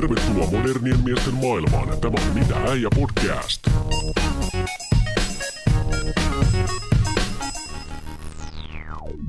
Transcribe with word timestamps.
Tervetuloa 0.00 0.50
modernien 0.50 1.00
miesten 1.04 1.34
maailmaan. 1.34 2.00
Tämä 2.00 2.14
on 2.28 2.34
Mitä 2.34 2.54
äijä 2.70 2.88
podcast. 2.94 3.66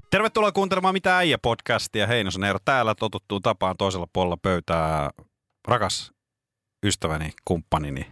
Tervetuloa 0.09 0.51
kuuntelemaan 0.51 0.93
Mitä 0.93 1.17
äijä 1.17 1.37
podcastia. 1.37 2.07
Heinosen 2.07 2.43
Eero 2.43 2.59
täällä 2.65 2.95
totuttuun 2.95 3.41
tapaan 3.41 3.77
toisella 3.77 4.07
puolella 4.13 4.37
pöytää. 4.37 5.09
Rakas 5.67 6.11
ystäväni, 6.85 7.31
kumppanini, 7.45 8.11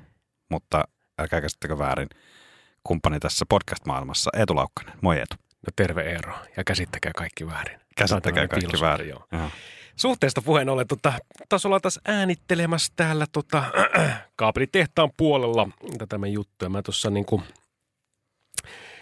mutta 0.50 0.84
älkää 1.20 1.42
käsittäkö 1.42 1.78
väärin, 1.78 2.10
kumppani 2.84 3.20
tässä 3.20 3.46
podcast-maailmassa, 3.50 4.30
Eetu 4.38 4.56
Laukkanen. 4.56 4.94
Moi 5.02 5.18
Eetu. 5.18 5.36
No 5.40 5.72
terve 5.76 6.02
Eero, 6.02 6.34
ja 6.58 6.64
käsittäkää 6.64 7.12
kaikki 7.16 7.48
väärin. 7.48 7.80
Käsittäkää 7.98 8.44
on 8.44 8.50
kaikki 8.50 8.82
väärin. 8.82 9.10
Joo. 9.10 9.28
Joo. 9.32 9.50
Suhteesta 9.96 10.42
puheen 10.42 10.70
ollen, 10.70 10.88
tota, 10.88 11.14
taas 11.50 11.66
ollaan 11.66 11.82
taas 11.82 12.00
äänittelemässä 12.06 12.94
täällä 12.96 13.26
tota, 13.32 13.64
kaapelitehtaan 14.36 15.10
puolella 15.18 15.70
tätä 15.98 16.18
meidän 16.18 16.34
juttuja. 16.34 16.70
Mä 16.70 16.82
tuossa 16.82 17.10
niinku 17.10 17.44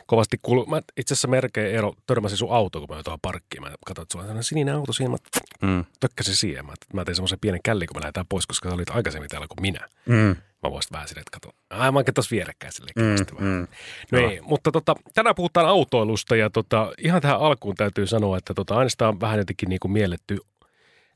kovasti 0.06 0.38
kuulu, 0.42 0.66
mä 0.66 0.82
itse 0.98 1.14
asiassa 1.14 1.28
merkein 1.28 1.76
Eero 1.76 1.94
törmäsin 2.06 2.38
sun 2.38 2.52
auto, 2.56 2.80
kun 2.80 2.96
mä 2.96 3.04
tuohon 3.04 3.20
parkkiin. 3.22 3.64
Mä 3.64 3.72
katsoin, 3.86 4.04
että 4.04 4.12
sulla 4.14 4.24
on 4.24 4.28
sellainen 4.28 4.44
sininen 4.44 4.76
auto 4.76 4.94
siinä, 4.94 5.12
mä 5.12 5.18
Mm. 5.62 5.86
tökkäsin 6.00 6.36
siihen. 6.36 6.66
Mä, 6.66 6.74
mä 6.94 7.06
tein 7.06 7.16
semmoisen 7.16 7.40
pienen 7.40 7.60
källi, 7.64 7.88
kun 7.88 7.98
me 7.98 8.02
lähdetään 8.02 8.26
pois, 8.30 8.48
koska 8.48 8.70
sä 8.70 8.76
olit 8.76 8.90
aikaisemmin 8.90 9.30
täällä 9.30 9.48
kuin 9.48 9.62
minä. 9.62 9.88
Mm. 10.06 10.36
Mä 10.64 10.72
voisin 10.72 10.90
vähän 10.92 11.08
silleen, 11.08 11.22
että 11.22 11.40
kato. 11.40 11.56
Ai, 11.70 11.92
mä 11.92 12.04
tuossa 12.16 12.32
vierekkäin 12.36 12.74
silleen 12.74 12.94
Mm. 13.40 13.46
Mm. 13.46 13.68
No 14.12 14.20
Joo. 14.20 14.30
ei, 14.32 14.42
mutta 14.42 14.72
tota, 14.72 14.96
tänään 15.14 15.36
puhutaan 15.36 15.68
autoilusta 15.68 16.36
ja 16.36 16.50
tota, 16.50 16.92
ihan 16.98 17.22
tähän 17.22 17.40
alkuun 17.40 17.76
täytyy 17.76 18.08
sanoa, 18.08 18.38
että 18.38 18.54
tota, 18.54 18.76
aina 18.76 18.90
sitä 18.90 19.08
on 19.08 19.20
vähän 19.20 19.38
jotenkin 19.40 19.70
niin 19.70 19.80
kuin 19.80 19.92
mielletty 19.92 20.38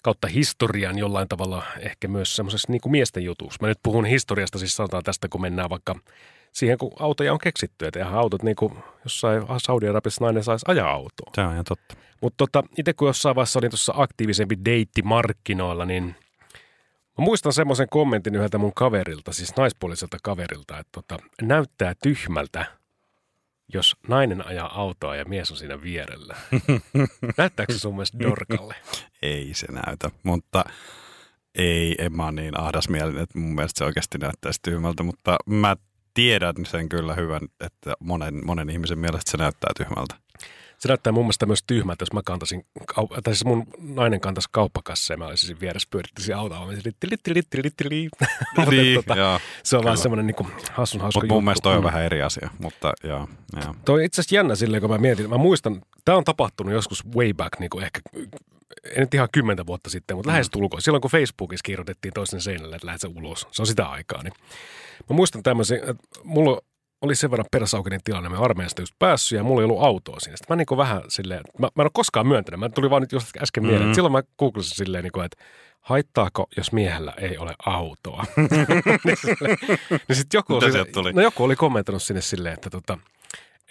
kautta 0.03 0.27
historian 0.27 0.98
jollain 0.98 1.27
tavalla 1.27 1.63
ehkä 1.80 2.07
myös 2.07 2.35
semmoisessa 2.35 2.71
niin 2.71 2.81
kuin 2.81 2.91
miesten 2.91 3.23
jutuksi. 3.23 3.57
Mä 3.62 3.67
nyt 3.67 3.80
puhun 3.84 4.05
historiasta, 4.05 4.59
siis 4.59 4.76
sanotaan 4.76 5.03
tästä, 5.03 5.27
kun 5.29 5.41
mennään 5.41 5.70
vaikka 5.70 5.95
siihen, 6.51 6.77
kun 6.77 6.91
autoja 6.99 7.34
on 7.34 7.40
keksitty. 7.40 7.85
Että 7.85 7.99
eihän 7.99 8.13
autot 8.13 8.43
niin 8.43 8.55
kuin 8.55 8.74
jossain 9.04 9.43
Saudi-Arabiassa 9.57 10.26
nainen 10.26 10.43
saisi 10.43 10.65
ajaa 10.68 10.91
autoa. 10.91 11.31
Se 11.35 11.41
on 11.41 11.54
ihan 11.54 11.65
totta. 11.65 11.96
Mutta 12.21 12.37
tota, 12.37 12.63
itse 12.77 12.93
kun 12.93 13.07
jossain 13.07 13.35
vaiheessa 13.35 13.59
olin 13.59 13.71
tuossa 13.71 13.93
aktiivisempi 13.98 14.55
deittimarkkinoilla, 14.65 15.85
niin 15.85 16.15
mä 17.18 17.26
muistan 17.26 17.54
semmoisen 17.54 17.87
kommentin 17.90 18.35
yhdeltä 18.35 18.57
mun 18.57 18.74
kaverilta, 18.74 19.34
siis 19.34 19.57
naispuoliselta 19.57 20.18
kaverilta, 20.24 20.79
että 20.79 20.91
tota, 20.91 21.18
näyttää 21.41 21.93
tyhmältä, 22.04 22.65
jos 23.73 23.95
nainen 24.07 24.45
ajaa 24.45 24.79
autoa 24.79 25.15
ja 25.15 25.25
mies 25.25 25.51
on 25.51 25.57
siinä 25.57 25.81
vierellä. 25.81 26.35
Näyttääkö 27.37 27.73
se 27.73 27.79
sun 27.79 27.93
mielestä 27.93 28.19
dorkalle? 28.19 28.75
Ei 29.21 29.53
se 29.53 29.67
näytä, 29.71 30.11
mutta 30.23 30.63
ei, 31.55 31.95
en 31.99 32.15
mä 32.15 32.23
ole 32.23 32.31
niin 32.31 32.59
ahdasmielinen, 32.59 33.23
että 33.23 33.39
mun 33.39 33.55
mielestä 33.55 33.77
se 33.77 33.84
oikeasti 33.85 34.17
näyttäisi 34.17 34.59
tyhmältä, 34.63 35.03
mutta 35.03 35.37
mä 35.45 35.75
tiedän 36.13 36.55
sen 36.67 36.89
kyllä 36.89 37.13
hyvän, 37.13 37.41
että 37.59 37.93
monen, 37.99 38.45
monen 38.45 38.69
ihmisen 38.69 38.99
mielestä 38.99 39.31
se 39.31 39.37
näyttää 39.37 39.71
tyhmältä. 39.77 40.15
Se 40.84 40.87
näyttää 40.87 41.13
mun 41.13 41.23
mielestä 41.26 41.45
myös 41.45 41.63
tyhmältä, 41.67 42.01
jos 42.01 42.13
mä 42.13 42.21
kantaisin, 42.26 42.65
kau- 42.91 43.21
tai 43.23 43.34
siis 43.34 43.45
mun 43.45 43.67
nainen 43.79 44.20
kantaisi 44.21 44.49
kauppakassa 44.51 45.13
ja 45.13 45.17
mä 45.17 45.25
olisin 45.27 45.48
siinä 45.48 45.59
vieressä 45.59 45.87
pyörittäisin 45.91 46.35
autoa. 46.35 46.65
Mä 46.65 46.71
litti, 46.85 47.09
litti, 47.09 47.34
litti, 47.34 47.63
litti, 47.63 48.09
tota, 48.95 49.15
joo. 49.15 49.40
se 49.63 49.77
on 49.77 49.84
kyllä. 49.84 49.95
semmoinen 49.95 50.27
niin 50.27 50.51
hassun 50.71 51.01
hauska 51.01 51.20
Mutta 51.21 51.34
mun 51.34 51.43
mielestä 51.43 51.63
toi 51.63 51.73
on 51.73 51.79
Mm. 51.79 51.85
vähän 51.85 52.03
eri 52.03 52.21
asia, 52.21 52.49
mutta 52.59 52.93
joo. 53.03 53.27
joo. 53.63 53.75
Toi 53.85 53.99
on 53.99 54.05
itse 54.05 54.21
asiassa 54.21 54.35
jännä 54.35 54.55
silleen, 54.55 54.81
kun 54.81 54.90
mä 54.90 54.98
mietin. 54.98 55.29
Mä 55.29 55.37
muistan, 55.37 55.81
tämä 56.05 56.17
on 56.17 56.23
tapahtunut 56.23 56.73
joskus 56.73 57.05
way 57.15 57.34
back, 57.34 57.59
niin 57.59 57.70
kuin 57.70 57.84
ehkä, 57.84 57.99
en 58.95 58.99
nyt 59.01 59.13
ihan 59.13 59.27
kymmentä 59.31 59.65
vuotta 59.65 59.90
sitten, 59.90 60.18
mutta 60.18 60.31
lähes 60.31 60.49
tulkoon. 60.49 60.81
Silloin 60.81 61.01
kun 61.01 61.12
Facebookissa 61.12 61.63
kirjoitettiin 61.63 62.13
toisen 62.13 62.41
seinälle, 62.41 62.75
että 62.75 62.87
lähdet 62.87 63.03
ulos. 63.15 63.47
Se 63.51 63.62
on 63.62 63.68
sitä 63.68 63.85
aikaa. 63.85 64.23
Niin. 64.23 64.34
Mä 65.09 65.16
muistan 65.16 65.44
tämmöisen, 65.44 65.78
että 65.78 65.95
mulla 66.23 66.62
oli 67.03 67.16
sen 67.16 67.31
verran 67.31 67.46
persaukinen 67.51 68.00
tilanne, 68.03 68.29
mä 68.29 68.38
armeijasta 68.40 68.81
just 68.81 68.94
päässyt 69.00 69.38
ja 69.38 69.44
mulla 69.44 69.62
ei 69.62 69.66
ollut 69.66 69.84
autoa 69.84 70.19
siinä. 70.19 70.38
Sitten 70.38 70.58
mä 70.58 70.64
niin 70.69 70.78
vähän 70.78 71.02
silleen, 71.08 71.41
mä, 71.59 71.68
mä 71.75 71.81
en 71.81 71.86
ole 71.86 71.91
koskaan 71.94 72.28
myöntänyt, 72.28 72.59
mä 72.59 72.69
tuli 72.69 72.90
vaan 72.90 73.02
nyt 73.02 73.12
just 73.12 73.38
äsken 73.41 73.64
mieleen. 73.64 73.81
Mhm. 73.81 73.86
Mm-hmm. 73.86 73.96
Silloin 73.96 74.12
mä 74.12 74.24
googlasin 74.40 74.75
silleen, 74.75 75.03
niin 75.03 75.12
kuin, 75.12 75.25
että 75.25 75.44
haittaako, 75.81 76.47
jos 76.58 76.72
miehellä 76.72 77.14
ei 77.18 77.38
ole 77.38 77.56
autoa? 77.66 78.25
niin 79.06 79.18
silleen- 79.18 79.58
niin 80.08 80.16
sit 80.16 80.34
joku, 80.34 80.53
Mitä 80.56 80.66
oli, 80.66 80.91
tuli? 80.91 81.14
no 81.14 81.22
joku 81.22 81.44
oli 81.44 81.56
kommentoinut 81.56 82.03
sinne 82.03 82.22
silleen, 82.22 82.53
että 82.53 82.69
tota, 82.69 82.97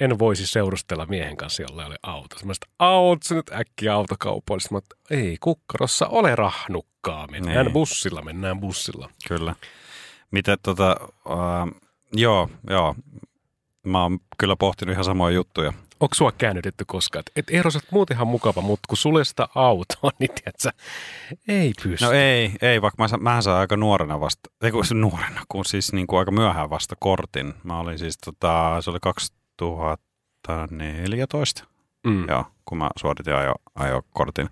en 0.01 0.19
voisi 0.19 0.47
seurustella 0.47 1.07
miehen 1.07 1.37
kanssa, 1.37 1.63
jolla 1.63 1.83
ei 1.83 1.87
ole 1.87 1.99
auto. 2.03 2.39
Semmoista, 2.39 2.67
aut 2.79 3.23
sä 3.23 3.35
nyt 3.35 3.51
äkkiä 3.53 3.95
autokaupoille. 3.95 4.61
Sitten 4.61 4.77
mä, 4.77 4.79
että 4.79 4.97
ei 5.11 5.37
kukkarossa 5.41 6.07
ole 6.07 6.37
rahnukkaa. 6.37 7.27
Mennään 7.27 7.67
Niin. 7.67 7.73
bussilla, 7.73 8.23
mennään 8.23 8.61
bussilla. 8.61 9.11
Kyllä. 9.29 9.55
Miten 10.31 10.59
tota, 10.63 10.97
uh, 11.27 11.81
joo, 12.13 12.49
joo. 12.71 12.95
Mä 13.87 14.03
oon 14.03 14.19
kyllä 14.39 14.57
pohtinut 14.57 14.93
ihan 14.93 15.05
samoja 15.05 15.35
juttuja. 15.35 15.73
Onko 16.01 16.15
sua 16.15 16.33
käännytetty 16.33 16.85
koskaan? 16.85 17.23
Et 17.37 17.51
Eero, 17.51 17.71
sä 17.71 17.81
muutenhan 17.91 18.27
mukava, 18.27 18.61
mutta 18.61 18.87
kun 18.89 18.97
sitä 19.25 19.49
autoa, 19.55 20.11
niin 20.19 20.31
tiedätkö, 20.35 20.71
ei 21.49 21.73
pysty. 21.83 22.05
No 22.05 22.13
ei, 22.13 22.53
ei 22.63 22.83
vaikka 22.83 23.03
mä, 23.03 23.09
sa- 23.09 23.19
mähän 23.19 23.43
sain 23.43 23.57
aika 23.57 23.77
nuorena 23.77 24.21
vasta, 24.21 24.51
ei 24.63 24.71
kun 24.71 24.85
nuorena, 24.95 25.43
kun 25.49 25.65
siis 25.65 25.93
niin 25.93 26.07
kuin 26.07 26.19
aika 26.19 26.31
myöhään 26.31 26.71
vasta 26.71 26.95
kortin. 26.99 27.55
Mä 27.65 27.79
olin 27.79 27.99
siis 27.99 28.19
tota, 28.19 28.77
se 28.81 28.91
oli 28.91 28.99
2014, 29.01 31.65
Mm. 32.07 32.29
joo, 32.29 32.45
kun 32.65 32.79
mä 32.79 32.91
suoritin 32.97 33.35
ajo, 33.35 33.55
ajokortin. 33.75 34.49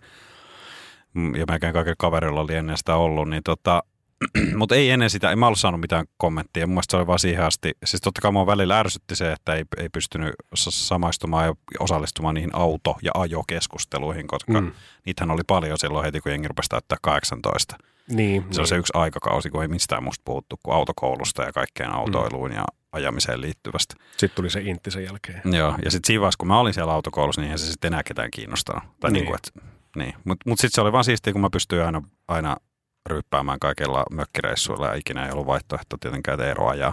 Mm, 1.15 1.35
Ja 1.35 1.45
melkein 1.49 1.73
kaikilla 1.73 1.95
kaverilla 1.99 2.41
oli 2.41 2.55
ennen 2.55 2.77
sitä 2.79 2.97
ollut, 2.97 3.29
niin 3.29 3.43
tota, 3.43 3.83
mutta 4.57 4.75
ei 4.75 4.91
ennen 4.91 5.11
sitä, 5.11 5.31
en 5.31 5.39
mä 5.39 5.47
ollut 5.47 5.59
saanut 5.59 5.81
mitään 5.81 6.07
kommenttia. 6.17 6.67
Mun 6.67 6.75
mielestä 6.75 6.91
se 6.91 6.97
oli 6.97 7.07
vaan 7.07 7.19
siihen 7.19 7.45
asti. 7.45 7.73
Siis 7.85 8.01
totta 8.01 8.21
kai 8.21 8.33
mua 8.33 8.47
välillä 8.47 8.79
ärsytti 8.79 9.17
se, 9.17 9.33
että 9.33 9.55
ei, 9.55 9.65
ei 9.77 9.89
pystynyt 9.89 10.35
samaistumaan 10.55 11.47
ja 11.47 11.55
osallistumaan 11.81 12.35
niihin 12.35 12.51
auto- 12.55 12.99
ja 13.03 13.11
ajokeskusteluihin, 13.15 14.27
koska 14.27 14.53
mm. 14.53 14.67
Mm. 14.67 14.73
niitähän 15.07 15.31
oli 15.31 15.43
paljon 15.47 15.79
silloin 15.79 16.05
heti, 16.05 16.21
kun 16.21 16.33
jengi 16.33 16.49
rupesi 16.49 16.69
täyttää 16.69 16.99
18. 17.03 17.77
Niin, 18.09 18.45
Se 18.51 18.61
on 18.61 18.67
se 18.67 18.77
yksi 18.77 18.93
aikakausi, 18.97 19.51
kun 19.51 19.63
ei 19.63 19.69
mistään 19.69 20.05
musta 20.05 20.23
puhuttu 20.25 20.61
kuin 20.63 20.77
autokoulusta 20.77 21.43
ja 21.43 21.53
kaikkeen 21.53 21.95
autoiluun 21.95 22.53
ja 22.53 22.65
ajamiseen 22.93 23.41
liittyvästä. 23.41 23.95
Sitten 24.17 24.37
tuli 24.37 24.51
se 24.51 24.61
intti 24.61 24.91
sen 24.91 25.05
jälkeen. 25.05 25.43
Joo, 25.45 25.75
ja 25.85 25.91
sitten 25.91 26.07
siinä 26.07 26.21
vaiheessa, 26.21 26.39
kun 26.39 26.49
mä 26.49 26.61
olin 26.61 26.75
siellä 26.75 26.93
autokoulussa, 26.93 27.41
niin 27.41 27.47
eihän 27.47 27.59
se 27.59 27.67
sitten 27.67 27.93
enää 27.93 28.03
ketään 28.03 28.31
kiinnostanut. 28.31 28.83
Tai 29.01 29.11
niin. 29.11 29.13
Niin. 29.13 29.33
niin 29.33 29.41
kuin, 29.53 29.61
että, 29.61 29.77
niin. 29.97 30.15
Mutta 30.25 30.51
mut 30.51 30.59
sitten 30.59 30.75
se 30.75 30.81
oli 30.81 30.93
vaan 30.93 31.05
siistiä, 31.05 31.33
kun 31.33 31.43
mä 31.43 31.51
pystyin 31.51 31.83
aina, 31.85 32.03
aina 32.29 32.57
ryyppäämään 33.07 33.59
kaikilla 33.59 34.05
mökkireissuilla 34.11 34.87
ja 34.87 34.95
ikinä 34.95 35.27
ei 35.27 35.33
ollut 35.33 35.47
vaihtoehto 35.47 35.97
tietenkään, 36.01 36.35
että 36.35 36.49
Eero 36.49 36.69
ajaa. 36.69 36.93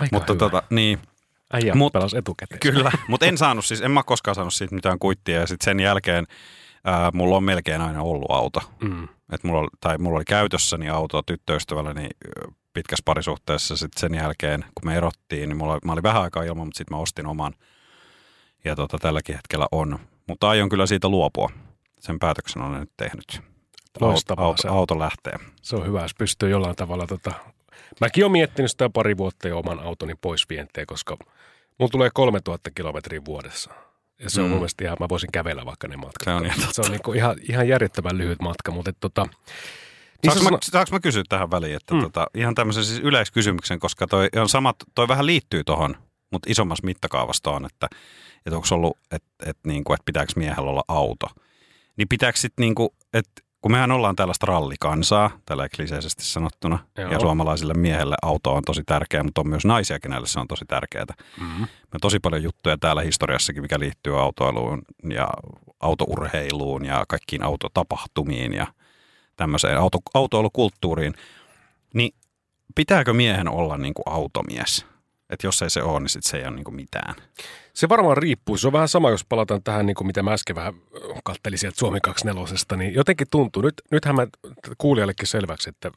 Aika 0.00 0.16
Mutta 0.16 0.32
hyvä. 0.32 0.38
tota, 0.38 0.62
niin, 0.70 0.98
Äijä 1.52 1.74
mut- 1.74 1.92
pelasi 1.92 2.18
etukäteen. 2.18 2.60
Kyllä, 2.60 2.90
mutta 3.08 3.26
en 3.26 3.38
saanut 3.38 3.64
siis, 3.64 3.80
en 3.80 3.90
mä 3.90 4.02
koskaan 4.02 4.34
saanut 4.34 4.54
siitä 4.54 4.74
mitään 4.74 4.98
kuittia 4.98 5.40
ja 5.40 5.46
sitten 5.46 5.64
sen 5.64 5.80
jälkeen 5.80 6.26
ää, 6.84 7.10
mulla 7.14 7.36
on 7.36 7.44
melkein 7.44 7.80
aina 7.80 8.02
ollut 8.02 8.30
auto. 8.30 8.60
Mm. 8.80 9.08
Et 9.32 9.44
mulla, 9.44 9.60
oli, 9.60 9.68
tai 9.80 9.98
mulla 9.98 10.16
oli 10.16 10.24
käytössäni 10.24 10.88
auto 10.88 11.22
tyttöystävälläni 11.22 12.08
pitkässä 12.72 13.02
parisuhteessa. 13.04 13.76
Sitten 13.76 14.00
sen 14.00 14.14
jälkeen, 14.14 14.64
kun 14.74 14.90
me 14.90 14.96
erottiin, 14.96 15.48
niin 15.48 15.56
mulla, 15.56 15.78
mä 15.84 15.92
olin 15.92 16.02
vähän 16.02 16.22
aikaa 16.22 16.42
ilman, 16.42 16.66
mutta 16.66 16.78
sitten 16.78 16.96
mä 16.96 17.02
ostin 17.02 17.26
oman. 17.26 17.54
Ja 18.64 18.76
tota, 18.76 18.98
tälläkin 18.98 19.34
hetkellä 19.34 19.66
on. 19.72 19.98
Mutta 20.26 20.48
aion 20.48 20.68
kyllä 20.68 20.86
siitä 20.86 21.08
luopua. 21.08 21.50
Sen 22.00 22.18
päätöksen 22.18 22.62
olen 22.62 22.80
nyt 22.80 22.92
tehnyt. 22.96 23.49
Loistavaa 24.00 24.44
auto, 24.44 24.62
se 24.62 24.68
auto, 24.68 24.78
auto 24.78 24.98
lähtee. 24.98 25.32
Se 25.62 25.76
on 25.76 25.86
hyvä, 25.86 26.02
jos 26.02 26.14
pystyy 26.14 26.50
jollain 26.50 26.76
tavalla. 26.76 27.06
Tota... 27.06 27.32
Mäkin 28.00 28.24
olen 28.24 28.32
miettinyt 28.32 28.70
sitä 28.70 28.90
pari 28.90 29.16
vuotta 29.16 29.48
jo 29.48 29.58
oman 29.58 29.80
autoni 29.80 30.14
pois 30.20 30.48
vienteen, 30.48 30.86
koska 30.86 31.16
mulla 31.78 31.90
tulee 31.90 32.10
3000 32.14 32.70
kilometriä 32.70 33.24
vuodessa. 33.24 33.70
Ja 34.18 34.30
se 34.30 34.40
on 34.40 34.46
Mm. 34.46 34.50
mun 34.50 34.58
mielestä 34.58 34.84
ihan, 34.84 34.96
mä 35.00 35.08
voisin 35.08 35.32
kävellä 35.32 35.64
vaikka 35.64 35.88
ne 35.88 35.96
matkat. 35.96 36.24
Se 36.24 36.30
on 36.30 36.46
ihan 36.46 36.58
totta. 36.60 36.74
se 36.74 36.80
on 36.82 36.90
niinku 36.90 37.12
ihan, 37.12 37.36
ihan 37.48 37.68
järjettömän 37.68 38.18
lyhyt 38.18 38.40
matka, 38.42 38.72
mutta 38.72 38.90
et 38.90 38.96
tota, 39.00 39.26
niin 40.22 40.32
Saanko 40.32 40.50
mä, 40.50 40.58
saanko 40.62 40.92
mä 40.92 41.00
kysyä 41.00 41.22
tähän 41.28 41.50
väliin, 41.50 41.76
että 41.76 41.94
Mm. 41.94 42.00
tota, 42.00 42.26
ihan 42.34 42.54
tämmöisen 42.54 42.84
siis 42.84 43.00
yleiskysymyksen, 43.00 43.78
koska 43.78 44.06
toi 44.06 44.28
on 44.36 44.48
samat, 44.48 44.76
toi 44.94 45.08
vähän 45.08 45.26
liittyy 45.26 45.64
tohon, 45.64 45.96
mutta 46.32 46.50
isommassa 46.50 46.84
mittakaavassa 46.86 47.50
on, 47.50 47.66
että, 47.66 47.88
että 48.46 48.56
onko 48.56 48.68
ollut, 48.70 48.98
että, 49.10 49.28
että, 49.46 49.68
niinku, 49.68 49.92
että 49.92 50.04
pitääkö 50.04 50.32
miehellä 50.36 50.70
olla 50.70 50.84
auto. 50.88 51.26
Niin 51.96 52.08
pitääkö 52.08 52.38
sitten, 52.38 52.62
niinku, 52.62 52.94
että 53.14 53.42
kun 53.60 53.72
mehän 53.72 53.90
ollaan 53.92 54.16
tällaista 54.16 54.46
rallikansaa, 54.46 55.30
tällä 55.46 55.68
kliseisesti 55.76 56.24
sanottuna, 56.24 56.78
Joo. 56.98 57.10
ja 57.12 57.20
suomalaisille 57.20 57.74
miehelle 57.74 58.16
auto 58.22 58.54
on 58.54 58.62
tosi 58.66 58.82
tärkeä, 58.86 59.22
mutta 59.22 59.40
on 59.40 59.48
myös 59.48 59.64
naisia, 59.64 60.00
kenelle 60.00 60.26
se 60.26 60.40
on 60.40 60.48
tosi 60.48 60.64
tärkeää. 60.68 61.04
mm, 61.40 61.44
Me 61.46 61.94
on 61.94 62.00
tosi 62.00 62.20
paljon 62.20 62.42
juttuja 62.42 62.78
täällä 62.78 63.02
historiassakin, 63.02 63.62
mikä 63.62 63.78
liittyy 63.78 64.20
autoiluun 64.20 64.82
ja 65.10 65.28
autourheiluun 65.80 66.84
ja 66.84 67.04
kaikkiin 67.08 67.42
autotapahtumiin 67.42 68.52
ja 68.52 68.66
tämmöiseen 69.36 69.78
auto, 69.78 69.98
autoilukulttuuriin. 70.14 71.14
Niin 71.94 72.14
pitääkö 72.74 73.12
miehen 73.12 73.48
olla 73.48 73.76
niin 73.76 73.94
kuin 73.94 74.14
automies? 74.14 74.86
Että 75.30 75.46
jos 75.46 75.62
ei 75.62 75.70
se 75.70 75.82
ole, 75.82 76.00
niin 76.00 76.08
sit 76.08 76.24
se 76.24 76.36
ei 76.36 76.46
ole 76.46 76.54
niin 76.56 76.64
kuin 76.64 76.74
mitään. 76.76 77.14
Se 77.80 77.88
varmaan 77.88 78.16
riippuu. 78.16 78.56
Se 78.56 78.66
on 78.66 78.72
vähän 78.72 78.88
sama, 78.88 79.10
jos 79.10 79.24
palataan 79.24 79.62
tähän, 79.62 79.86
niin 79.86 79.94
kuin 79.94 80.06
mitä 80.06 80.22
mä 80.22 80.32
äsken 80.32 80.56
vähän 80.56 80.74
kattelin 81.24 81.58
sieltä 81.58 81.78
Suomi 81.78 81.98
24, 82.00 82.76
niin 82.76 82.94
jotenkin 82.94 83.26
tuntuu. 83.30 83.62
Nyt, 83.62 83.74
nythän 83.90 84.16
mä 84.16 84.26
kuulijallekin 84.78 85.26
selväksi, 85.26 85.70
että 85.70 85.90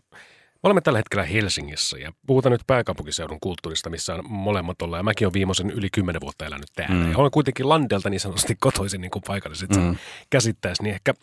olemme 0.63 0.81
tällä 0.81 0.99
hetkellä 0.99 1.23
Helsingissä 1.25 1.97
ja 1.97 2.11
puhutaan 2.27 2.51
nyt 2.51 2.61
pääkaupunkiseudun 2.67 3.37
kulttuurista, 3.41 3.89
missä 3.89 4.15
on 4.15 4.23
molemmat 4.29 4.81
ollaan. 4.81 4.99
Ja 4.99 5.03
mäkin 5.03 5.27
olen 5.27 5.33
viimeisen 5.33 5.69
yli 5.69 5.89
kymmenen 5.89 6.21
vuotta 6.21 6.45
elänyt 6.45 6.69
täällä. 6.75 6.95
Mm. 6.95 7.11
Ja 7.11 7.17
olen 7.17 7.31
kuitenkin 7.31 7.69
Landelta 7.69 8.09
niin 8.09 8.19
sanotusti 8.19 8.55
kotoisin 8.59 9.01
niin 9.01 9.11
kuin 9.11 9.23
paikalliset 9.27 9.69
mm. 9.69 9.95
käsittäisi. 10.29 10.83
Niin 10.83 10.95
ehkä 10.95 11.13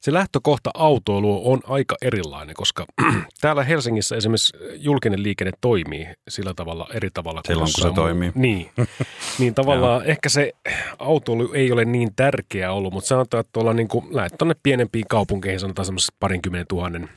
se 0.00 0.12
lähtökohta 0.12 0.70
autoilu 0.74 1.52
on 1.52 1.60
aika 1.64 1.96
erilainen, 2.02 2.54
koska 2.54 2.86
täällä 3.40 3.64
Helsingissä 3.64 4.16
esimerkiksi 4.16 4.56
julkinen 4.74 5.22
liikenne 5.22 5.52
toimii 5.60 6.08
sillä 6.28 6.54
tavalla 6.54 6.88
eri 6.94 7.10
tavalla. 7.14 7.40
Silloin 7.46 7.72
kun 7.74 7.82
se, 7.82 7.88
se 7.88 7.94
toimii. 7.94 8.32
Niin, 8.34 8.70
niin 9.38 9.54
tavallaan 9.54 10.04
ehkä 10.04 10.28
se 10.28 10.52
autoilu 10.98 11.52
ei 11.52 11.72
ole 11.72 11.84
niin 11.84 12.14
tärkeä 12.16 12.72
ollut, 12.72 12.92
mutta 12.92 13.08
sanotaan, 13.08 13.40
että 13.40 13.52
tuolla 13.52 13.72
niin 13.72 13.88
kuin, 13.88 14.06
lähdet 14.10 14.38
tuonne 14.38 14.54
pienempiin 14.62 15.04
kaupunkeihin, 15.08 15.60
sanotaan 15.60 15.86
semmoisessa 15.86 16.14
parinkymmenen 16.20 16.66
tuhannen 16.68 17.08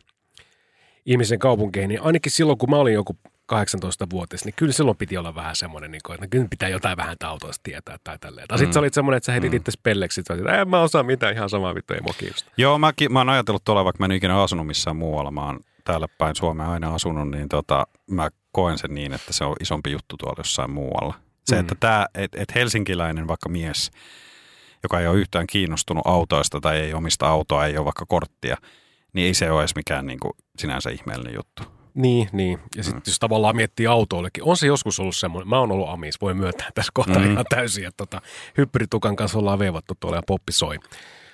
ihmisen 1.09 1.39
kaupunkeihin, 1.39 1.88
niin 1.88 2.01
ainakin 2.01 2.31
silloin, 2.31 2.57
kun 2.57 2.69
mä 2.69 2.75
olin 2.75 2.94
joku 2.94 3.17
18-vuotias, 3.53 4.45
niin 4.45 4.53
kyllä 4.56 4.73
silloin 4.73 4.97
piti 4.97 5.17
olla 5.17 5.35
vähän 5.35 5.56
semmoinen, 5.56 5.91
niin 5.91 6.01
kuin, 6.06 6.13
että 6.13 6.27
kyllä 6.27 6.47
pitää 6.50 6.69
jotain 6.69 6.97
vähän 6.97 7.15
autosta 7.23 7.61
tietää 7.63 7.97
tai 8.03 8.17
tälleen. 8.19 8.47
Tai 8.47 8.57
sitten 8.57 8.69
mm. 8.69 8.73
sä 8.73 8.79
olit 8.79 8.94
semmoinen, 8.94 9.17
että 9.17 9.25
sä 9.25 9.31
heitit 9.31 9.51
mm. 9.51 9.57
itse 9.57 9.71
pelleksi, 9.83 10.21
että 10.21 10.61
en 10.61 10.69
mä 10.69 10.81
osaa 10.81 11.03
mitään, 11.03 11.33
ihan 11.33 11.50
samaa 11.50 11.75
vittu, 11.75 11.94
ei 11.94 12.01
mua 12.01 12.13
kiinnosta. 12.17 12.51
Joo, 12.57 12.77
mäkin, 12.77 13.13
mä 13.13 13.19
oon 13.19 13.29
ajatellut 13.29 13.63
tuolla, 13.63 13.83
vaikka 13.83 14.00
mä 14.00 14.06
en 14.06 14.17
ikinä 14.17 14.41
asunut 14.41 14.67
missään 14.67 14.95
muualla, 14.95 15.31
mä 15.31 15.45
oon 15.45 15.59
täällä 15.83 16.07
päin 16.17 16.35
Suomea 16.35 16.71
aina 16.71 16.95
asunut, 16.95 17.31
niin 17.31 17.50
tota, 17.50 17.88
mä 18.12 18.29
koen 18.51 18.77
sen 18.77 18.94
niin, 18.94 19.13
että 19.13 19.33
se 19.33 19.44
on 19.44 19.55
isompi 19.59 19.91
juttu 19.91 20.17
tuolla 20.17 20.39
jossain 20.39 20.71
muualla. 20.71 21.13
Se, 21.45 21.55
mm. 21.55 21.59
että 21.59 21.75
tää, 21.79 22.05
et, 22.15 22.35
et 22.35 22.55
helsinkiläinen 22.55 23.27
vaikka 23.27 23.50
mies, 23.50 23.91
joka 24.83 25.00
ei 25.00 25.07
ole 25.07 25.17
yhtään 25.17 25.47
kiinnostunut 25.47 26.07
autoista 26.07 26.62
tai 26.62 26.77
ei 26.77 26.94
omista 26.94 27.27
autoa, 27.27 27.65
ei 27.65 27.77
ole 27.77 27.85
vaikka 27.85 28.05
korttia, 28.05 28.57
niin 29.13 29.27
ei 29.27 29.33
se 29.33 29.51
ole 29.51 29.61
edes 29.61 29.75
mikään 29.75 30.06
niin 30.06 30.19
kuin 30.19 30.33
sinänsä 30.57 30.89
ihmeellinen 30.89 31.33
juttu. 31.35 31.63
Niin, 31.94 32.29
niin. 32.31 32.59
Ja 32.75 32.83
sitten 32.83 33.01
mm. 33.01 33.03
jos 33.07 33.19
tavallaan 33.19 33.56
miettii 33.56 33.88
autoillekin, 33.88 34.44
on 34.44 34.57
se 34.57 34.67
joskus 34.67 35.00
ollut 35.00 35.15
semmoinen, 35.15 35.50
mä 35.50 35.59
oon 35.59 35.71
ollut 35.71 35.89
amis, 35.89 36.21
voi 36.21 36.33
myöntää 36.33 36.69
tässä 36.75 36.91
kohtaa 36.94 37.19
mm. 37.19 37.31
ihan 37.31 37.45
täysin, 37.50 37.85
että 37.85 37.97
tota, 37.97 38.21
hyppyritukan 38.57 39.15
kanssa 39.15 39.39
ollaan 39.39 39.59
veivattu 39.59 39.94
tuolla 40.00 40.17
ja 40.17 40.23
poppi 40.27 40.51
soi. 40.51 40.79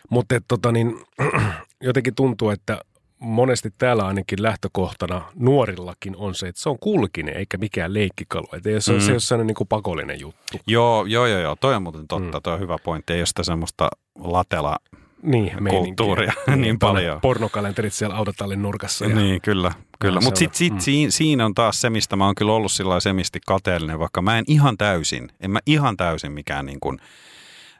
Mutta 0.09 0.35
tota, 0.47 0.71
niin, 0.71 1.03
jotenkin 1.81 2.15
tuntuu, 2.15 2.49
että 2.49 2.81
monesti 3.19 3.73
täällä 3.77 4.07
ainakin 4.07 4.43
lähtökohtana 4.43 5.21
nuorillakin 5.35 6.15
on 6.15 6.35
se, 6.35 6.47
että 6.47 6.61
se 6.61 6.69
on 6.69 6.79
kulkinen 6.79 7.37
eikä 7.37 7.57
mikään 7.57 7.93
leikkikalu. 7.93 8.47
Että 8.53 8.79
se, 8.79 8.93
mm. 8.93 8.99
se 8.99 9.19
sellainen 9.19 9.47
niin 9.47 9.55
kuin 9.55 9.67
pakollinen 9.67 10.19
juttu. 10.19 10.57
Joo, 10.67 11.05
joo, 11.05 11.25
joo, 11.25 11.39
joo. 11.39 11.55
Toi 11.55 11.75
on 11.75 11.83
muuten 11.83 12.07
totta. 12.07 12.37
Mm. 12.37 12.41
Toi 12.43 12.53
on 12.53 12.59
hyvä 12.59 12.77
pointti. 12.83 13.13
Ei 13.13 13.19
ole 13.19 13.25
sitä 13.25 13.43
semmoista 13.43 13.89
latela 14.19 14.77
niin, 15.25 15.51
kulttuuria 15.69 16.33
niin, 16.47 16.61
niin 16.61 16.79
paljon. 16.79 17.21
Pornokalenterit 17.21 17.93
siellä 17.93 18.15
autotallin 18.15 18.61
nurkassa. 18.61 19.05
Ja... 19.05 19.15
Niin, 19.15 19.41
kyllä. 19.41 19.71
kyllä. 19.99 20.19
Mutta 20.21 20.37
sitten 20.37 20.57
sit, 20.57 20.73
mm. 20.73 20.79
siinä, 20.79 21.11
siinä 21.11 21.45
on 21.45 21.53
taas 21.53 21.81
se, 21.81 21.89
mistä 21.89 22.15
mä 22.15 22.25
oon 22.25 22.35
kyllä 22.35 22.53
ollut 22.53 22.71
sillä 22.71 22.99
semisti 22.99 23.39
kateellinen, 23.47 23.99
vaikka 23.99 24.21
mä 24.21 24.37
en 24.37 24.45
ihan 24.47 24.77
täysin, 24.77 25.29
en 25.39 25.51
mä 25.51 25.59
ihan 25.65 25.97
täysin 25.97 26.31
mikään 26.31 26.65
niin 26.65 26.79
kuin, 26.79 26.99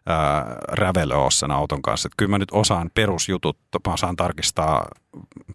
ää, 0.05 0.55
rävelö 0.71 1.15
ole 1.15 1.31
sen 1.31 1.51
auton 1.51 1.81
kanssa. 1.81 2.07
Et 2.07 2.13
kyllä 2.17 2.29
mä 2.29 2.37
nyt 2.37 2.51
osaan 2.51 2.89
perusjutut, 2.93 3.57
mä 3.87 3.93
osaan 3.93 4.15
tarkistaa 4.15 4.87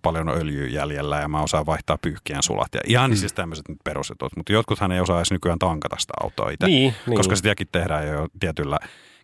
paljon 0.02 0.28
öljyä 0.28 0.68
jäljellä 0.68 1.20
ja 1.20 1.28
mä 1.28 1.42
osaan 1.42 1.66
vaihtaa 1.66 1.98
pyyhkien 2.02 2.42
sulat 2.42 2.74
ja 2.74 2.80
ihan 2.86 3.10
mm. 3.10 3.16
siis 3.16 3.32
tämmöiset 3.32 3.68
nyt 3.68 3.78
perusjutut. 3.84 4.36
Mutta 4.36 4.52
jotkuthan 4.52 4.92
ei 4.92 5.00
osaa 5.00 5.18
edes 5.18 5.30
nykyään 5.30 5.58
tankata 5.58 5.96
sitä 5.98 6.12
autoa 6.22 6.50
itse, 6.50 6.66
niin, 6.66 6.94
koska 7.14 7.32
niin. 7.32 7.36
sitäkin 7.36 7.68
tehdään 7.72 8.08
jo 8.08 8.26
tietyllä 8.40 8.78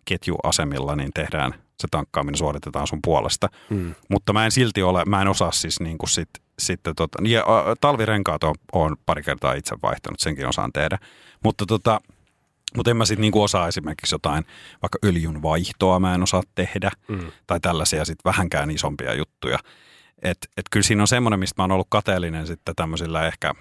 ketjuasemilla, 0.05 0.95
niin 0.95 1.09
tehdään 1.13 1.53
se 1.79 1.87
tankkaaminen 1.91 2.37
suoritetaan 2.37 2.87
sun 2.87 2.99
puolesta. 3.03 3.49
Mm. 3.69 3.95
Mutta 4.09 4.33
mä 4.33 4.45
en 4.45 4.51
silti 4.51 4.83
ole, 4.83 5.05
mä 5.05 5.21
en 5.21 5.27
osaa 5.27 5.51
siis 5.51 5.79
niin 5.79 5.97
kuin 5.97 6.09
sit, 6.09 6.29
sitten 6.59 6.95
tota, 6.95 7.17
ja 7.23 7.45
talvirenkaat 7.81 8.43
on, 8.43 8.55
on 8.73 8.95
pari 9.05 9.23
kertaa 9.23 9.53
itse 9.53 9.75
vaihtanut, 9.83 10.19
senkin 10.19 10.47
osaan 10.47 10.73
tehdä. 10.73 10.97
Mutta 11.43 11.65
tota, 11.65 12.01
mutta 12.75 12.91
en 12.91 12.97
mä 12.97 13.05
sitten 13.05 13.21
niinku 13.21 13.43
osaa 13.43 13.67
esimerkiksi 13.67 14.15
jotain, 14.15 14.45
vaikka 14.81 14.99
öljyn 15.05 15.41
vaihtoa 15.41 15.99
mä 15.99 16.15
en 16.15 16.23
osaa 16.23 16.43
tehdä, 16.55 16.91
mm. 17.07 17.31
tai 17.47 17.59
tällaisia 17.59 18.05
sitten 18.05 18.29
vähänkään 18.29 18.71
isompia 18.71 19.13
juttuja. 19.13 19.59
Että 20.21 20.47
et 20.57 20.65
kyllä 20.71 20.83
siinä 20.83 21.03
on 21.03 21.07
semmoinen, 21.07 21.39
mistä 21.39 21.53
mä 21.57 21.63
oon 21.63 21.71
ollut 21.71 21.87
kateellinen 21.89 22.47
sitten 22.47 22.75
tämmöisillä 22.75 23.27
ehkä, 23.27 23.53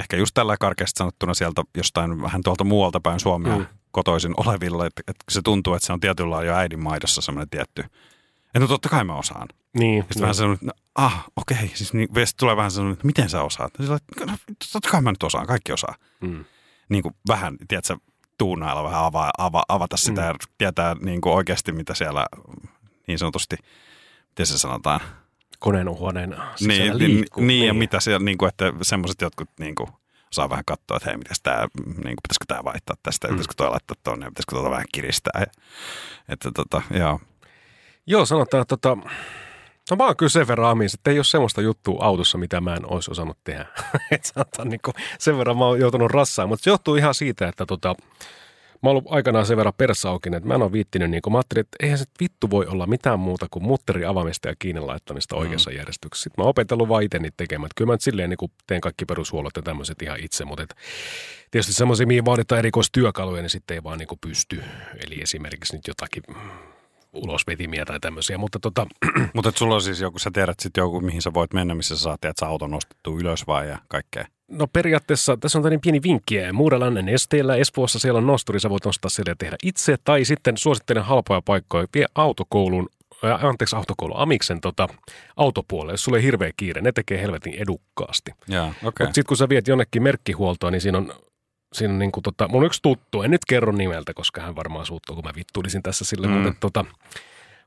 ehkä 0.00 0.16
just 0.16 0.34
tällä 0.34 0.56
karkeasti 0.60 0.98
sanottuna 0.98 1.34
sieltä 1.34 1.62
jostain 1.76 2.22
vähän 2.22 2.40
tuolta 2.44 2.64
muualta 2.64 3.00
päin 3.00 3.20
Suomea 3.20 3.58
mm. 3.58 3.66
Kotoisin 3.94 4.34
olevilla, 4.36 4.86
että 4.86 5.02
et 5.08 5.16
se 5.30 5.40
tuntuu, 5.44 5.74
että 5.74 5.86
se 5.86 5.92
on 5.92 6.00
tietyllä 6.00 6.44
jo 6.44 6.54
äidin 6.54 6.82
maidossa 6.82 7.20
semmoinen 7.20 7.50
tietty, 7.50 7.84
että 8.46 8.60
no 8.60 8.66
totta 8.66 8.88
kai 8.88 9.04
mä 9.04 9.14
osaan. 9.14 9.48
Niin. 9.78 10.02
Sitten 10.02 10.14
niin. 10.14 10.22
vähän 10.22 10.34
semmoinen, 10.34 10.54
että 10.54 10.66
no, 10.66 10.72
ah, 10.94 11.24
okei, 11.36 11.56
okay. 11.56 11.68
siis 11.74 11.92
niin, 11.92 12.08
tulee 12.38 12.56
vähän 12.56 12.70
semmoinen, 12.70 12.92
että 12.92 13.06
miten 13.06 13.30
sä 13.30 13.42
osaat? 13.42 13.72
Sillä, 13.80 13.98
no, 14.26 14.36
totta 14.72 14.90
kai 14.90 15.02
mä 15.02 15.12
nyt 15.12 15.22
osaan, 15.22 15.46
kaikki 15.46 15.72
osaa. 15.72 15.94
Mm. 16.20 16.44
Niin 16.88 17.02
kuin 17.02 17.14
vähän, 17.28 17.56
tiedätkö, 17.68 17.96
tuunailla 18.38 18.84
vähän 18.84 19.04
ava, 19.04 19.30
ava, 19.38 19.62
avata 19.68 19.96
sitä 19.96 20.20
mm. 20.20 20.26
ja 20.26 20.34
tietää 20.58 20.96
niin 21.00 21.20
kuin 21.20 21.32
oikeasti, 21.32 21.72
mitä 21.72 21.94
siellä 21.94 22.26
niin 23.06 23.18
sanotusti, 23.18 23.56
miten 24.28 24.46
se 24.46 24.58
sanotaan? 24.58 25.00
Koneen 25.58 25.90
huoneen 25.90 26.36
niin, 26.60 26.98
liikkuu. 26.98 27.40
Niin, 27.44 27.46
niin, 27.46 27.66
ja 27.66 27.72
niin. 27.72 27.78
mitä 27.78 28.00
siellä, 28.00 28.24
niin 28.24 28.38
kuin, 28.38 28.48
että 28.48 28.72
semmoiset 28.82 29.20
jotkut 29.20 29.48
niin 29.60 29.74
kuin, 29.74 29.88
saa 30.34 30.50
vähän 30.50 30.64
katsoa, 30.66 30.96
että 30.96 31.10
hei, 31.10 31.16
miten 31.16 31.36
tämä, 31.42 31.68
niin 31.86 31.94
kuin, 31.94 32.16
pitäisikö 32.22 32.44
tämä 32.48 32.64
vaihtaa 32.64 32.96
tästä, 33.02 33.28
mm. 33.28 33.30
pitäisikö 33.30 33.54
tuo 33.56 33.70
laittaa 33.70 33.96
tuonne, 34.04 34.26
pitäisikö 34.28 34.56
tuota 34.56 34.70
vähän 34.70 34.86
kiristää. 34.92 35.40
Ja, 35.40 35.46
että 36.28 36.50
tota, 36.54 36.82
joo. 36.90 37.20
Joo, 38.06 38.26
sanotaan, 38.26 38.62
että 38.62 38.76
tota, 38.76 38.98
No 39.90 39.96
mä 39.96 40.04
oon 40.04 40.16
kyllä 40.16 40.30
sen 40.30 40.48
verran 40.48 40.70
amis, 40.70 40.94
että 40.94 41.10
ei 41.10 41.18
ole 41.18 41.24
semmoista 41.24 41.60
juttua 41.60 42.04
autossa, 42.04 42.38
mitä 42.38 42.60
mä 42.60 42.74
en 42.74 42.92
olisi 42.92 43.10
osannut 43.10 43.38
tehdä. 43.44 43.66
Et 44.10 44.24
sanotaan, 44.24 44.68
niin 44.68 44.80
kuin, 44.84 44.94
sen 45.18 45.38
verran 45.38 45.58
mä 45.58 45.64
oon 45.64 45.80
joutunut 45.80 46.10
rassaan, 46.10 46.48
mutta 46.48 46.64
se 46.64 46.70
johtuu 46.70 46.94
ihan 46.94 47.14
siitä, 47.14 47.48
että 47.48 47.66
tota, 47.66 47.94
mä 48.82 48.90
oon 48.90 48.96
ollut 48.96 49.12
aikanaan 49.12 49.46
sen 49.46 49.56
verran 49.56 49.74
persaukinen, 49.76 50.36
että 50.36 50.48
mä 50.48 50.54
en 50.54 50.62
ole 50.62 50.72
viittinyt, 50.72 51.10
niin 51.10 51.22
kuin, 51.22 51.32
mä 51.32 51.38
ajattelin, 51.38 51.60
että 51.60 51.76
eihän 51.82 51.98
se 51.98 52.04
vittu 52.20 52.50
voi 52.50 52.66
olla 52.66 52.86
mitään 52.86 53.20
muuta 53.20 53.46
kuin 53.50 53.64
mutteri 53.64 54.04
avaamista 54.04 54.48
ja 54.48 54.54
kiinni 54.58 54.80
laittamista 54.80 55.36
oikeassa 55.36 55.70
mm. 55.70 55.76
järjestyksessä. 55.76 56.22
Sitten 56.24 56.42
mä 56.42 56.44
oon 56.44 56.50
opetellut 56.50 56.88
vaan 56.88 57.02
itse 57.02 57.18
niitä 57.18 57.34
tekemään. 57.36 57.70
Kyllä 57.76 57.88
mä 57.88 57.94
nyt 57.94 58.00
silleen 58.00 58.30
niin 58.30 58.50
teen 58.66 58.80
kaikki 58.80 59.04
perushuollot 59.04 59.56
ja 59.56 59.62
tämmöiset 59.62 60.02
ihan 60.02 60.20
itse, 60.20 60.44
mutta 60.44 60.62
et, 60.62 60.74
tietysti 61.50 61.72
semmoisia, 61.72 62.06
mihin 62.06 62.24
vaaditaan 62.24 62.58
erikoistyökaluja, 62.58 63.42
niin 63.42 63.50
sitten 63.50 63.74
ei 63.74 63.82
vaan 63.82 63.98
niin 63.98 64.08
pysty. 64.20 64.62
Eli 65.06 65.22
esimerkiksi 65.22 65.76
nyt 65.76 65.88
jotakin 65.88 66.22
ulosvetimiä 67.12 67.84
tai 67.84 68.00
tämmöisiä, 68.00 68.38
mutta 68.38 68.58
tota... 68.58 68.86
Mutta 69.34 69.52
sulla 69.54 69.74
on 69.74 69.82
siis 69.82 70.00
joku, 70.00 70.18
sä 70.18 70.30
tiedät 70.34 70.60
sitten 70.60 70.82
joku, 70.82 71.00
mihin 71.00 71.22
sä 71.22 71.34
voit 71.34 71.52
mennä, 71.52 71.74
missä 71.74 71.96
sä 71.96 72.02
saat, 72.02 72.24
että 72.24 72.40
sä 72.40 72.46
auton 72.46 72.70
nostettu 72.70 73.18
ylös 73.18 73.46
vai 73.46 73.68
ja 73.68 73.78
kaikkea? 73.88 74.26
No 74.48 74.66
periaatteessa 74.66 75.36
tässä 75.36 75.58
on 75.58 75.62
tämmöinen 75.62 75.80
pieni 75.80 76.02
vinkki. 76.02 76.52
Muuralannan 76.52 77.08
esteellä 77.08 77.56
Espoossa 77.56 77.98
siellä 77.98 78.18
on 78.18 78.26
nosturi, 78.26 78.60
sä 78.60 78.70
voit 78.70 78.84
nostaa 78.84 79.08
siellä 79.08 79.30
ja 79.30 79.36
tehdä 79.36 79.56
itse. 79.62 79.96
Tai 80.04 80.24
sitten 80.24 80.56
suosittelen 80.56 81.04
halpoja 81.04 81.42
paikkoja, 81.44 81.86
vie 81.94 82.06
autokoulun, 82.14 82.88
äh, 83.24 83.44
anteeksi 83.44 83.76
autokoulu, 83.76 84.14
Amiksen 84.16 84.60
tota, 84.60 84.88
autopuolelle, 85.36 85.92
jos 85.92 86.04
sulle 86.04 86.18
ei 86.18 86.24
hirveä 86.24 86.50
kiire. 86.56 86.80
Ne 86.80 86.92
tekee 86.92 87.22
helvetin 87.22 87.54
edukkaasti. 87.54 88.32
Yeah, 88.50 88.68
okay. 88.68 88.80
Mutta 88.82 89.04
sitten 89.04 89.28
kun 89.28 89.36
sä 89.36 89.48
viet 89.48 89.68
jonnekin 89.68 90.02
merkkihuoltoa, 90.02 90.70
niin 90.70 90.80
siinä 90.80 90.98
on 90.98 91.12
siinä 91.74 91.92
on 91.92 91.98
niin 91.98 92.12
kuin 92.12 92.22
tota, 92.22 92.48
mun 92.48 92.66
yksi 92.66 92.82
tuttu, 92.82 93.22
en 93.22 93.30
nyt 93.30 93.44
kerro 93.48 93.72
nimeltä, 93.72 94.14
koska 94.14 94.40
hän 94.40 94.56
varmaan 94.56 94.86
suuttuu, 94.86 95.14
kun 95.14 95.24
mä 95.24 95.32
vittulisin 95.36 95.82
tässä 95.82 96.04
sille, 96.04 96.26
mm. 96.26 96.32
mutta 96.32 96.52
tota, 96.60 96.84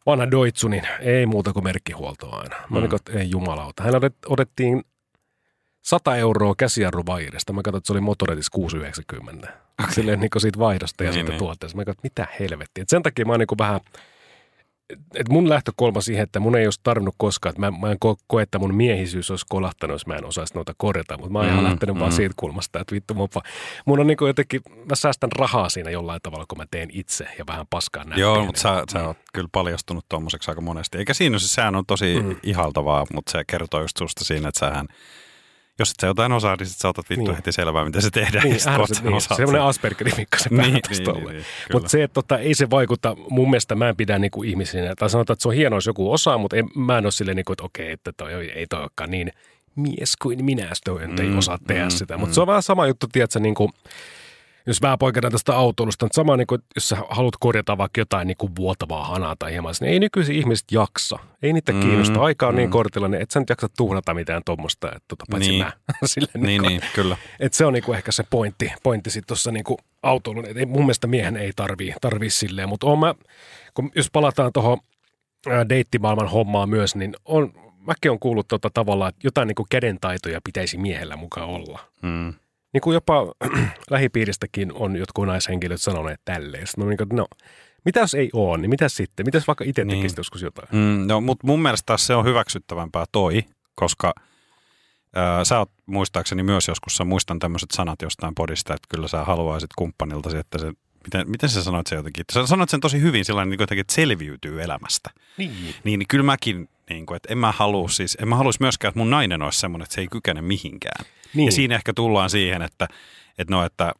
vanha 0.06 0.32
Doitsu, 0.32 0.68
niin 0.68 0.84
ei 1.00 1.26
muuta 1.26 1.54
kuin 1.54 1.64
merkkihuoltoa 1.64 2.38
aina. 2.38 2.56
Mä 2.56 2.78
mm. 2.78 2.82
niin 2.82 2.90
kuin, 2.90 3.20
ei 3.20 3.30
jumalauta. 3.30 3.84
Hänellä 3.84 4.10
otettiin 4.26 4.84
100 5.88 6.16
euroa 6.16 6.56
käsijarruvairista. 6.58 7.54
Mä 7.54 7.62
katsoin, 7.62 7.80
että 7.80 7.88
se 7.88 7.94
oli 7.94 8.02
Motoretis 8.02 8.50
690. 8.50 9.48
Okay. 9.48 9.94
Silleen 9.94 10.20
niin 10.20 10.30
siitä 10.38 10.60
vaihdosta 10.60 11.04
ja 11.04 11.10
niin, 11.10 11.14
sitten 11.14 11.34
niin. 11.34 11.40
tuotteesta. 11.40 11.78
Mä 11.78 11.86
katsoin, 11.86 12.08
että 12.08 12.24
mitä 12.24 12.38
helvettiä. 12.40 12.82
Et 12.82 12.90
sen 12.90 13.04
takia 13.04 13.26
mä 13.26 13.34
oon 13.34 13.40
niin 13.40 13.58
vähän– 13.58 13.80
et 15.16 15.30
mun 15.30 15.50
lähtökolma 15.50 16.02
siihen, 16.02 16.24
että 16.24 16.40
mun 16.40 16.56
ei 16.56 16.68
olisi 16.68 16.80
tarvinnut 16.84 17.16
koskaan, 17.18 17.52
että 17.52 17.60
mä, 17.60 17.72
mä 17.80 17.92
en 17.92 17.98
ko- 18.06 18.24
koe, 18.28 18.44
että 18.44 18.60
mun 18.60 18.76
miehisyys 18.76 19.32
olisi 19.32 19.46
kolahtanut, 19.50 19.96
jos 19.96 20.08
mä 20.08 20.16
en 20.16 20.26
osaisi 20.26 20.54
noita 20.54 20.74
korjata, 20.78 21.18
mutta 21.18 21.32
mä 21.32 21.40
oon 21.40 21.48
mm, 21.48 21.54
ihan 21.54 21.64
lähtenyt 21.64 21.96
mm. 21.96 22.00
vaan 22.00 22.12
siitä 22.12 22.34
kulmasta, 22.38 22.80
että 22.80 22.96
vittu 22.96 23.14
mun, 23.14 23.30
mun 23.86 24.00
on 24.00 24.08
niin 24.08 24.18
kuin 24.18 24.28
jotenkin, 24.28 24.62
mä 24.90 24.96
säästän 24.96 25.32
rahaa 25.32 25.70
siinä 25.70 25.90
jollain 25.90 26.20
tavalla, 26.24 26.46
kun 26.48 26.58
mä 26.58 26.66
teen 26.72 26.90
itse 26.94 27.28
ja 27.38 27.46
vähän 27.48 27.66
paskaa 27.70 28.04
näin. 28.04 28.22
Joo, 28.22 28.46
mutta 28.46 28.62
sä, 28.62 28.84
sä 28.94 29.08
oot 29.08 29.18
kyllä 29.34 29.50
paljastunut 29.52 30.06
tuommoiseksi 30.10 30.52
aika 30.52 30.62
monesti. 30.62 30.98
Eikä 30.98 31.14
siinä 31.14 31.40
se, 31.40 31.48
sehän 31.48 31.76
on 31.76 31.86
tosi 31.86 32.22
mm. 32.22 32.36
ihaltavaa, 32.44 33.06
mutta 33.14 33.32
se 33.32 33.44
kertoo 33.48 33.82
just 33.82 33.98
susta 33.98 34.26
siinä, 34.26 34.50
että 34.50 34.60
sähän– 34.60 34.88
jos 35.80 35.90
et 35.90 35.96
sä 36.02 36.08
jotain 36.08 36.32
osaa, 36.32 36.56
niin 36.56 36.68
sit 36.68 36.78
sä 36.78 36.90
otat 36.90 37.10
vittu 37.10 37.26
niin. 37.26 37.36
heti 37.36 37.52
selvää, 37.52 37.86
miten 37.86 38.02
se 38.02 38.10
tehdään. 38.10 38.44
Niin, 38.44 38.58
ja 38.66 38.78
niin, 38.78 39.12
niin. 39.12 39.22
Semmoinen 39.22 39.62
Aspergerin 39.62 40.14
mikka 40.18 40.38
se 40.38 40.50
niin, 40.50 40.74
niin, 40.74 40.82
niin, 40.90 41.28
niin, 41.28 41.46
Mutta 41.74 41.90
se, 41.90 42.04
että 42.04 42.14
tota, 42.14 42.38
ei 42.38 42.54
se 42.54 42.70
vaikuta, 42.70 43.16
mun 43.30 43.50
mielestä 43.50 43.76
mä 43.76 43.90
en 43.90 43.96
pidä 43.96 44.20
niinku 44.20 44.44
ihmisinä, 44.44 44.96
tai 44.96 45.10
sanotaan, 45.10 45.34
että 45.34 45.42
se 45.42 45.48
on 45.48 45.56
hienoa, 45.56 45.78
jos 45.78 45.86
joku 45.86 46.12
osaa, 46.12 46.38
mutta 46.38 46.56
en, 46.56 46.70
mä 46.76 46.98
en 46.98 47.06
ole 47.06 47.12
silleen, 47.12 47.36
niinku, 47.36 47.54
että 47.54 47.64
okei, 47.64 47.92
että 47.92 48.12
toi 48.18 48.34
ei 48.34 48.68
toi 48.68 48.82
olekaan 48.82 49.12
niin 49.12 49.32
mies 49.76 50.16
kuin 50.22 50.46
minä, 50.46 50.72
toi 50.86 51.08
mm, 51.08 51.20
ei 51.20 51.38
osaa 51.38 51.58
tehdä 51.68 51.84
mm, 51.84 51.90
sitä. 51.90 52.18
Mutta 52.18 52.32
mm. 52.32 52.34
se 52.34 52.42
on 52.42 52.48
vähän 52.48 52.64
sama 52.64 52.88
juttu, 52.88 53.08
tiedätkö, 53.12 53.40
niin 53.40 53.56
kuin, 53.56 53.72
jos 54.68 54.82
vähän 54.82 55.00
poiketaan 55.00 55.32
tästä 55.32 55.58
autoilusta, 55.58 56.06
mutta 56.06 56.16
sama 56.16 56.38
niin 56.38 56.48
kuin, 56.48 56.62
jos 56.76 56.90
sä 56.90 56.98
haluat 57.10 57.34
korjata 57.40 57.78
vaikka 57.78 58.02
jotain 58.02 58.28
niin 58.28 58.38
kuin 58.38 58.56
vuotavaa 58.56 59.04
hanaa 59.04 59.36
tai 59.40 59.52
hieman, 59.52 59.74
niin 59.82 59.94
ei 59.94 60.00
nykyisin 60.00 60.36
ihmiset 60.36 60.72
jaksa. 60.72 61.20
Ei 61.42 61.54
niitä 61.54 61.72
mm, 61.72 61.80
kiinnosta. 61.80 62.22
Aika 62.22 62.48
on 62.48 62.56
niin 62.56 62.60
mm. 62.60 62.64
niin 62.64 62.72
kortilla, 62.72 63.08
niin 63.08 63.22
et 63.22 63.32
sä 63.32 63.40
nyt 63.40 63.50
jaksa 63.50 63.68
tuhnata 63.78 64.14
mitään 64.14 64.42
tuommoista, 64.46 64.88
että 64.88 65.04
tota, 65.08 65.26
paitsi 65.32 65.50
niin. 65.50 65.64
mä. 65.64 65.72
Sille, 66.06 66.28
niin, 66.34 66.44
niin, 66.44 66.62
niin, 66.62 66.82
kyllä. 66.96 67.18
Että 67.40 67.58
se 67.58 67.66
on 67.66 67.74
niin 67.74 67.84
kuin 67.84 67.98
ehkä 67.98 68.12
se 68.12 68.24
pointti, 68.30 68.72
pointti 68.84 69.10
sitten 69.10 69.28
tuossa 69.28 69.52
niin 69.52 69.64
autoilun. 70.04 70.46
Et 70.46 70.70
mun 70.70 70.82
mielestä 70.82 71.08
miehen 71.08 71.38
ei 71.38 71.52
tarvii, 71.56 71.94
tarvii 72.02 72.30
silleen, 72.30 72.70
mutta 72.70 72.88
on 72.88 73.00
mä, 73.00 73.16
kun 73.74 73.92
jos 73.96 74.12
palataan 74.12 74.54
tuohon 74.54 74.78
deittimaailman 75.70 76.30
hommaa 76.30 76.68
myös, 76.68 76.96
niin 76.96 77.16
on, 77.26 77.54
mäkin 77.80 78.12
on 78.12 78.20
kuullut 78.20 78.48
tota 78.48 78.70
tavallaan, 78.74 79.10
että 79.10 79.28
jotain 79.28 79.48
niin 79.48 79.56
kuin 79.56 79.68
kädentaitoja 79.70 80.42
pitäisi 80.44 80.78
miehellä 80.78 81.16
mukaan 81.16 81.50
olla. 81.50 81.80
Mm 82.02 82.34
niin 82.78 82.82
kuin 82.82 82.94
jopa 82.94 83.34
lähipiiristäkin 83.92 84.74
on 84.74 84.96
jotkut 84.96 85.28
naishenkilöt 85.28 85.82
sanoneet 85.82 86.22
tälleen. 86.26 86.68
No, 86.78 86.86
niin 86.86 86.98
kuin, 86.98 87.10
no 87.12 87.28
mitä 87.86 88.00
jos 88.00 88.14
ei 88.14 88.30
ole, 88.34 88.58
niin 88.58 88.70
mitä 88.70 88.90
sitten? 88.90 89.26
Mitäs 89.26 89.48
vaikka 89.48 89.64
itse 89.68 89.86
niin. 89.86 89.98
tekisit 89.98 90.18
joskus 90.18 90.42
jotain? 90.42 90.68
Mm, 90.72 91.08
no, 91.08 91.22
mutta 91.22 91.48
mun 91.48 91.62
mielestä 91.62 91.98
se 91.98 92.16
on 92.16 92.26
hyväksyttävämpää 92.26 93.06
toi, 93.12 93.44
koska 93.76 94.14
ää, 95.16 95.46
sä 95.46 95.60
oot 95.60 95.72
muistaakseni 95.86 96.44
myös 96.44 96.68
joskus, 96.68 96.98
sä 96.98 97.04
muistan 97.04 97.40
tämmöiset 97.40 97.72
sanat 97.72 98.02
jostain 98.02 98.36
podista, 98.36 98.74
että 98.74 98.88
kyllä 98.90 99.08
sä 99.08 99.24
haluaisit 99.24 99.70
kumppanilta, 99.78 100.40
että 100.40 100.58
se 100.58 100.72
miten, 101.08 101.32
miten 101.32 101.50
sä 101.50 101.64
sanoit 101.64 101.88
se 101.88 101.96
jotenkin? 101.96 102.26
Sä 102.34 102.48
sanoit 102.48 102.70
sen 102.70 102.80
tosi 102.80 103.02
hyvin 103.02 103.26
sellainen, 103.26 103.50
niin 103.50 103.60
jotenkin, 103.60 103.82
että 103.82 103.94
selviytyy 103.94 104.64
elämästä. 104.64 105.10
Niin. 105.38 105.52
Niin, 105.84 106.00
niin 106.00 106.08
kyllä 106.08 106.24
mäkin, 106.24 106.70
niin 106.90 107.06
kuin, 107.06 107.16
että 107.16 107.32
en 107.32 107.38
mä 107.38 107.52
halua 107.52 107.90
siis, 107.90 108.18
en 108.22 108.28
mä 108.28 108.36
haluaisi 108.36 108.62
myöskään, 108.62 108.90
että 108.90 109.00
mun 109.00 109.10
nainen 109.10 109.42
olisi 109.42 109.60
semmoinen, 109.60 109.84
että 109.84 109.96
se 109.96 110.02
ei 110.02 110.08
kykene 110.08 110.42
mihinkään. 110.42 111.06
Niin. 111.34 111.46
Ja 111.46 111.52
siinä 111.52 111.76
ehkä 111.76 111.94
tullaan 111.94 112.30
siihen, 112.30 112.62
että, 112.62 112.88
että 113.38 113.54
no, 113.54 113.66
että 113.66 113.94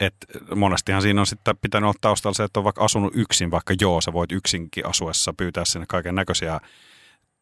että 0.00 0.26
monestihan 0.56 1.02
siinä 1.02 1.20
on 1.20 1.26
sitten 1.26 1.56
pitänyt 1.62 1.86
olla 1.88 1.98
taustalla 2.00 2.34
se, 2.34 2.44
että 2.44 2.60
on 2.60 2.64
vaikka 2.64 2.84
asunut 2.84 3.12
yksin, 3.16 3.50
vaikka 3.50 3.74
joo, 3.80 4.00
sä 4.00 4.12
voit 4.12 4.32
yksinkin 4.32 4.86
asuessa 4.86 5.32
pyytää 5.32 5.64
sinne 5.64 5.86
kaiken 5.88 6.14
näköisiä 6.14 6.60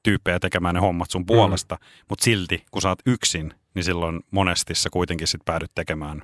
tyyppejä 0.02 0.40
tekemään 0.40 0.74
ne 0.74 0.80
hommat 0.80 1.10
sun 1.10 1.26
puolesta, 1.26 1.74
mm. 1.74 1.86
mutta 2.08 2.24
silti 2.24 2.64
kun 2.70 2.82
sä 2.82 2.88
oot 2.88 3.02
yksin, 3.06 3.54
niin 3.74 3.84
silloin 3.84 4.20
monesti 4.30 4.74
sä 4.74 4.90
kuitenkin 4.92 5.26
sit 5.26 5.44
päädyt 5.44 5.70
tekemään 5.74 6.22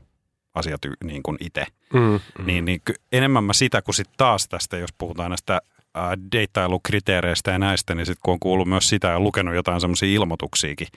asiat 0.54 0.80
niin 1.04 1.23
kuin 1.23 1.37
itse. 1.40 1.66
Mm, 1.92 2.00
mm. 2.00 2.46
Niin, 2.46 2.64
niin 2.64 2.80
enemmän 3.12 3.44
mä 3.44 3.52
sitä 3.52 3.82
kuin 3.82 3.94
sitten 3.94 4.14
taas 4.16 4.49
tästä, 4.49 4.76
jos 4.76 4.92
puhutaan 4.99 5.30
näistä 5.30 5.61
äh, 5.96 6.02
deittailukriteereistä 6.32 7.50
ja 7.50 7.58
näistä, 7.58 7.94
niin 7.94 8.06
sitten 8.06 8.20
kun 8.25 8.32
on 8.32 8.40
kuullut 8.40 8.68
myös 8.68 8.88
sitä 8.88 9.08
ja 9.08 9.20
lukenut 9.20 9.54
jotain 9.54 9.80
semmoisia 9.80 10.14
ilmoituksiakin, 10.14 10.88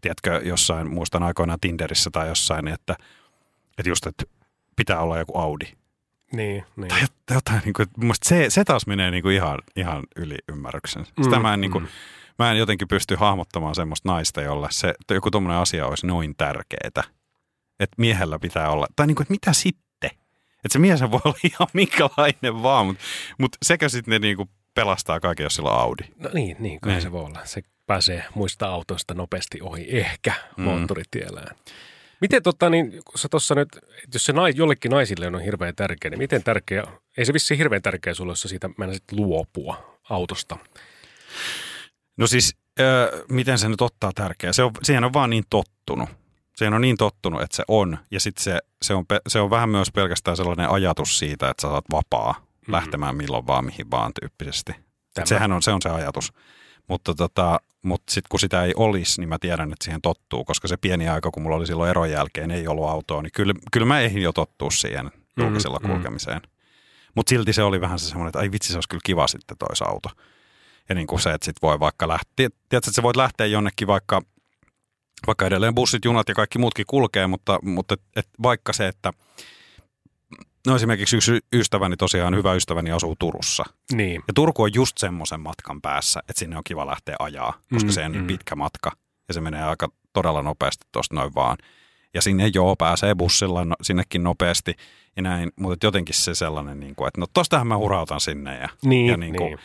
tiedätkö, 0.00 0.40
jossain, 0.44 0.90
muistan 0.90 1.22
aikoinaan 1.22 1.60
Tinderissä 1.60 2.10
tai 2.10 2.28
jossain, 2.28 2.64
niin 2.64 2.74
että, 2.74 2.96
että 3.78 3.88
just, 3.88 4.06
että 4.06 4.24
pitää 4.76 5.00
olla 5.00 5.18
joku 5.18 5.38
Audi. 5.38 5.66
Niin, 6.32 6.64
niin. 6.76 6.88
Tai 6.88 7.00
jotain, 7.30 7.60
niin 7.64 7.72
kuin, 7.72 7.88
se, 8.22 8.50
se 8.50 8.64
taas 8.64 8.86
menee 8.86 9.10
niin 9.10 9.22
kuin 9.22 9.34
ihan, 9.34 9.58
ihan 9.76 10.02
yli 10.16 10.36
ymmärryksen. 10.48 11.06
Sitä 11.22 11.36
mm, 11.36 11.42
mä, 11.42 11.54
en, 11.54 11.60
niin 11.60 11.70
kuin, 11.70 11.84
mm. 11.84 11.90
mä 12.38 12.50
en 12.50 12.58
jotenkin 12.58 12.88
pysty 12.88 13.16
hahmottamaan 13.16 13.74
semmoista 13.74 14.08
naista, 14.08 14.42
jolle 14.42 14.68
se, 14.70 14.94
joku 15.10 15.30
tuommoinen 15.30 15.60
asia 15.60 15.86
olisi 15.86 16.06
noin 16.06 16.34
tärkeää 16.36 17.02
että 17.80 17.94
miehellä 17.98 18.38
pitää 18.38 18.70
olla, 18.70 18.86
tai 18.96 19.06
niin 19.06 19.14
kuin, 19.14 19.24
että 19.24 19.32
mitä 19.32 19.52
sitten? 19.52 20.10
Että 20.64 20.72
se 20.72 20.78
mies 20.78 21.00
voi 21.00 21.20
olla 21.24 21.38
ihan 21.44 21.68
minkälainen 21.72 22.62
vaan, 22.62 22.86
mutta, 22.86 23.04
mutta 23.38 23.58
sekä 23.62 23.88
sitten 23.88 24.12
ne 24.12 24.18
niin 24.18 24.36
kuin 24.36 24.48
pelastaa 24.74 25.20
kaiken, 25.20 25.44
jos 25.44 25.54
sillä 25.54 25.70
on 25.70 25.80
Audi. 25.80 26.02
No 26.18 26.30
niin, 26.34 26.56
niin 26.58 26.80
kai 26.80 26.92
niin. 26.92 27.02
se 27.02 27.12
voi 27.12 27.24
olla. 27.24 27.40
Se 27.44 27.62
pääsee 27.86 28.24
muista 28.34 28.68
autoista 28.68 29.14
nopeasti 29.14 29.60
ohi, 29.62 29.86
ehkä 29.88 30.32
mm. 30.56 30.64
moottoritiellään. 30.64 31.56
Miten 32.20 32.42
tota, 32.42 32.70
niin, 32.70 32.90
kun 32.90 33.18
sä 33.18 33.28
tossa 33.28 33.54
nyt, 33.54 33.68
jos 34.14 34.24
se 34.24 34.32
nais, 34.32 34.56
jollekin 34.56 34.90
naisille 34.90 35.26
on 35.26 35.40
hirveän 35.40 35.74
tärkeä, 35.74 36.10
niin 36.10 36.18
miten 36.18 36.42
tärkeä, 36.42 36.84
ei 37.16 37.24
se 37.24 37.32
vissi 37.32 37.58
hirveän 37.58 37.82
tärkeä 37.82 38.14
sulle, 38.14 38.32
jos 38.32 38.40
sä 38.40 38.48
siitä 38.48 38.70
mennä 38.78 38.94
sitten 38.94 39.18
luopua 39.18 40.00
autosta? 40.10 40.56
No 42.16 42.26
siis, 42.26 42.56
äh, 42.80 43.20
miten 43.30 43.58
se 43.58 43.68
nyt 43.68 43.80
ottaa 43.80 44.12
tärkeää? 44.14 44.52
Se 44.52 44.62
on, 44.62 44.70
siihen 44.82 45.04
on 45.04 45.12
vaan 45.12 45.30
niin 45.30 45.44
tottunut 45.50 46.08
siihen 46.56 46.74
on 46.74 46.80
niin 46.80 46.96
tottunut, 46.96 47.42
että 47.42 47.56
se 47.56 47.64
on. 47.68 47.98
Ja 48.10 48.20
sitten 48.20 48.44
se, 48.44 48.58
se, 48.82 48.94
on, 48.94 49.04
se 49.28 49.40
on 49.40 49.50
vähän 49.50 49.68
myös 49.68 49.90
pelkästään 49.92 50.36
sellainen 50.36 50.70
ajatus 50.70 51.18
siitä, 51.18 51.50
että 51.50 51.60
sä 51.60 51.68
saat 51.68 51.84
vapaa 51.92 52.32
mm-hmm. 52.32 52.72
lähtemään 52.72 53.16
milloin 53.16 53.46
vaan, 53.46 53.64
mihin 53.64 53.90
vaan 53.90 54.12
tyyppisesti. 54.20 54.72
sehän 55.24 55.52
on 55.52 55.62
se, 55.62 55.72
on 55.72 55.82
se 55.82 55.88
ajatus. 55.88 56.32
Mutta 56.88 57.14
tota, 57.14 57.60
mutta 57.82 58.12
sitten 58.12 58.28
kun 58.28 58.40
sitä 58.40 58.64
ei 58.64 58.72
olisi, 58.76 59.20
niin 59.20 59.28
mä 59.28 59.38
tiedän, 59.38 59.72
että 59.72 59.84
siihen 59.84 60.02
tottuu, 60.02 60.44
koska 60.44 60.68
se 60.68 60.76
pieni 60.76 61.08
aika, 61.08 61.30
kun 61.30 61.42
mulla 61.42 61.56
oli 61.56 61.66
silloin 61.66 61.90
eron 61.90 62.10
jälkeen, 62.10 62.50
ei 62.50 62.68
ollut 62.68 62.88
autoa, 62.88 63.22
niin 63.22 63.32
kyllä, 63.32 63.54
kyllä 63.72 63.86
mä 63.86 64.00
eihin 64.00 64.22
jo 64.22 64.32
tottua 64.32 64.70
siihen 64.70 65.10
julkisella 65.36 65.78
mm-hmm. 65.78 65.94
kulkemiseen. 65.94 66.40
Mutta 67.14 67.30
silti 67.30 67.52
se 67.52 67.62
oli 67.62 67.80
vähän 67.80 67.98
se 67.98 68.06
semmoinen, 68.06 68.28
että 68.28 68.38
ai 68.38 68.52
vitsi, 68.52 68.68
se 68.68 68.76
olisi 68.76 68.88
kyllä 68.88 69.00
kiva 69.04 69.26
sitten 69.26 69.56
tois 69.58 69.82
auto. 69.82 70.08
Ja 70.88 70.94
niin 70.94 71.06
kuin 71.06 71.20
se, 71.20 71.32
että 71.32 71.44
sit 71.44 71.56
voi 71.62 71.80
vaikka 71.80 72.08
lähteä, 72.08 72.34
tiedätkö, 72.36 72.76
että 72.76 72.92
sä 72.92 73.02
voit 73.02 73.16
lähteä 73.16 73.46
jonnekin 73.46 73.86
vaikka– 73.86 74.22
vaikka 75.26 75.46
edelleen 75.46 75.74
bussit, 75.74 76.04
junat 76.04 76.28
ja 76.28 76.34
kaikki 76.34 76.58
muutkin 76.58 76.84
kulkee, 76.88 77.26
mutta, 77.26 77.58
mutta 77.62 77.94
et, 77.94 78.00
et 78.16 78.28
vaikka 78.42 78.72
se, 78.72 78.88
että 78.88 79.12
No 80.66 80.76
esimerkiksi 80.76 81.16
yksi 81.16 81.40
ystäväni, 81.52 81.96
tosiaan 81.96 82.36
hyvä 82.36 82.54
ystäväni 82.54 82.90
asuu 82.90 83.16
Turussa. 83.18 83.64
Niin. 83.92 84.22
Ja 84.28 84.34
Turku 84.34 84.62
on 84.62 84.74
just 84.74 84.98
semmoisen 84.98 85.40
matkan 85.40 85.80
päässä, 85.80 86.20
että 86.28 86.38
sinne 86.38 86.56
on 86.56 86.64
kiva 86.64 86.86
lähteä 86.86 87.16
ajaa, 87.18 87.52
koska 87.72 87.88
mm, 87.88 87.92
se 87.92 88.04
on 88.04 88.12
niin 88.12 88.22
mm. 88.22 88.26
pitkä 88.26 88.56
matka 88.56 88.92
ja 89.28 89.34
se 89.34 89.40
menee 89.40 89.62
aika 89.62 89.88
todella 90.12 90.42
nopeasti 90.42 90.86
tuosta 90.92 91.14
noin 91.14 91.34
vaan. 91.34 91.58
Ja 92.14 92.22
sinne 92.22 92.50
joo, 92.54 92.76
pääsee 92.76 93.14
bussilla 93.14 93.64
no, 93.64 93.74
sinnekin 93.82 94.22
nopeasti 94.22 94.74
ja 95.16 95.22
näin, 95.22 95.52
mutta 95.56 95.86
jotenkin 95.86 96.14
se 96.14 96.34
sellainen, 96.34 96.80
niin 96.80 96.94
kuin, 96.94 97.08
että 97.08 97.20
no 97.20 97.26
tostahan 97.32 97.66
mä 97.66 97.76
hurautan 97.76 98.20
sinne. 98.20 98.58
Ja, 98.58 98.68
niin, 98.84 99.06
ja 99.06 99.16
niin 99.16 99.36
kuin, 99.36 99.46
niin. 99.46 99.58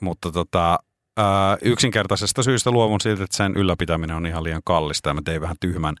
Mutta 0.00 0.32
tota, 0.32 0.78
ää, 1.16 1.56
yksinkertaisesta 1.62 2.42
syystä 2.42 2.70
luovun 2.70 3.00
siltä, 3.00 3.24
että 3.24 3.36
sen 3.36 3.56
ylläpitäminen 3.56 4.16
on 4.16 4.26
ihan 4.26 4.44
liian 4.44 4.62
kallista 4.64 5.10
ja 5.10 5.14
mä 5.14 5.22
tein 5.24 5.40
vähän 5.40 5.56
tyhmän, 5.60 5.94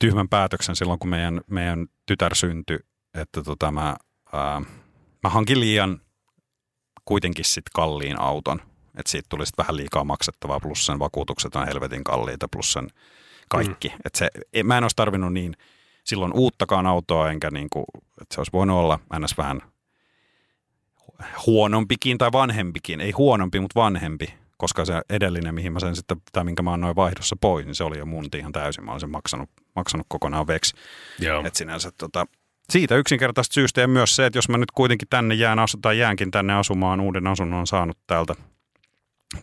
tyhmän 0.00 0.28
päätöksen 0.28 0.76
silloin, 0.76 0.98
kun 0.98 1.10
meidän, 1.10 1.40
meidän 1.50 1.86
tytär 2.06 2.34
syntyi, 2.34 2.78
että 3.14 3.42
tota 3.42 3.70
mä, 3.70 3.96
ää, 4.32 4.62
mä 5.22 5.28
hankin 5.28 5.60
liian 5.60 6.00
kuitenkin 7.04 7.44
sit 7.44 7.64
kalliin 7.74 8.20
auton. 8.20 8.60
Että 8.98 9.10
siitä 9.10 9.26
tuli 9.28 9.46
sit 9.46 9.58
vähän 9.58 9.76
liikaa 9.76 10.04
maksettavaa, 10.04 10.60
plus 10.60 10.86
sen 10.86 10.98
vakuutukset 10.98 11.56
on 11.56 11.66
helvetin 11.66 12.04
kalliita, 12.04 12.48
plus 12.48 12.72
sen 12.72 12.88
kaikki. 13.48 13.88
Mm. 13.88 13.94
Et 14.04 14.14
se, 14.14 14.30
mä 14.64 14.78
en 14.78 14.84
olisi 14.84 14.96
tarvinnut 14.96 15.32
niin 15.32 15.56
silloin 16.04 16.32
uuttakaan 16.34 16.86
autoa, 16.86 17.30
enkä 17.30 17.50
niin 17.50 17.68
kuin, 17.70 17.84
että 18.22 18.34
se 18.34 18.40
olisi 18.40 18.52
voinut 18.52 18.78
olla 18.78 18.98
ns. 19.18 19.38
vähän 19.38 19.60
huonompikin 21.46 22.18
tai 22.18 22.32
vanhempikin. 22.32 23.00
Ei 23.00 23.10
huonompi, 23.10 23.60
mutta 23.60 23.80
vanhempi 23.80 24.34
koska 24.56 24.84
se 24.84 25.02
edellinen, 25.10 25.54
mihin 25.54 25.72
mä 25.72 25.80
sen 25.80 25.96
sitten, 25.96 26.16
tai 26.32 26.44
minkä 26.44 26.62
mä 26.62 26.72
annoin 26.72 26.96
vaihdossa 26.96 27.36
pois, 27.40 27.66
niin 27.66 27.74
se 27.74 27.84
oli 27.84 27.98
jo 27.98 28.06
mun 28.06 28.28
ihan 28.36 28.52
täysin. 28.52 28.84
Mä 28.84 28.90
olen 28.90 29.00
sen 29.00 29.10
maksanut, 29.10 29.50
maksanut 29.76 30.06
kokonaan 30.08 30.46
veksi. 30.46 30.76
Et 31.46 31.56
sinänsä 31.56 31.90
tota, 31.98 32.26
siitä 32.70 32.96
yksinkertaisesta 32.96 33.54
syystä 33.54 33.80
ja 33.80 33.88
myös 33.88 34.16
se, 34.16 34.26
että 34.26 34.38
jos 34.38 34.48
mä 34.48 34.58
nyt 34.58 34.70
kuitenkin 34.70 35.08
tänne 35.08 35.34
jään 35.34 35.58
asu, 35.58 35.78
tai 35.82 35.98
jäänkin 35.98 36.30
tänne 36.30 36.54
asumaan, 36.54 37.00
uuden 37.00 37.26
asunnon 37.26 37.66
saanut 37.66 37.98
täältä, 38.06 38.34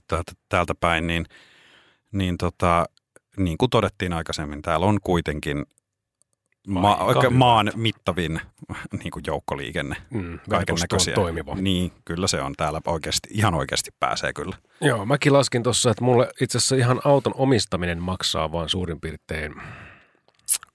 täältä, 0.07 0.31
täältä 0.49 0.75
päin, 0.79 1.07
niin, 1.07 1.25
niin, 2.11 2.37
tota, 2.37 2.85
niin 3.37 3.57
kuin 3.57 3.69
todettiin 3.69 4.13
aikaisemmin, 4.13 4.61
täällä 4.61 4.85
on 4.85 4.99
kuitenkin 5.03 5.65
ma- 6.67 6.99
maan 7.29 7.71
mittavin 7.75 8.41
niin 9.03 9.11
kuin 9.11 9.23
joukkoliikenne. 9.27 9.95
Mm, 10.09 10.39
kaiken 10.49 10.75
näköisiä. 10.81 11.15
toimiva. 11.15 11.55
Niin, 11.55 11.91
kyllä 12.05 12.27
se 12.27 12.41
on 12.41 12.53
täällä 12.57 12.81
oikeasti, 12.87 13.29
ihan 13.31 13.53
oikeasti 13.53 13.91
pääsee 13.99 14.33
kyllä. 14.33 14.55
Joo, 14.81 15.05
mäkin 15.05 15.33
laskin 15.33 15.63
tuossa, 15.63 15.91
että 15.91 16.03
mulle 16.03 16.29
itse 16.41 16.57
asiassa 16.57 16.75
ihan 16.75 17.01
auton 17.05 17.33
omistaminen 17.35 18.01
maksaa 18.01 18.51
vaan 18.51 18.69
suurin 18.69 19.01
piirtein 19.01 19.55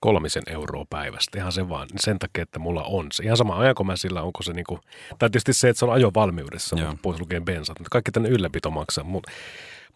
kolmisen 0.01 0.43
euroa 0.47 0.85
päivästä. 0.91 1.39
Ihan 1.39 1.53
se 1.53 1.69
vaan 1.69 1.89
sen 1.97 2.19
takia, 2.19 2.43
että 2.43 2.59
mulla 2.59 2.83
on 2.83 3.07
se. 3.13 3.25
Ihan 3.25 3.37
sama 3.37 3.59
ajanko 3.59 3.85
mä 3.85 3.97
sillä, 3.97 4.23
onko 4.23 4.43
se 4.43 4.53
niinku, 4.53 4.81
tai 5.19 5.31
tietysti 5.31 5.53
se, 5.53 5.69
että 5.69 5.79
se 5.79 5.85
on 5.85 5.93
ajovalmiudessa, 5.93 6.77
pois 7.03 7.21
lukien 7.21 7.45
bensat, 7.45 7.79
mutta 7.79 7.91
kaikki 7.91 8.13
tänne 8.13 8.29
ylläpito 8.29 8.71
maksaa. 8.71 9.05
Mutta 9.05 9.33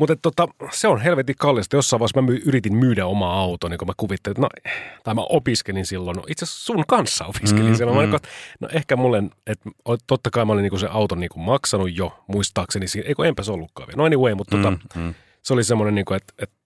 mutta 0.01 0.17
tota, 0.17 0.49
se 0.73 0.89
on 0.89 1.01
helvetin 1.01 1.35
kallista. 1.39 1.77
Jossain 1.77 2.01
vaiheessa 2.01 2.23
mä 2.23 2.27
my, 2.27 2.43
yritin 2.45 2.75
myydä 2.75 3.07
omaa 3.07 3.41
autoa, 3.41 3.71
niin 3.71 3.79
kun 3.79 3.89
mä 3.89 3.93
kuvittelin, 3.97 4.33
että 4.33 4.43
no, 4.43 4.71
tai 5.05 5.15
mä 5.15 5.21
opiskelin 5.29 5.87
silloin. 5.87 6.17
No, 6.17 6.25
itse 6.29 6.45
asiassa 6.45 6.65
sun 6.65 6.85
kanssa 6.89 7.25
opiskelin 7.25 7.71
mm, 7.71 7.77
silloin. 7.77 8.09
Mm. 8.09 8.13
Mä, 8.13 8.19
no 8.61 8.69
ehkä 8.73 8.97
mulle, 8.97 9.23
että 9.47 9.71
totta 10.07 10.31
kai 10.31 10.45
mä 10.45 10.53
olin 10.53 10.63
niinku 10.63 10.79
se 10.79 10.87
auton 10.91 11.21
niinku 11.21 11.39
maksanut 11.39 11.97
jo, 11.97 12.25
muistaakseni. 12.27 12.87
Eikö 13.05 13.29
enpäs 13.29 13.49
ollutkaan 13.49 13.87
vielä. 13.87 13.97
No 13.97 14.05
anyway, 14.05 14.35
mutta 14.35 14.57
tota, 14.57 14.71
mm, 14.71 15.03
mm. 15.03 15.15
se 15.43 15.55
oli 15.55 15.65
semmoinen, 15.65 15.95
niinku, 15.95 16.15
että, 16.15 16.35
että 16.39 16.57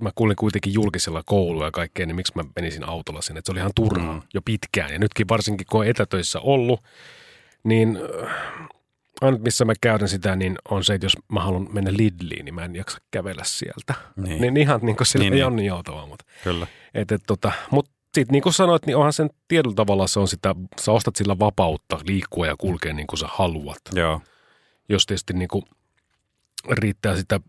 mä 0.00 0.10
kuulin 0.14 0.36
kuitenkin 0.36 0.74
julkisella 0.74 1.22
koulua 1.26 1.64
ja 1.64 1.70
kaikkea, 1.70 2.06
niin 2.06 2.16
miksi 2.16 2.32
mä 2.36 2.44
menisin 2.56 2.84
autolla 2.84 3.22
sinne. 3.22 3.38
Että 3.38 3.46
se 3.46 3.52
oli 3.52 3.60
ihan 3.60 3.72
turhaa 3.74 4.14
mm. 4.14 4.22
jo 4.34 4.42
pitkään. 4.42 4.92
Ja 4.92 4.98
nytkin 4.98 5.28
varsinkin, 5.28 5.66
kun 5.70 5.80
on 5.80 5.86
etätöissä 5.86 6.40
ollut, 6.40 6.82
niin 7.64 7.98
ainut 9.20 9.42
missä 9.42 9.64
mä 9.64 9.72
käytän 9.80 10.08
sitä, 10.08 10.36
niin 10.36 10.58
on 10.70 10.84
se, 10.84 10.94
että 10.94 11.04
jos 11.04 11.16
mä 11.32 11.40
haluan 11.40 11.68
mennä 11.72 11.90
Lidliin, 11.96 12.44
niin 12.44 12.54
mä 12.54 12.64
en 12.64 12.76
jaksa 12.76 12.98
kävellä 13.10 13.42
sieltä. 13.44 13.94
Niin, 14.16 14.40
niin 14.40 14.56
ihan 14.56 14.80
niin 14.82 14.96
kuin 14.96 15.06
sillä 15.06 15.22
niin, 15.22 15.32
ei 15.32 15.36
niin. 15.36 15.46
ole 15.46 15.56
niin 15.56 15.66
joutavaa. 15.66 16.06
Mutta, 16.06 16.24
Kyllä. 16.44 16.66
Et, 16.94 17.12
et, 17.12 17.22
tota, 17.26 17.52
mutta 17.70 17.90
Sitten 18.14 18.32
niin 18.32 18.42
kuin 18.42 18.52
sanoit, 18.52 18.86
niin 18.86 18.96
onhan 18.96 19.12
sen 19.12 19.30
tietyllä 19.48 19.74
tavalla 19.74 20.06
se 20.06 20.20
on 20.20 20.28
sitä, 20.28 20.54
sä 20.80 20.92
ostat 20.92 21.16
sillä 21.16 21.38
vapautta 21.38 22.00
liikkua 22.06 22.46
ja 22.46 22.54
kulkea 22.58 22.92
niin 22.92 23.06
kuin 23.06 23.18
sä 23.18 23.26
haluat. 23.30 23.80
Joo. 23.92 24.20
Jos 24.88 25.06
tietysti 25.06 25.32
niin 25.32 25.48
kuin 25.48 25.64
riittää 26.70 27.16
sitä 27.16 27.40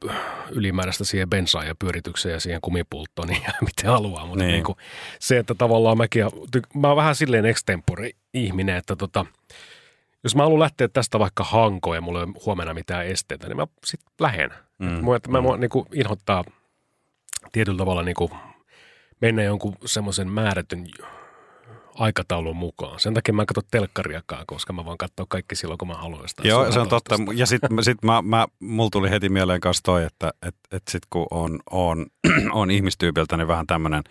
ylimääräistä 0.52 1.04
siihen 1.04 1.30
bensaan 1.30 1.68
ja 1.68 1.76
pyöritykseen 1.76 2.34
ja 2.34 2.40
siihen 2.40 2.62
kumipulttoon, 2.62 3.28
niin 3.28 3.42
miten 3.68 3.92
haluaa. 3.92 4.26
Mutta 4.26 4.44
Niin. 4.44 4.52
niin. 4.52 4.64
kuin 4.64 4.78
se, 5.20 5.38
että 5.38 5.56
tavallaan 5.56 5.98
mäkin, 5.98 6.24
mä 6.76 6.88
oon 6.88 6.98
vähän 6.98 7.16
silleen 7.16 7.46
extempore 7.46 8.10
ihminen, 8.34 8.76
että 8.76 8.96
tota, 8.96 9.26
jos 10.24 10.36
mä 10.36 10.44
haluan 10.44 10.60
lähteä 10.60 10.88
tästä 10.88 11.20
vaikka 11.20 11.44
hankoon 11.44 11.98
ja 11.98 12.02
mulla 12.02 12.20
ei 12.20 12.24
ole 12.26 12.42
huomenna 12.46 12.74
mitään 12.74 13.08
esteitä, 13.08 13.48
niin 13.48 13.58
mä 13.58 13.68
sitten 13.86 14.14
lähden. 14.20 14.50
Mm. 14.80 14.90
Mm. 14.90 15.04
Mua, 15.04 15.16
että 15.16 15.32
mä 15.32 15.42
mua, 15.42 15.58
niin 15.58 15.70
kuin 15.70 15.86
inhottaa 15.94 16.44
tietyllä 17.52 17.78
tavalla 17.78 18.04
niin 18.04 18.16
kuin 18.16 18.32
mennä 19.22 19.44
jonkun 19.44 19.76
semmoisen 19.86 20.30
määrätyn 20.30 20.88
aikataulun 21.96 22.56
mukaan. 22.56 23.00
Sen 23.00 23.14
takia 23.14 23.34
mä 23.34 23.42
en 23.42 23.46
katso 23.46 23.62
telkkariakaan, 23.72 24.44
koska 24.48 24.74
mä 24.74 24.86
voin 24.86 24.98
katsoa 24.98 25.26
kaikki 25.30 25.56
silloin, 25.56 25.78
kun 25.78 25.88
mä 25.88 25.94
haluan 25.94 26.30
sitä. 26.30 26.48
Joo, 26.48 26.72
se 26.72 26.80
on 26.80 26.90
totta. 26.90 27.16
Ja 27.36 27.46
sitten 27.46 27.70
sit 27.84 28.04
mä, 28.04 28.22
mä, 28.22 28.48
mulla 28.60 28.90
tuli 28.92 29.10
heti 29.10 29.30
mieleen 29.30 29.62
kanssa 29.62 29.84
toi, 29.84 30.04
että 30.04 30.34
et, 30.48 30.56
et 30.72 30.84
sit 30.90 31.04
kun 31.10 31.28
on, 31.32 31.60
on, 31.72 32.06
on 32.52 32.72
ihmistyypiltä, 32.72 33.38
niin 33.38 33.48
vähän 33.48 33.68
tämmöinen 33.68 34.04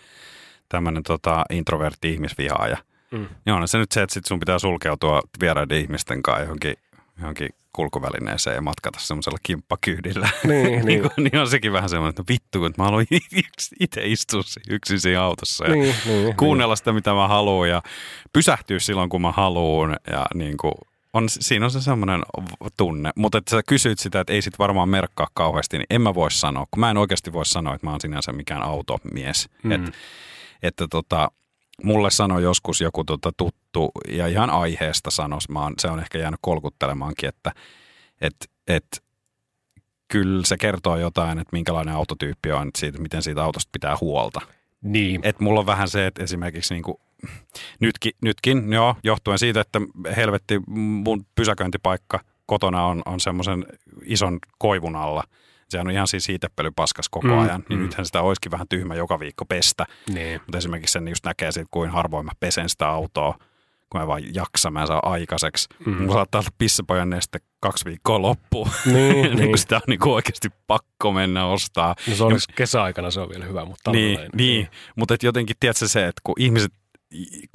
tämmönen 0.69 1.03
tota 1.03 1.45
introvertti 1.51 2.13
ihmisvihaaja. 2.13 2.77
Mm. 3.11 3.27
Niin 3.47 3.55
on 3.55 3.69
se 3.69 3.79
nyt 3.79 3.93
se, 3.93 4.03
että 4.03 4.15
sit 4.15 4.25
sun 4.25 4.41
pitää 4.41 4.59
sulkeutua 4.59 5.23
vieraiden 5.41 5.79
ihmisten 5.79 6.23
kanssa 6.23 6.43
johonkin, 6.43 6.75
johonkin 7.19 7.49
kulkuvälineeseen 7.73 8.55
ja 8.55 8.61
matkata 8.63 8.99
semmoisella 9.01 9.39
kimppakyydillä. 9.43 10.29
Niin, 10.45 10.65
niin, 10.67 10.85
niin. 10.87 11.03
kun, 11.03 11.11
niin 11.17 11.39
on 11.39 11.51
sekin 11.51 11.73
vähän 11.73 11.89
semmoinen, 11.89 12.11
että 12.11 12.23
no 12.23 12.27
vittu, 12.29 12.61
kun 12.61 12.75
mä 12.79 12.85
haluan 12.85 13.07
itse 13.81 14.01
istua 14.05 14.43
yksin 14.71 15.01
siinä 15.01 15.23
autossa 15.23 15.65
ja 15.65 15.75
Niin, 15.75 15.95
niin, 16.07 16.37
kuunnella 16.37 16.77
sitä, 16.77 16.93
mitä 16.93 17.15
mä 17.15 17.29
haluan 17.29 17.69
ja 17.69 17.83
pysähtyä 18.33 18.79
silloin, 18.79 19.09
kun 19.09 19.23
mä 19.23 19.33
haluan 19.33 19.97
ja 20.11 20.27
niin 20.35 20.57
kuin, 20.57 20.75
on, 21.13 21.29
siinä 21.29 21.65
on 21.65 21.71
se 21.71 21.81
semmoinen 21.81 22.23
tunne. 22.77 23.11
Mutta 23.17 23.39
että 23.39 23.51
sä 23.51 23.63
kysyit 23.69 23.99
sitä, 23.99 24.21
että 24.21 24.33
ei 24.33 24.43
sit 24.43 24.59
varmaan 24.59 24.89
merkkaa 24.89 25.29
kauheasti, 25.35 25.79
niin 25.79 25.87
en 25.91 26.03
mä 26.03 26.15
voi 26.15 26.31
sanoa, 26.31 26.67
kun 26.71 26.81
mä 26.81 26.91
en 26.91 26.97
oikeasti 26.97 27.33
voi 27.33 27.47
sanoa, 27.47 27.75
että 27.75 27.87
mä 27.87 27.91
oon 27.91 28.01
sinänsä 28.01 28.33
mikään 28.33 28.63
automies. 28.63 29.49
Mm. 29.63 29.73
Et, 29.73 29.81
että 30.63 30.87
tota, 30.91 31.31
mulle 31.83 32.11
sanoi 32.11 32.43
joskus 32.43 32.81
joku 32.81 33.05
tota 33.05 33.33
tuttu 33.37 33.91
ja 34.09 34.27
ihan 34.27 34.51
aiheesta 34.51 35.11
sanos, 35.11 35.49
mä 35.49 35.63
oon, 35.63 35.75
se 35.79 35.89
on 35.89 36.01
ehkä 36.01 36.19
jäänyt 36.19 36.41
kolkuttelemaankin, 36.43 37.29
että 37.29 37.53
et, 38.21 38.37
et, 38.67 39.03
kyllä 40.09 40.43
se 40.45 40.57
kertoo 40.57 40.97
jotain, 40.97 41.39
että 41.39 41.53
minkälainen 41.53 41.95
autotyyppi 41.95 42.53
on, 42.53 42.69
että 42.69 42.81
siitä, 42.81 42.99
miten 42.99 43.23
siitä 43.23 43.45
autosta 43.45 43.69
pitää 43.73 43.97
huolta. 44.01 44.41
Niin. 44.83 45.21
Et 45.25 45.41
mulla 45.41 45.61
on 45.61 45.67
vähän 45.67 45.89
se, 45.89 46.07
että 46.07 46.23
esimerkiksi 46.23 46.75
niinku, 46.75 47.01
nytkin, 47.81 48.13
nytkin, 48.23 48.73
joo, 48.73 48.97
johtuen 49.03 49.39
siitä, 49.39 49.61
että 49.61 49.81
helvetti 50.17 50.61
mun 50.69 51.27
pysäköintipaikka 51.35 52.21
kotona 52.47 52.85
on, 52.85 53.03
on 53.07 53.21
semmoisen 53.21 53.67
ison 54.05 54.39
koivun 54.59 54.97
alla. 54.97 55.25
Sehän 55.69 55.87
on 55.87 55.93
ihan 55.93 56.07
siis 56.07 56.25
siitepölypaskas 56.25 57.09
koko 57.09 57.27
Mm, 57.29 57.39
ajan, 57.39 57.65
niin 57.69 57.79
mm. 57.79 57.83
nythän 57.85 58.07
sitä 58.07 58.23
olisikin 58.23 58.53
vähän 58.53 58.69
tyhmä 58.69 58.95
joka 58.95 59.21
viikko 59.21 59.45
pestä. 59.45 59.87
Niin. 60.15 60.41
Mutta 60.41 60.59
esimerkiksi 60.59 60.93
sen 60.93 61.09
just 61.09 61.25
näkee 61.25 61.53
siitä, 61.53 61.69
kuin 61.71 61.91
harvoin 61.91 62.27
mä 62.27 62.33
pesen 62.41 62.69
sitä 62.69 62.89
autoa, 62.89 63.39
kun 63.91 64.01
mä 64.01 64.07
vaan 64.07 64.35
jaksan, 64.35 64.73
mä 64.73 64.81
en 64.81 64.87
saa 64.87 65.01
aikaiseksi. 65.13 65.69
Mm. 65.87 65.93
Mulla 65.97 66.13
saattaa 66.15 66.39
olla 66.39 66.51
pissapojan 66.59 67.11
neste 67.11 67.39
kaksi 67.61 67.85
viikkoa 67.85 68.23
loppuun. 68.23 68.71
Niin, 68.87 68.95
niin. 69.23 69.37
niin. 69.37 69.49
kun 69.49 69.59
sitä 69.59 69.77
on 69.77 69.83
niin 69.87 70.09
oikeasti 70.09 70.49
pakko 70.67 71.13
mennä 71.13 71.47
ostaa. 71.47 71.95
No 72.09 72.15
se 72.15 72.25
on 72.25 72.33
kesäaikana 72.55 73.11
se 73.11 73.21
on 73.21 73.29
vielä 73.29 73.45
hyvä, 73.45 73.65
mutta 73.65 73.91
Niin, 73.93 74.21
ei- 74.21 74.29
niin. 74.35 74.69
mutta 74.97 75.17
jotenkin 75.23 75.57
tiedätkö 75.61 75.89
se, 75.89 76.07
että 76.07 76.21
kun 76.25 76.35
ihmiset 76.39 76.73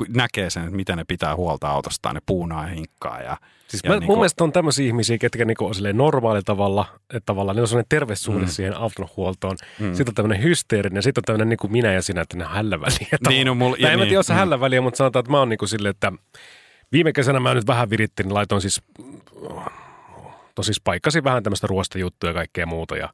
näkee 0.10 0.50
sen, 0.50 0.64
että 0.64 0.76
miten 0.76 0.98
ne 0.98 1.04
pitää 1.08 1.36
huolta 1.36 1.68
autostaan, 1.68 2.16
ne 2.16 2.22
puunaa 2.26 2.64
ja 2.68 2.76
hinkkaa. 2.76 3.22
Ja, 3.22 3.38
Siis 3.68 3.84
ja 3.84 3.90
mä, 3.90 3.96
niinku- 3.96 4.12
mun 4.12 4.20
mielestä 4.20 4.44
on 4.44 4.52
tämmöisiä 4.52 4.86
ihmisiä, 4.88 5.18
ketkä 5.18 5.46
niinku 5.46 5.66
on 5.66 5.74
normaalilla 5.94 6.44
tavalla, 6.46 6.86
että 7.00 7.26
tavallaan 7.26 7.56
ne 7.56 7.62
on 7.62 7.68
sellainen 7.68 7.90
terve 7.90 8.16
suhde 8.16 8.42
Mm. 8.46 8.48
siihen 8.48 8.78
auton 8.78 9.08
huoltoon. 9.18 9.58
Mm. 9.80 9.94
Sitten 9.94 10.12
on 10.12 10.16
tämmöinen 10.16 10.44
hysteerinen, 10.44 10.96
ja 10.98 11.02
sitten 11.02 11.22
on 11.22 11.26
tämmöinen 11.26 11.50
niinku 11.50 11.68
minä 11.68 11.94
ja 11.94 12.02
sinä, 12.02 12.22
että 12.22 12.38
ne 12.38 12.46
on 12.46 12.52
hällä 12.52 12.80
väliä. 12.82 13.18
Niin 13.30 13.50
on 13.50 13.58
mulla- 13.58 13.76
ja 13.80 13.92
en 13.92 14.00
mä 14.00 14.04
niin, 14.04 14.10
tiedä, 14.10 14.20
jos 14.20 14.30
mm. 14.30 14.36
hällä 14.36 14.60
väliä, 14.60 14.82
mutta 14.82 14.98
sanotaan, 14.98 15.22
että 15.22 15.32
mä 15.32 15.40
oon 15.40 15.50
niinku 15.50 15.68
silleen, 15.68 15.90
että 15.90 16.12
viime 16.92 17.14
kesänä 17.14 17.40
mä 17.40 17.54
nyt 17.54 17.68
vähän 17.68 17.90
virittin, 17.90 18.24
niin 18.24 18.34
laitoin 18.34 18.62
siis, 18.62 18.82
to 20.56 20.64
siis 20.64 20.82
paikkasin 20.84 21.24
vähän 21.24 21.44
tämmöistä 21.44 21.68
ruostajuttuja 21.68 22.30
ja 22.30 22.34
kaikkea 22.34 22.66
muuta. 22.66 22.98
Ja 22.98 23.10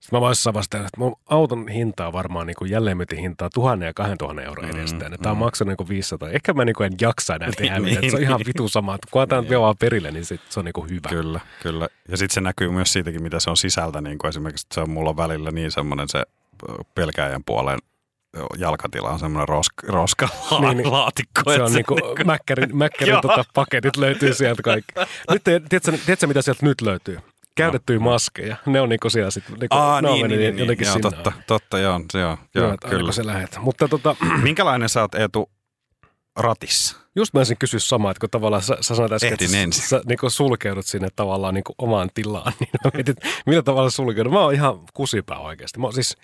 sitten 0.00 0.16
mä 0.16 0.20
vaiheessa 0.20 0.54
vastaan, 0.54 0.84
että 0.86 1.00
mun 1.00 1.16
auton 1.26 1.68
hinta 1.68 2.06
on 2.06 2.12
varmaan 2.12 2.46
niin 2.46 2.54
kuin 2.58 2.70
jälleenmyytin 2.70 3.18
hintaa 3.18 3.50
tuhannen 3.54 3.86
ja 3.86 3.94
kahden 3.94 4.18
tuhannen 4.18 4.44
euron 4.44 4.64
edestä. 4.64 5.08
Mm, 5.08 5.16
Tämä 5.22 5.30
on 5.30 5.38
maksanut 5.38 5.68
niin 5.68 5.76
kuin 5.76 5.88
500. 5.88 6.30
Ehkä 6.30 6.52
mä 6.52 6.64
niin 6.64 6.74
kuin 6.76 6.86
en 6.86 6.92
jaksa 7.00 7.34
enää 7.34 7.50
tehdä 7.56 7.78
Niin, 7.78 8.00
niin, 8.00 8.10
Se 8.10 8.16
on 8.16 8.22
ihan 8.22 8.40
vitu 8.46 8.68
sama. 8.68 8.98
Kunhan 9.10 9.28
tämä 9.28 9.40
nyt 9.40 9.50
vie 9.50 9.60
vaan 9.60 9.76
perille, 9.78 10.10
niin 10.10 10.24
sit 10.24 10.40
se 10.48 10.60
on 10.60 10.64
niin 10.64 10.72
kuin 10.72 10.90
hyvä. 10.90 11.08
Kyllä, 11.08 11.40
kyllä. 11.62 11.88
Ja 12.08 12.16
sitten 12.16 12.34
se 12.34 12.40
näkyy 12.40 12.70
myös 12.70 12.92
siitäkin, 12.92 13.22
mitä 13.22 13.40
se 13.40 13.50
on 13.50 13.56
sisältä. 13.56 14.00
Niin 14.00 14.18
kuin 14.18 14.28
esimerkiksi 14.28 14.66
se 14.74 14.80
on 14.80 14.90
mulla 14.90 15.16
välillä 15.16 15.50
niin 15.50 15.70
semmoinen 15.70 16.08
se 16.08 16.18
ö, 16.18 16.72
pelkääjän 16.94 17.44
puolen 17.46 17.78
jalkatila 18.58 19.10
on 19.10 19.18
semmoinen 19.18 19.48
roska, 19.48 19.86
roska 19.92 20.28
Niin, 20.60 20.76
niin. 20.76 20.92
laatikko. 20.92 21.42
Se 21.54 21.62
on 21.62 21.72
niinku 21.72 21.96
mäkkärin, 22.24 22.76
mäkkärin 22.76 23.12
Joo. 23.12 23.20
tota, 23.22 23.44
paketit 23.54 23.96
löytyy 23.96 24.34
sieltä 24.34 24.62
kaikki. 24.62 24.92
Nyt, 25.30 25.44
tiedätkö, 25.44 25.80
tiedätkö, 26.06 26.26
mitä 26.26 26.42
sieltä 26.42 26.66
nyt 26.66 26.80
löytyy? 26.80 27.18
Käytettyjä 27.58 27.98
maskeja. 27.98 28.56
Ne 28.66 28.80
on 28.80 28.88
niinku 28.88 29.10
siellä 29.10 29.30
sitten. 29.30 29.54
Niinku, 29.54 29.76
Aa, 29.76 30.02
niin, 30.02 30.20
mennyt 30.20 30.38
niin, 30.38 30.54
niin, 30.54 30.58
jotenkin 30.58 30.86
joo, 30.86 30.98
totta, 30.98 31.32
totta, 31.46 31.78
joo, 31.78 32.00
se 32.12 32.18
joo, 32.18 32.38
Joo, 32.54 32.66
joo 32.66 32.76
kyllä. 32.90 33.12
se 33.12 33.26
lähet. 33.26 33.58
Mutta 33.60 33.88
tota, 33.88 34.16
Minkälainen 34.42 34.88
sä 34.88 35.00
oot 35.00 35.14
Eetu 35.14 35.50
ratissa? 36.36 36.96
just 37.16 37.34
mä 37.34 37.40
olisin 37.40 37.56
kysyä 37.58 37.80
samaa, 37.80 38.10
että 38.10 38.20
kun 38.20 38.30
tavallaan 38.30 38.62
sä, 38.62 38.76
sä 38.80 38.94
sanoit 38.94 39.12
äsken, 39.12 39.32
Ehdin 39.32 39.46
että 39.46 39.58
ensin. 39.62 39.82
sä, 39.82 39.88
sä 39.88 40.00
niinku 40.06 40.30
sulkeudut 40.30 40.86
sinne 40.86 41.08
tavallaan 41.16 41.54
niinku 41.54 41.74
omaan 41.78 42.10
tilaan, 42.14 42.52
niin 42.60 42.70
mä 42.84 42.90
mietin, 42.94 43.14
millä 43.46 43.62
tavalla 43.62 43.90
sulkeudut. 43.90 44.32
Mä 44.32 44.40
oon 44.40 44.54
ihan 44.54 44.80
kusipää 44.94 45.38
oikeasti. 45.38 45.78
Mä 45.80 45.86
oon 45.86 45.92
siis, 45.94 46.16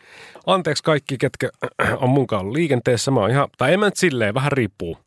anteeksi 0.46 0.82
kaikki, 0.82 1.18
ketkä 1.18 1.48
on 2.02 2.08
mun 2.10 2.26
kanssa 2.26 2.40
ollut 2.40 2.56
liikenteessä, 2.56 3.10
mä 3.10 3.20
oon 3.20 3.30
ihan, 3.30 3.48
tai 3.58 3.72
en 3.72 3.80
mä 3.80 3.86
nyt 3.86 3.96
silleen, 3.96 4.34
vähän 4.34 4.52
riippuu. 4.52 4.98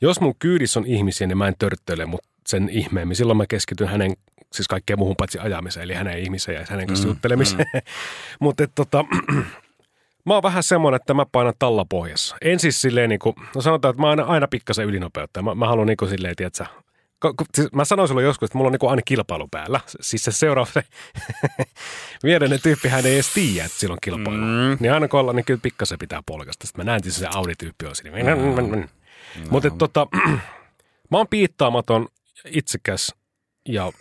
Jos 0.00 0.20
mun 0.20 0.34
kyydissä 0.38 0.80
on 0.80 0.86
ihmisiä, 0.86 1.26
niin 1.26 1.38
mä 1.38 1.48
en 1.48 1.54
törttöile 1.58 2.06
mut 2.06 2.20
sen 2.46 2.68
ihmeemmin. 2.68 3.16
Silloin 3.16 3.36
mä 3.36 3.46
keskityn 3.46 3.88
hänen, 3.88 4.12
siis 4.52 4.68
kaikkeen 4.68 4.98
muuhun 4.98 5.16
paitsi 5.16 5.38
ajamiseen, 5.38 5.84
eli 5.84 5.94
hänen 5.94 6.18
ihmiseen 6.18 6.60
ja 6.60 6.66
hänen 6.70 6.86
kanssa 6.86 7.06
mm, 7.06 7.10
juttelemiseen. 7.10 7.66
Mm. 7.74 7.82
Mutta 8.40 8.68
tota, 8.74 9.04
Mä 10.26 10.34
oon 10.34 10.42
vähän 10.42 10.62
semmoinen, 10.62 10.96
että 10.96 11.14
mä 11.14 11.26
painan 11.32 11.54
tallapohjassa. 11.58 12.36
En 12.40 12.60
siis 12.60 12.80
silleen 12.80 13.08
niin 13.08 13.18
kuin, 13.18 13.36
no 13.54 13.60
sanotaan, 13.60 13.90
että 13.90 14.00
mä 14.00 14.08
oon 14.08 14.20
aina, 14.20 14.32
aina 14.32 14.48
pikkasen 14.48 14.86
ylinopeuttaja. 14.86 15.42
Mä, 15.42 15.54
mä 15.54 15.68
haluan 15.68 15.86
niin 15.86 15.96
kuin 15.96 16.08
silleen, 16.08 16.36
tiedätkö, 16.36 16.64
siis 17.54 17.72
mä 17.72 17.84
sanoin 17.84 18.08
sulle 18.08 18.22
joskus, 18.22 18.46
että 18.46 18.58
mulla 18.58 18.68
on 18.68 18.72
niin 18.72 18.78
kuin 18.78 18.90
aina 18.90 19.02
kilpailu 19.04 19.48
päällä. 19.50 19.80
Siis 20.00 20.24
se 20.24 20.32
seuraava, 20.32 20.70
se 20.72 20.82
viereinen 22.24 22.62
tyyppi, 22.62 22.88
hän 22.88 23.06
ei 23.06 23.14
edes 23.14 23.32
tiedä, 23.34 23.64
että 23.64 23.78
sillä 23.78 23.92
on 23.92 23.98
kilpailu. 24.02 24.36
Mm. 24.36 24.76
Niin 24.80 24.92
aina 24.92 25.08
kun 25.08 25.20
ollaan, 25.20 25.36
niin 25.36 25.44
kyllä 25.44 25.60
pikkasen 25.62 25.98
pitää 25.98 26.22
polkasta. 26.26 26.66
Sitten 26.66 26.84
mä 26.84 26.90
näen, 26.90 26.96
että 26.96 27.10
se 27.10 27.26
Audi-tyyppi 27.34 27.86
on 27.86 27.96
siinä. 27.96 28.36
Mm. 28.36 28.88
Mutta 29.50 29.70
tota, 29.70 30.06
mä 31.10 31.18
oon 31.18 31.28
piittaamaton, 31.28 32.08
itsekäs 32.44 33.14
ja 33.68 33.92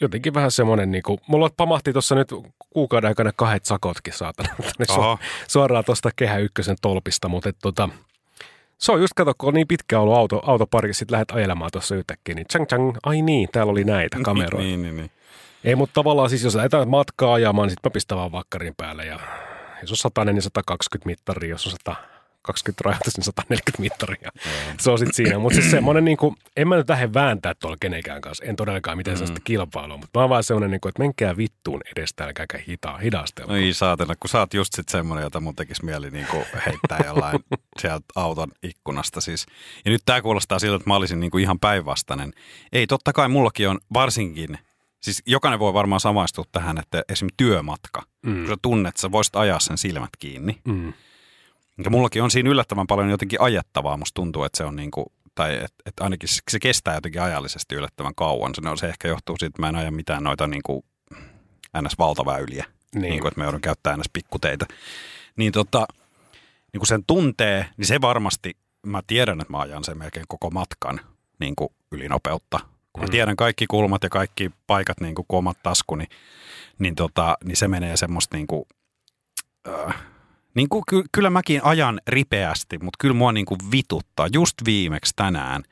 jotenkin 0.00 0.34
vähän 0.34 0.50
semmoinen, 0.50 0.90
niin 0.90 1.02
kuin, 1.02 1.20
mulla 1.26 1.50
pamahti 1.56 1.92
tuossa 1.92 2.14
nyt 2.14 2.34
kuukauden 2.70 3.08
aikana 3.08 3.32
kahdet 3.36 3.64
sakotkin 3.64 4.12
saatana. 4.12 4.54
Oho. 4.88 5.18
suoraan 5.48 5.84
tuosta 5.84 6.10
Kehä 6.16 6.38
Ykkösen 6.38 6.76
tolpista, 6.82 7.28
mutta 7.28 7.48
et, 7.48 7.56
tota, 7.62 7.88
se 8.78 8.92
on 8.92 9.00
just, 9.00 9.12
kato, 9.16 9.32
kun 9.38 9.48
on 9.48 9.54
niin 9.54 9.68
pitkä 9.68 10.00
ollut 10.00 10.16
auto, 10.16 10.42
autoparkissa, 10.46 10.98
sit 10.98 11.10
lähdet 11.10 11.30
ajelemaan 11.30 11.70
tuossa 11.72 11.94
yhtäkkiä, 11.94 12.34
niin 12.34 12.46
tchang 12.46 12.66
tchang, 12.66 12.96
ai 13.02 13.22
niin, 13.22 13.48
täällä 13.52 13.70
oli 13.70 13.84
näitä 13.84 14.18
kameroita. 14.24 14.66
niin, 14.66 14.82
niin, 14.82 14.96
niin. 14.96 15.10
Ei, 15.64 15.76
mutta 15.76 15.94
tavallaan 15.94 16.30
siis 16.30 16.44
jos 16.44 16.54
lähdetään 16.54 16.88
matkaa 16.88 17.34
ajamaan, 17.34 17.66
niin 17.66 17.70
sitten 17.70 17.90
mä 17.90 17.92
pistän 17.92 18.18
vaan 18.18 18.32
vakkarin 18.32 18.74
päälle 18.76 19.06
ja 19.06 19.20
jos 19.80 19.90
on 19.90 19.96
100, 19.96 20.24
niin 20.24 20.42
120 20.42 21.06
mittaria, 21.06 21.50
jos 21.50 21.66
on 21.66 21.72
120 22.40 22.82
rajoitus, 22.84 23.16
niin 23.16 23.24
140 23.24 23.80
mittaria. 23.80 24.30
Se 24.80 24.90
on 24.90 24.98
sitten 24.98 25.14
siinä. 25.14 25.38
Mutta 25.38 25.54
siis 25.54 25.70
semmoinen, 25.70 26.04
niin 26.04 26.16
kuin, 26.16 26.36
en 26.56 26.68
mä 26.68 26.76
nyt 26.76 26.88
lähde 26.88 27.14
vääntää 27.14 27.54
tuolla 27.54 27.76
kenenkään 27.80 28.20
kanssa, 28.20 28.44
en 28.44 28.56
todellakaan 28.56 28.96
mitään 28.96 29.14
mm. 29.14 29.18
sellaista 29.18 29.44
kilpailua, 29.44 29.96
mutta 29.96 30.18
mä 30.18 30.22
oon 30.22 30.30
vaan 30.30 30.44
semmoinen, 30.44 30.70
niin 30.70 30.80
kuin, 30.80 30.90
että 30.90 31.02
menkää 31.02 31.36
vittuun 31.36 31.80
edestä, 31.96 32.24
älkääkä 32.24 32.58
hitaa, 32.68 32.98
hidastella. 32.98 33.52
No 33.52 33.58
ei 33.58 33.74
saatella, 33.74 34.14
kun 34.20 34.30
sä 34.30 34.38
oot 34.38 34.54
just 34.54 34.72
sit 34.74 34.88
semmoinen, 34.88 35.22
jota 35.22 35.40
mun 35.40 35.56
tekisi 35.56 35.84
mieli 35.84 36.10
niin 36.10 36.26
kuin 36.26 36.44
heittää 36.66 37.00
jollain 37.06 37.38
sieltä 37.80 38.04
auton 38.16 38.52
ikkunasta 38.62 39.20
siis. 39.20 39.46
Ja 39.84 39.90
nyt 39.90 40.02
tää 40.04 40.22
kuulostaa 40.22 40.58
siltä, 40.58 40.76
että 40.76 40.90
mä 40.90 40.96
olisin 40.96 41.20
niin 41.20 41.30
kuin 41.30 41.42
ihan 41.42 41.60
päinvastainen. 41.60 42.32
Ei, 42.72 42.86
totta 42.86 43.12
kai 43.12 43.28
mullakin 43.28 43.68
on 43.68 43.78
varsinkin, 43.94 44.58
siis 45.02 45.22
jokainen 45.26 45.58
voi 45.58 45.74
varmaan 45.74 46.00
samaistua 46.00 46.44
tähän, 46.52 46.78
että 46.78 47.02
esimerkiksi 47.08 47.36
työmatka, 47.36 48.02
mm. 48.26 48.34
kun 48.34 48.48
sä 48.48 48.56
tunnet, 48.62 48.88
että 48.88 49.00
sä 49.00 49.12
voisit 49.12 49.36
ajaa 49.36 49.60
sen 49.60 49.78
silmät 49.78 50.10
kiinni. 50.18 50.60
Mm. 50.64 50.92
Ja 51.84 51.90
mullakin 51.90 52.22
on 52.22 52.30
siinä 52.30 52.50
yllättävän 52.50 52.86
paljon 52.86 53.10
jotenkin 53.10 53.40
ajettavaa. 53.40 53.96
Musta 53.96 54.14
tuntuu, 54.14 54.44
että 54.44 54.56
se 54.56 54.64
on 54.64 54.76
niin 54.76 54.90
kuin, 54.90 55.06
tai 55.34 55.54
että 55.54 55.82
et 55.86 55.94
ainakin 56.00 56.28
se, 56.28 56.40
se 56.50 56.58
kestää 56.60 56.94
jotenkin 56.94 57.22
ajallisesti 57.22 57.74
yllättävän 57.74 58.14
kauan. 58.14 58.54
Se, 58.54 58.60
no, 58.60 58.76
se 58.76 58.86
ehkä 58.86 59.08
johtuu 59.08 59.36
siitä, 59.38 59.50
että 59.50 59.62
mä 59.62 59.68
en 59.68 59.76
aja 59.76 59.90
mitään 59.90 60.22
noita 60.24 60.46
niin 60.46 60.62
kuin 60.62 60.84
NS-valtaväyliä. 61.82 62.64
Niin. 62.94 63.02
Niin. 63.02 63.20
kuin, 63.20 63.28
että 63.28 63.40
mä 63.40 63.44
joudun 63.44 63.60
käyttämään 63.60 64.00
NS-pikkuteitä. 64.00 64.66
Niin 65.36 65.52
tota, 65.52 65.86
niin 66.72 66.78
kun 66.80 66.86
sen 66.86 67.04
tuntee, 67.06 67.66
niin 67.76 67.86
se 67.86 68.00
varmasti 68.00 68.56
mä 68.86 69.02
tiedän, 69.06 69.40
että 69.40 69.52
mä 69.52 69.60
ajan 69.60 69.84
sen 69.84 69.98
melkein 69.98 70.26
koko 70.28 70.50
matkan 70.50 71.00
niin 71.40 71.56
kuin 71.56 71.68
ylinopeutta. 71.92 72.60
Kun 72.92 73.02
mä 73.02 73.06
Mm. 73.06 73.10
tiedän 73.10 73.36
kaikki 73.36 73.66
kulmat 73.66 74.02
ja 74.02 74.08
kaikki 74.08 74.50
paikat 74.66 75.00
niin 75.00 75.14
kuin 75.14 75.24
kun 75.28 75.38
omat 75.38 75.62
taskuni, 75.62 76.04
niin, 76.78 76.94
tota, 76.94 77.36
niin 77.44 77.56
se 77.56 77.68
menee 77.68 77.96
semmoista 77.96 78.36
niin 78.36 78.46
kuin, 78.46 78.64
äh, 79.68 79.94
niin 80.54 80.68
kuin, 80.68 80.82
ky- 80.88 81.04
kyllä 81.12 81.30
mäkin 81.30 81.64
ajan 81.64 82.00
ripeästi, 82.08 82.78
mutta 82.78 82.96
kyllä 82.98 83.14
mua 83.14 83.32
niin 83.32 83.46
kuin 83.46 83.60
vituttaa. 83.72 84.28
Just 84.32 84.54
viimeksi 84.64 85.12
tänään, 85.16 85.62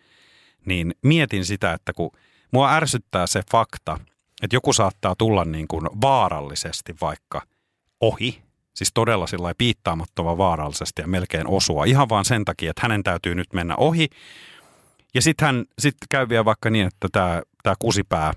niin 0.67 0.95
mietin 1.03 1.45
sitä, 1.45 1.73
että 1.73 1.93
kun 1.93 2.11
mua 2.53 2.73
ärsyttää 2.73 3.27
se 3.27 3.43
fakta, 3.51 3.99
että 4.43 4.57
joku 4.57 4.73
saattaa 4.73 5.15
tulla 5.19 5.45
niin 5.45 5.69
kuin 5.69 5.85
vaarallisesti 6.01 6.95
vaikka 7.01 7.43
ohi, 8.01 8.43
siis 8.75 8.91
todella 8.95 9.27
sillä 9.27 9.53
piittaamattoman 9.59 10.39
vaarallisesti 10.39 11.03
ja 11.03 11.09
melkein 11.09 11.47
osua, 11.47 11.85
ihan 11.85 12.09
vaan 12.09 12.25
sen 12.25 12.45
takia, 12.45 12.71
että 12.71 12.83
hänen 12.83 13.03
täytyy 13.03 13.35
nyt 13.35 13.53
mennä 13.53 13.77
ohi. 13.77 14.09
Ja 15.15 15.23
sitten 15.23 15.47
hän 15.47 15.65
sit 15.79 15.95
käy 16.11 16.29
vielä 16.29 16.45
vaikka 16.45 16.71
niin, 16.71 16.87
että 16.87 17.09
tämä, 17.13 17.43
tämä 17.63 17.75
kusipää, 17.79 18.33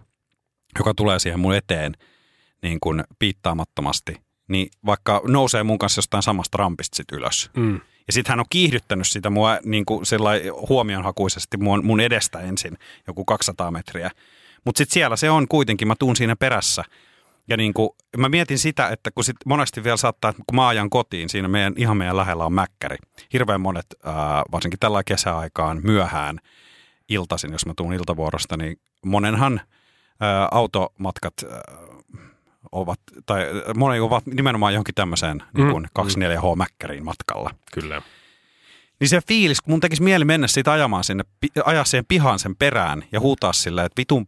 joka 0.79 0.93
tulee 0.93 1.19
siihen 1.19 1.39
mun 1.39 1.55
eteen 1.55 1.93
niin 2.61 2.79
kuin 2.79 3.03
piittaamattomasti, 3.19 4.15
niin 4.51 4.69
vaikka 4.85 5.21
nousee 5.27 5.63
mun 5.63 5.79
kanssa 5.79 5.99
jostain 5.99 6.23
samasta 6.23 6.57
rampista 6.57 6.95
sit 6.95 7.11
ylös. 7.11 7.49
Mm. 7.57 7.81
Ja 8.07 8.13
sitten 8.13 8.31
hän 8.31 8.39
on 8.39 8.45
kiihdyttänyt 8.49 9.07
sitä 9.07 9.29
mua 9.29 9.57
niin 9.65 9.85
kuin 9.85 10.05
huomionhakuisesti 10.69 11.57
mun, 11.57 11.85
mun 11.85 11.99
edestä 11.99 12.39
ensin, 12.39 12.77
joku 13.07 13.25
200 13.25 13.71
metriä. 13.71 14.11
Mutta 14.65 14.77
sitten 14.77 14.93
siellä 14.93 15.15
se 15.15 15.29
on 15.29 15.47
kuitenkin, 15.47 15.87
mä 15.87 15.95
tuun 15.99 16.15
siinä 16.15 16.35
perässä. 16.35 16.83
Ja 17.47 17.57
niin 17.57 17.73
kuin, 17.73 17.89
mä 18.17 18.29
mietin 18.29 18.59
sitä, 18.59 18.87
että 18.87 19.11
kun 19.11 19.23
sit 19.23 19.35
monesti 19.45 19.83
vielä 19.83 19.97
saattaa, 19.97 20.29
että 20.29 20.43
kun 20.47 20.55
mä 20.55 20.67
ajan 20.67 20.89
kotiin, 20.89 21.29
siinä 21.29 21.47
meidän, 21.47 21.73
ihan 21.77 21.97
meidän 21.97 22.17
lähellä 22.17 22.45
on 22.45 22.53
mäkkäri. 22.53 22.97
Hirveän 23.33 23.61
monet, 23.61 23.85
ää, 24.03 24.43
varsinkin 24.51 24.79
tällä 24.79 25.03
kesäaikaan 25.03 25.81
myöhään 25.83 26.39
iltaisin, 27.09 27.51
jos 27.51 27.65
mä 27.65 27.73
tuun 27.77 27.93
iltavuorosta, 27.93 28.57
niin 28.57 28.79
monenhan 29.05 29.61
ää, 30.19 30.47
automatkat 30.51 31.33
ää, 31.49 31.61
ovat, 32.71 32.99
tai 33.25 33.45
moni 33.75 33.99
ovat 33.99 34.25
nimenomaan 34.25 34.73
johonkin 34.73 34.95
tämmöiseen 34.95 35.43
niin 35.57 35.71
kuin 35.71 35.85
24H-mäkkäriin 35.99 37.03
matkalla. 37.03 37.49
Kyllä. 37.73 38.01
Niin 38.99 39.09
se 39.09 39.21
fiilis, 39.27 39.61
kun 39.61 39.71
mun 39.71 39.79
tekisi 39.79 40.01
mieli 40.03 40.25
mennä 40.25 40.47
siitä 40.47 40.71
ajamaan 40.71 41.03
sinne, 41.03 41.23
pi- 41.39 41.47
ajaa 41.65 41.85
siihen 41.85 42.05
pihaan 42.07 42.39
sen 42.39 42.55
perään 42.55 43.03
ja 43.11 43.19
huutaa 43.19 43.53
silleen, 43.53 43.85
että 43.85 43.99
vitun 43.99 44.27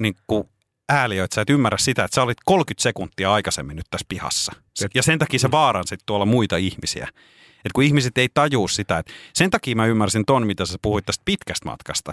niin 0.00 0.14
kuin 0.26 0.48
ääliö, 0.88 1.24
että 1.24 1.34
sä 1.34 1.40
et 1.40 1.50
ymmärrä 1.50 1.78
sitä, 1.78 2.04
että 2.04 2.14
sä 2.14 2.22
olit 2.22 2.38
30 2.44 2.82
sekuntia 2.82 3.32
aikaisemmin 3.32 3.76
nyt 3.76 3.86
tässä 3.90 4.06
pihassa. 4.08 4.52
Et- 4.84 4.90
Ja 4.94 5.02
sen 5.02 5.18
takia 5.18 5.38
sä 5.38 5.50
vaaransit 5.50 6.00
tuolla 6.06 6.26
muita 6.26 6.56
ihmisiä. 6.56 7.08
Että 7.56 7.70
kun 7.74 7.84
ihmiset 7.84 8.18
ei 8.18 8.28
tajuu 8.34 8.68
sitä, 8.68 8.98
että 8.98 9.12
sen 9.32 9.50
takia 9.50 9.76
mä 9.76 9.86
ymmärsin 9.86 10.24
ton, 10.26 10.46
mitä 10.46 10.66
sä 10.66 10.78
puhuit 10.82 11.06
tästä 11.06 11.22
pitkästä 11.24 11.68
matkasta. 11.68 12.12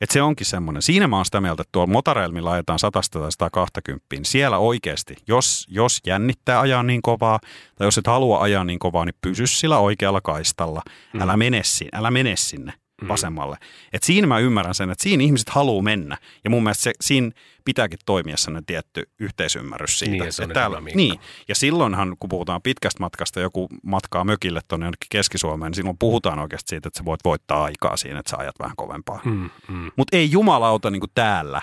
Että 0.00 0.12
se 0.12 0.22
onkin 0.22 0.46
semmoinen. 0.46 0.82
Siinä 0.82 1.08
mä 1.08 1.16
oon 1.16 1.24
sitä 1.24 1.40
mieltä, 1.40 1.62
että 1.62 1.72
tuolla 1.72 1.92
motoreilmilla 1.92 2.52
ajetaan 2.52 2.78
100 2.78 3.00
tai 3.10 3.32
120. 3.32 4.30
Siellä 4.30 4.58
oikeasti, 4.58 5.16
jos, 5.28 5.66
jos 5.70 6.00
jännittää 6.06 6.60
ajaa 6.60 6.82
niin 6.82 7.02
kovaa, 7.02 7.40
tai 7.74 7.86
jos 7.86 7.98
et 7.98 8.06
halua 8.06 8.40
ajaa 8.40 8.64
niin 8.64 8.78
kovaa, 8.78 9.04
niin 9.04 9.14
pysy 9.20 9.46
sillä 9.46 9.78
oikealla 9.78 10.20
kaistalla. 10.20 10.82
Mm. 11.12 11.20
Älä 11.20 11.36
mene, 11.36 11.60
sinne, 11.64 11.98
älä 11.98 12.10
mene 12.10 12.36
sinne 12.36 12.72
vasemmalle. 13.08 13.56
Et 13.92 14.02
siinä 14.02 14.26
mä 14.26 14.38
ymmärrän 14.38 14.74
sen, 14.74 14.90
että 14.90 15.02
siinä 15.02 15.24
ihmiset 15.24 15.48
haluaa 15.48 15.82
mennä. 15.82 16.18
Ja 16.44 16.50
mun 16.50 16.62
mielestä 16.62 16.82
se, 16.82 16.92
siinä 17.00 17.30
pitääkin 17.64 17.98
toimia 18.06 18.36
sellainen 18.36 18.66
tietty 18.66 19.02
yhteisymmärrys 19.18 19.98
siitä. 19.98 20.12
Niin, 20.12 20.24
ja 20.24 20.32
se 20.32 20.42
on 20.42 20.84
Miikka. 20.84 20.96
niin, 20.96 21.20
ja 21.48 21.54
silloinhan, 21.54 22.16
kun 22.20 22.28
puhutaan 22.28 22.62
pitkästä 22.62 23.00
matkasta, 23.00 23.40
joku 23.40 23.68
matkaa 23.82 24.24
mökille 24.24 24.60
tuonne 24.68 24.86
jonnekin 24.86 25.06
Keski-Suomeen, 25.10 25.70
niin 25.70 25.76
silloin 25.76 25.98
puhutaan 25.98 26.38
oikeasti 26.38 26.68
siitä, 26.68 26.88
että 26.88 26.98
sä 26.98 27.04
voit 27.04 27.20
voittaa 27.24 27.64
aikaa 27.64 27.96
siinä, 27.96 28.18
että 28.18 28.30
sä 28.30 28.36
ajat 28.36 28.58
vähän 28.58 28.76
kovempaa. 28.76 29.20
Mm, 29.24 29.50
mm. 29.68 29.90
Mutta 29.96 30.16
ei 30.16 30.30
jumalauta 30.30 30.90
niin 30.90 31.00
kuin 31.00 31.12
täällä, 31.14 31.62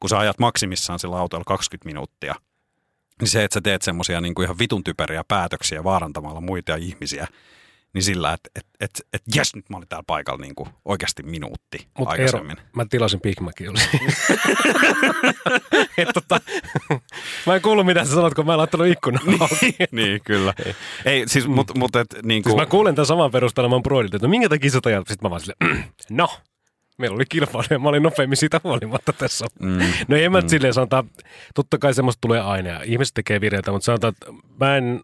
kun 0.00 0.10
sä 0.10 0.18
ajat 0.18 0.38
maksimissaan 0.38 0.98
sillä 0.98 1.16
autolla 1.16 1.44
20 1.46 1.86
minuuttia, 1.86 2.34
niin 3.20 3.28
se, 3.28 3.44
että 3.44 3.54
sä 3.54 3.60
teet 3.60 3.82
semmoisia 3.82 4.20
niin 4.20 4.34
kuin 4.34 4.44
ihan 4.44 4.58
vitun 4.58 4.84
typeriä 4.84 5.24
päätöksiä 5.28 5.84
vaarantamalla 5.84 6.40
muita 6.40 6.76
ihmisiä, 6.76 7.26
niin 7.94 8.02
sillä, 8.02 8.32
että 8.32 8.50
et, 8.56 8.66
et, 8.80 8.90
et 9.12 9.22
jes, 9.34 9.54
nyt 9.54 9.70
mä 9.70 9.76
olin 9.76 9.88
täällä 9.88 10.04
paikalla 10.06 10.40
niin 10.40 10.54
kuin 10.54 10.68
oikeasti 10.84 11.22
minuutti 11.22 11.88
Mut 11.98 12.08
aikaisemmin. 12.08 12.58
Eero, 12.58 12.70
mä 12.76 12.84
tilasin 12.90 13.20
Big 13.20 13.40
Macin 13.40 13.66
tota, 16.14 16.40
mä 17.46 17.54
en 17.54 17.62
kuullut 17.62 17.86
mitä 17.86 18.04
sä 18.04 18.14
sanot, 18.14 18.34
kun 18.34 18.46
mä 18.46 18.52
en 18.52 18.58
laittanut 18.58 18.86
ikkunan 18.86 19.22
auki. 19.40 19.76
niin, 19.92 20.20
kyllä. 20.24 20.54
Ei, 21.04 21.28
siis, 21.28 21.48
mutta 21.48 21.78
mut, 21.78 21.96
et, 21.96 22.06
niin 22.22 22.42
Siis 22.44 22.54
kuin, 22.54 22.62
mä 22.62 22.66
kuulen 22.66 22.94
tämän 22.94 23.06
saman 23.06 23.30
perusteella, 23.30 23.68
mä 23.68 23.74
oon 23.74 23.82
broidilta, 23.82 24.16
että 24.16 24.26
no 24.26 24.30
minkä 24.30 24.48
takia 24.48 24.70
sä 24.70 24.80
ajat? 24.84 25.08
Sitten 25.08 25.26
mä 25.26 25.30
vaan 25.30 25.40
silleen, 25.40 25.84
no, 26.10 26.28
meillä 26.98 27.14
oli 27.14 27.24
kilpailu 27.28 27.66
ja 27.70 27.78
mä 27.78 27.88
olin 27.88 28.02
nopeammin 28.02 28.36
siitä 28.36 28.60
huolimatta 28.64 29.12
tässä. 29.12 29.46
mm, 29.60 29.78
No 30.08 30.16
ei 30.16 30.28
mä 30.28 30.40
mm. 30.40 30.48
silleen 30.48 30.74
sanota, 30.74 31.04
totta 31.54 31.78
kai 31.78 31.94
semmoista 31.94 32.20
tulee 32.20 32.40
aina 32.40 32.68
ja 32.68 32.80
ihmiset 32.84 33.14
tekee 33.14 33.40
virheitä, 33.40 33.72
mutta 33.72 33.84
sanotaan, 33.84 34.12
että 34.12 34.26
mä 34.60 34.76
en, 34.76 35.00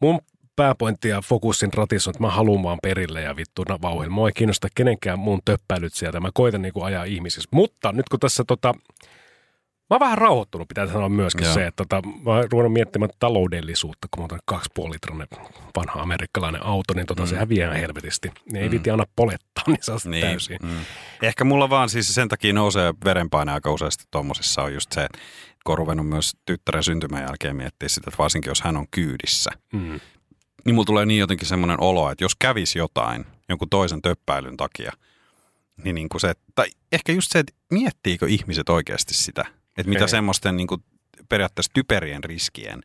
mun 0.00 0.20
pääpointti 0.58 1.08
ja 1.08 1.20
fokusin 1.22 1.72
ratissa 1.74 2.10
on, 2.10 2.12
että 2.12 2.22
mä 2.22 2.30
haluan 2.30 2.62
vaan 2.62 2.78
perille 2.82 3.20
ja 3.22 3.36
vittu 3.36 3.62
na- 3.68 3.78
vauhdilla. 3.82 4.14
Mua 4.14 4.28
ei 4.28 4.32
kiinnosta 4.32 4.68
kenenkään 4.74 5.18
muun 5.18 5.40
töppäilyt 5.44 5.94
sieltä. 5.94 6.20
Mä 6.20 6.30
koitan 6.34 6.62
niinku 6.62 6.82
ajaa 6.82 7.04
ihmisissä. 7.04 7.48
Mutta 7.52 7.92
nyt 7.92 8.08
kun 8.08 8.20
tässä 8.20 8.44
tota, 8.46 8.74
mä 9.90 9.94
oon 9.94 10.00
vähän 10.00 10.18
rauhoittunut, 10.18 10.68
pitää 10.68 10.86
sanoa 10.86 11.08
myöskin 11.08 11.44
Joo. 11.44 11.54
se, 11.54 11.66
että 11.66 11.84
tota, 11.88 12.08
mä 12.24 12.30
oon 12.30 12.44
ruvennut 12.52 12.72
miettimään 12.72 13.10
taloudellisuutta, 13.18 14.08
kun 14.10 14.22
mulla 14.22 14.34
on 14.34 14.40
kaksi 14.44 14.70
litrainen 14.92 15.28
vanha 15.76 16.02
amerikkalainen 16.02 16.66
auto, 16.66 16.94
niin 16.94 17.06
tota, 17.06 17.22
mm. 17.22 17.28
se 17.28 17.36
häviää 17.36 17.68
ihan 17.68 17.80
helvetisti. 17.80 18.32
Niin 18.52 18.62
ei 18.62 18.68
Mm. 18.68 18.72
viti 18.72 18.90
aina 18.90 19.04
polettaa, 19.16 19.64
niin 19.66 19.78
saa 19.80 19.96
niin. 20.04 20.10
niin, 20.10 20.26
täysin. 20.26 20.58
mm. 20.62 20.76
Ehkä 21.22 21.44
mulla 21.44 21.70
vaan 21.70 21.88
siis 21.88 22.14
sen 22.14 22.28
takia 22.28 22.52
nousee 22.52 22.94
verenpaine 23.04 23.52
aika 23.52 23.72
useasti 23.72 24.04
tuommoisissa 24.10 24.62
on 24.62 24.74
just 24.74 24.92
se, 24.92 25.04
että 25.04 25.18
kun 25.64 25.72
on 25.72 25.78
ruvennut 25.78 26.08
myös 26.08 26.32
tyttären 26.46 26.82
syntymän 26.82 27.22
jälkeen 27.22 27.56
miettiä 27.56 27.88
sitä, 27.88 28.10
että 28.10 28.18
varsinkin 28.22 28.50
jos 28.50 28.60
hän 28.62 28.76
on 28.76 28.86
kyydissä, 28.90 29.50
Mm. 29.72 30.00
Niin 30.68 30.74
mulla 30.74 30.86
tulee 30.86 31.06
niin 31.06 31.20
jotenkin 31.20 31.48
semmoinen 31.48 31.80
olo, 31.80 32.10
että 32.10 32.24
jos 32.24 32.36
kävisi 32.38 32.78
jotain 32.78 33.24
jonkun 33.48 33.68
toisen 33.70 34.02
töppäilyn 34.02 34.56
takia, 34.56 34.92
niin, 35.84 35.94
niin 35.94 36.08
kuin 36.08 36.20
se, 36.20 36.32
tai 36.54 36.66
ehkä 36.92 37.12
just 37.12 37.32
se, 37.32 37.38
että 37.38 37.52
miettiikö 37.72 38.26
ihmiset 38.28 38.68
oikeasti 38.68 39.14
sitä, 39.14 39.44
että 39.78 39.88
mitä 39.90 40.04
Ei. 40.04 40.08
semmoisten 40.08 40.56
niin 40.56 40.66
kuin 40.66 40.82
periaatteessa 41.28 41.70
typerien 41.74 42.24
riskien, 42.24 42.80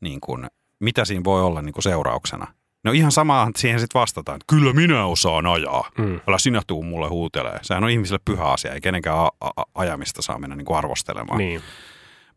niin 0.00 0.20
kuin, 0.20 0.46
mitä 0.80 1.04
siinä 1.04 1.24
voi 1.24 1.42
olla 1.42 1.62
niin 1.62 1.72
kuin 1.72 1.82
seurauksena. 1.82 2.46
No 2.84 2.92
ihan 2.92 3.12
samaa 3.12 3.50
siihen 3.56 3.80
sitten 3.80 4.00
vastataan, 4.00 4.36
että 4.36 4.54
kyllä 4.56 4.72
minä 4.72 5.04
osaan 5.06 5.46
ajaa. 5.46 5.90
Mm. 5.98 6.20
Älä 6.28 6.38
sinä 6.38 6.62
tuu 6.66 6.82
mulle 6.82 7.08
huutelee. 7.08 7.58
Sehän 7.62 7.84
on 7.84 7.90
ihmiselle 7.90 8.20
pyhä 8.24 8.44
asia, 8.44 8.72
ei 8.72 8.80
kenenkään 8.80 9.18
a- 9.18 9.30
a- 9.56 9.64
ajamista 9.74 10.22
saa 10.22 10.38
mennä 10.38 10.56
niin 10.56 10.64
kuin 10.64 10.76
arvostelemaan 10.76 11.38
Niin. 11.38 11.60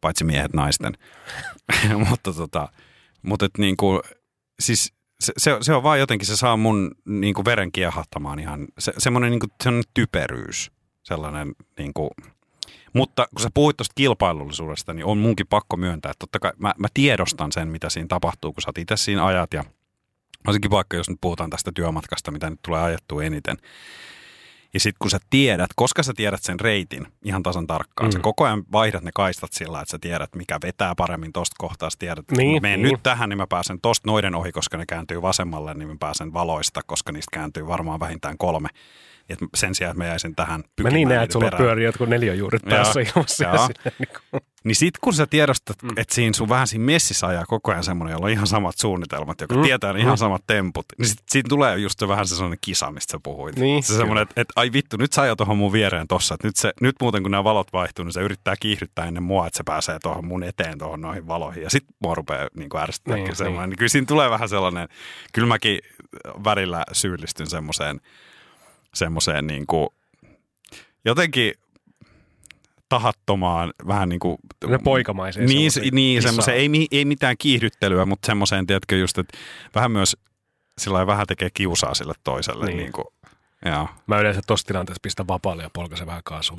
paitsi 0.02 0.24
miehet 0.24 0.54
naisten. 0.54 0.94
mutta 2.10 2.34
tota, 2.34 2.70
mutta 3.22 3.46
et 3.46 3.58
niin 3.58 3.78
kuin, 3.78 4.00
siis 4.62 4.93
se, 5.19 5.34
se, 5.38 5.58
se, 5.62 5.74
on 5.74 5.84
vaan 5.84 6.00
jotenkin, 6.00 6.28
se 6.28 6.38
saa 6.38 6.58
mun 6.58 6.91
niin 7.06 7.34
kuin 7.34 7.45
veren 7.45 7.71
kiehahtamaan 7.71 8.39
ihan, 8.39 8.67
se, 8.80 8.93
semmoinen 8.97 9.32
niin 9.32 9.39
kuin, 9.39 9.52
semmoinen 9.63 9.91
typeryys, 9.93 10.71
sellainen 11.04 11.56
niin 11.78 11.93
kuin, 11.93 12.10
mutta 12.93 13.28
kun 13.30 13.41
sä 13.41 13.50
puhuit 13.54 13.78
tuosta 13.78 13.93
kilpailullisuudesta, 13.95 14.93
niin 14.93 15.06
on 15.06 15.17
munkin 15.17 15.47
pakko 15.47 15.78
myöntää, 15.78 16.12
että 16.12 16.19
totta 16.19 16.39
kai 16.39 16.52
mä, 16.58 16.74
mä 16.78 16.88
tiedostan 16.93 17.52
sen, 17.52 17.67
mitä 17.67 17.89
siinä 17.89 18.08
tapahtuu, 18.08 18.54
kun 18.54 18.62
sä 18.62 18.71
itse 18.78 18.97
siinä 18.97 19.26
ajat. 19.26 19.54
Ja 19.54 19.63
varsinkin 20.45 20.71
vaikka 20.71 20.97
jos 20.97 21.10
nyt 21.10 21.21
puhutaan 21.21 21.50
tästä 21.50 21.71
työmatkasta, 21.76 22.32
mitä 22.32 22.50
nyt 22.50 22.60
tulee 22.62 22.82
ajettua 22.82 23.24
eniten, 23.24 23.58
ja 24.74 24.80
sitten 24.80 24.98
kun 25.00 25.12
sä 25.12 25.20
tiedät, 25.30 25.70
koska 25.76 26.04
sä 26.04 26.14
tiedät 26.16 26.44
sen 26.44 26.60
reitin 26.60 27.08
ihan 27.24 27.44
tasan 27.44 27.68
tarkkaan, 27.68 28.10
mm. 28.10 28.12
sä 28.12 28.20
koko 28.20 28.46
ajan 28.46 28.64
vaihdat 28.72 29.04
ne 29.04 29.12
kaistat 29.16 29.54
sillä, 29.54 29.82
että 29.82 29.92
sä 29.92 30.00
tiedät, 30.00 30.36
mikä 30.36 30.58
vetää 30.64 30.96
paremmin 30.96 31.34
tosta 31.34 31.56
kohtaa. 31.58 31.90
Sä 31.90 32.00
tiedät, 32.00 32.20
että 32.20 32.36
Niin, 32.36 32.52
kun 32.52 32.62
mä 32.62 32.62
menen 32.62 32.82
niin. 32.82 32.92
nyt 32.92 33.04
tähän, 33.04 33.30
niin 33.30 33.38
mä 33.38 33.48
pääsen 33.48 33.82
tosta 33.82 34.08
noiden 34.08 34.36
ohi, 34.36 34.52
koska 34.52 34.78
ne 34.78 34.86
kääntyy 34.86 35.22
vasemmalle, 35.22 35.74
niin 35.74 35.90
mä 35.90 35.96
pääsen 36.00 36.34
valoista, 36.34 36.82
koska 36.86 37.12
niistä 37.12 37.34
kääntyy 37.34 37.68
varmaan 37.68 38.00
vähintään 38.00 38.38
kolme. 38.38 38.70
Et 39.32 39.39
sen 39.56 39.76
sijaan, 39.76 39.91
että 39.91 40.04
mä 40.04 40.08
jäisin 40.10 40.36
tähän 40.36 40.63
Mä 40.84 40.89
niin 40.89 41.08
näen, 41.08 41.24
että 41.24 41.34
sulla 41.34 41.46
perään. 41.46 41.63
pyörii 41.63 41.86
jotkut 41.86 42.10
neljöjuuret 42.10 42.62
Joo, 42.65 42.70
päässä 42.76 43.00
ilmassa. 43.00 43.44
joo. 43.44 43.70
niin 44.00 44.08
kuin- 44.32 44.41
Niin 44.63 44.76
sit 44.76 44.98
kun 45.02 45.13
sä 45.13 45.26
tiedostat, 45.28 45.82
Mm. 45.84 45.88
mm. 45.89 45.94
että 45.98 46.15
siinä 46.15 46.34
sun 46.34 46.50
vähän 46.50 46.67
siinä 46.67 46.86
messissä 46.86 47.28
ajaa 47.28 47.46
koko 47.46 47.72
ajan 47.72 47.84
semmoinen, 47.84 48.13
jolla 48.13 48.26
on 48.26 48.32
ihan 48.32 48.48
samat 48.48 48.78
suunnitelmat, 48.78 49.41
joka 49.41 49.56
Mm. 49.56 49.60
mm. 49.60 49.63
tietää 49.65 49.94
ne 49.94 50.00
ihan 50.00 50.13
Mm. 50.13 50.17
samat 50.17 50.44
temput, 50.48 50.86
niin 50.98 51.08
sit, 51.08 51.20
siinä 51.30 51.48
tulee 51.50 51.78
just 51.78 52.00
se 52.00 52.08
vähän 52.08 52.28
se 52.28 52.36
sellainen 52.36 52.58
kisa, 52.62 52.91
mistä 52.91 53.12
sä 53.12 53.20
puhuit. 53.24 53.56
Niin, 53.56 53.84
se 53.84 53.96
semmoinen, 53.98 54.22
että, 54.22 54.41
että 54.41 54.54
ai 54.56 54.72
vittu, 54.74 54.98
nyt 54.98 55.13
sä 55.13 55.22
ajat 55.22 55.38
tuohon 55.38 55.58
mun 55.58 55.72
viereen 55.74 56.08
tossa, 56.08 56.34
että 56.36 56.48
nyt, 56.48 56.56
se, 56.56 56.74
nyt 56.82 56.96
muuten 57.02 57.22
kun 57.24 57.32
nämä 57.32 57.44
valot 57.44 57.74
vaihtuu, 57.74 58.06
niin 58.06 58.13
se 58.13 58.22
yrittää 58.22 58.56
kiihdyttää 58.60 59.06
ennen 59.06 59.24
mua, 59.24 59.48
että 59.48 59.58
se 59.58 59.63
pääsee 59.63 59.98
tuohon 60.04 60.26
mun 60.26 60.44
eteen 60.44 60.78
tuohon 60.78 61.02
noihin 61.02 61.28
valoihin. 61.28 61.63
Ja 61.63 61.70
sit 61.70 61.84
mua 62.00 62.15
rupeaa 62.15 62.48
niin 62.56 62.70
ärsyttää 62.78 63.15
Niin, 63.15 63.36
semmoinen. 63.36 63.62
niin. 63.62 63.70
Niin. 63.70 63.78
Kyllä 63.78 63.89
siinä 63.89 64.06
tulee 64.06 64.30
vähän 64.30 64.50
sellainen, 64.50 64.88
kyllä 65.34 65.48
mäkin 65.48 65.80
välillä 66.44 66.84
syyllistyn 66.91 67.48
semmoiseen, 67.50 68.02
semmoiseen 68.93 69.47
niin 69.47 69.67
kuin, 69.67 69.89
jotenkin 71.06 71.54
tahattomaan, 72.89 73.73
vähän 73.88 74.10
niin 74.10 74.19
kuin... 74.19 74.38
Ne 74.67 74.80
poikamaiseen 74.84 75.45
Niin, 75.45 75.71
semmoiseen 75.71 75.95
niin 75.95 76.21
semmoiseen, 76.21 76.58
ei, 76.58 76.88
ei 76.91 77.06
mitään 77.06 77.36
kiihdyttelyä, 77.39 78.06
mutta 78.06 78.25
semmoiseen, 78.25 78.67
tiedätkö 78.67 78.97
just, 78.97 79.17
että 79.17 79.38
vähän 79.75 79.91
myös 79.91 80.17
sillä 80.77 81.08
vähän 81.08 81.27
tekee 81.27 81.49
kiusaa 81.54 81.93
sille 81.93 82.13
toiselle. 82.23 82.65
Niin. 82.65 82.77
Niin. 82.77 82.84
Niin 82.84 82.91
kuin, 82.91 83.06
joo. 83.65 83.88
Mä 84.08 84.19
yleensä 84.19 84.41
tossa 84.47 84.67
tilanteessa 84.67 84.99
pistän 85.01 85.27
vapaalle 85.27 85.63
ja 85.63 85.69
polkaisen 85.73 86.08
vähän 86.08 86.21
kaasua 86.23 86.58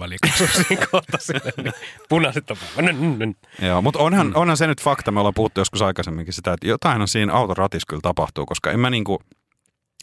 siinä 0.69 0.87
kohta 0.91 1.19
silleen, 1.21 1.53
niin 1.57 1.75
punaiset. 2.09 2.45
Joo, 3.63 3.83
mutta 3.83 3.99
onhan, 3.99 4.27
mm. 4.27 4.33
onhan 4.37 4.57
se 4.57 4.67
nyt 4.67 4.83
fakta, 4.83 5.11
me 5.11 5.21
ollaan 5.21 5.35
puhuttu 5.35 5.61
joskus 5.61 5.83
aikaisemminkin 5.83 6.35
sitä, 6.35 6.53
että 6.53 6.67
jotain 6.67 7.01
on 7.01 7.09
siinä 7.09 7.33
auton 7.33 7.57
ratissa 7.57 7.87
kyllä 7.89 8.01
tapahtuu, 8.01 8.47
koska 8.47 8.71
en 8.71 8.81
mä 8.81 8.91
niinku, 8.91 9.23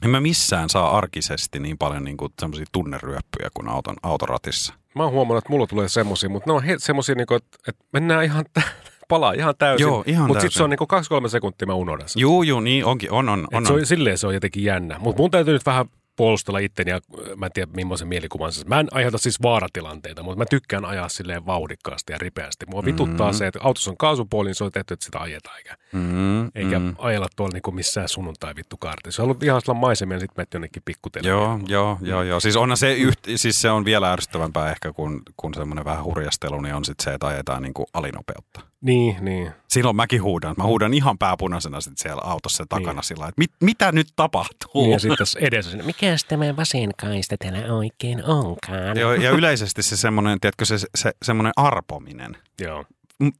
en 0.03 0.09
mä 0.09 0.21
missään 0.21 0.69
saa 0.69 0.97
arkisesti 0.97 1.59
niin 1.59 1.77
paljon 1.77 2.03
niinku 2.03 2.29
semmoisia 2.39 2.65
tunneryöppyjä 2.71 3.49
kuin 3.53 3.69
auton, 3.69 3.95
auton 4.03 4.29
ratissa. 4.29 4.73
Mä 4.95 5.03
oon 5.03 5.11
huomannut, 5.11 5.43
että 5.43 5.53
mulla 5.53 5.67
tulee 5.67 5.87
semmosia, 5.89 6.29
mutta 6.29 6.49
ne 6.49 6.53
on 6.53 6.63
he, 6.63 6.75
semmosia, 6.77 7.15
niinku, 7.15 7.33
että, 7.33 7.57
että 7.67 7.85
mennään 7.93 8.23
ihan, 8.23 8.45
tä- 8.53 8.61
palaa 9.09 9.33
ihan 9.33 9.53
täysin. 9.57 9.87
Joo, 9.87 10.03
ihan 10.07 10.27
Mutta 10.27 10.41
sitten 10.41 10.57
se 10.57 10.63
on 10.63 10.69
niinku 10.69 10.87
2-3 11.25 11.29
sekuntia 11.29 11.65
mä 11.65 11.73
unohdan 11.73 12.09
sen. 12.09 12.19
Juu, 12.19 12.43
juu, 12.43 12.59
niin 12.59 12.85
onkin, 12.85 13.11
on, 13.11 13.29
on, 13.29 13.39
Et 13.51 13.57
on. 13.57 13.65
se 13.65 13.73
on. 13.73 13.79
on, 13.79 13.85
silleen 13.85 14.17
se 14.17 14.27
on 14.27 14.33
jotenkin 14.33 14.63
jännä. 14.63 14.97
Mutta 14.99 15.21
mun 15.21 15.31
täytyy 15.31 15.53
nyt 15.53 15.65
vähän 15.65 15.85
puolustella 16.19 16.59
itteni 16.59 16.91
ja 16.91 16.95
äh, 16.95 17.37
mä 17.37 17.45
en 17.45 17.51
tiedä 17.51 17.71
millaisen 17.75 18.07
mielikuvan. 18.07 18.51
Mä 18.65 18.79
en 18.79 18.87
aiheuta 18.91 19.17
siis 19.17 19.41
vaaratilanteita, 19.41 20.23
mutta 20.23 20.37
mä 20.37 20.45
tykkään 20.45 20.85
ajaa 20.85 21.09
silleen 21.09 21.45
vauhdikkaasti 21.45 22.13
ja 22.13 22.17
ripeästi. 22.17 22.65
Mua 22.65 22.85
vituttaa 22.85 23.31
Mm. 23.31 23.37
se, 23.37 23.47
että 23.47 23.59
autossa 23.63 23.91
on 23.91 23.97
kaasupuoli, 23.97 24.47
niin 24.49 24.55
se 24.55 24.63
on 24.63 24.71
tehty, 24.71 24.93
että 24.93 25.05
sitä 25.05 25.19
ajetaan 25.19 25.57
eikä, 25.57 25.77
Mm, 25.93 26.45
eikä 26.55 26.79
mm. 26.79 26.95
ajella 26.97 27.27
tuolla 27.35 27.53
niinku 27.53 27.71
missään 27.71 28.09
sunnuntai 28.09 28.55
vittu 28.55 28.77
kaartissa. 28.77 29.15
Se 29.15 29.21
on 29.21 29.23
ollut 29.25 29.43
ihan 29.43 29.61
sellainen 29.61 29.81
maisemia, 29.81 30.15
niin 30.15 30.21
sitten 30.21 30.33
menet 30.37 30.53
jonnekin 30.53 30.81
pikkutelle. 30.85 31.29
Joo, 31.29 31.59
joo, 31.67 31.97
joo, 32.01 32.23
joo. 32.23 32.39
Siis, 32.39 32.55
onhan 32.55 32.77
se, 32.77 32.93
yht, 32.93 33.19
siis 33.35 33.61
se 33.61 33.69
on 33.71 33.85
vielä 33.85 34.11
ärsyttävämpää 34.13 34.71
ehkä 34.71 34.93
kuin, 34.93 35.21
kuin 35.37 35.53
semmoinen 35.53 35.85
vähän 35.85 36.03
hurjastelu, 36.03 36.61
niin 36.61 36.75
on 36.75 36.85
sitten 36.85 37.03
se, 37.03 37.13
että 37.13 37.27
ajetaan 37.27 37.61
niin 37.61 37.73
kuin 37.73 37.87
alinopeutta. 37.93 38.61
Niin, 38.81 39.25
niin. 39.25 39.51
Silloin 39.67 39.95
mäkin 39.95 40.23
huudan. 40.23 40.55
Mä 40.57 40.63
huudan 40.63 40.93
ihan 40.93 41.17
pääpunaisena 41.17 41.81
sit 41.81 41.97
siellä 41.97 42.21
autossa 42.25 42.65
takana 42.69 42.93
niin. 42.93 43.03
sillä 43.03 43.27
että 43.27 43.39
mit, 43.39 43.51
mitä 43.61 43.91
nyt 43.91 44.07
tapahtuu? 44.15 44.81
niin 44.81 44.91
ja 44.91 44.99
sitten 44.99 45.27
edessä 45.39 45.71
sinne. 45.71 45.85
Mikäs 45.85 46.25
tämä 46.25 46.55
vasen 46.57 46.89
kaista 47.01 47.35
täällä 47.39 47.73
oikein 47.73 48.25
onkaan? 48.25 48.99
Joo, 48.99 49.13
ja 49.13 49.31
yleisesti 49.31 49.83
se 49.83 49.97
semmoinen, 49.97 50.39
tiedätkö, 50.39 50.65
se, 50.65 50.77
se 50.95 51.11
semmoinen 51.21 51.53
arpominen. 51.55 52.37
Joo. 52.61 52.85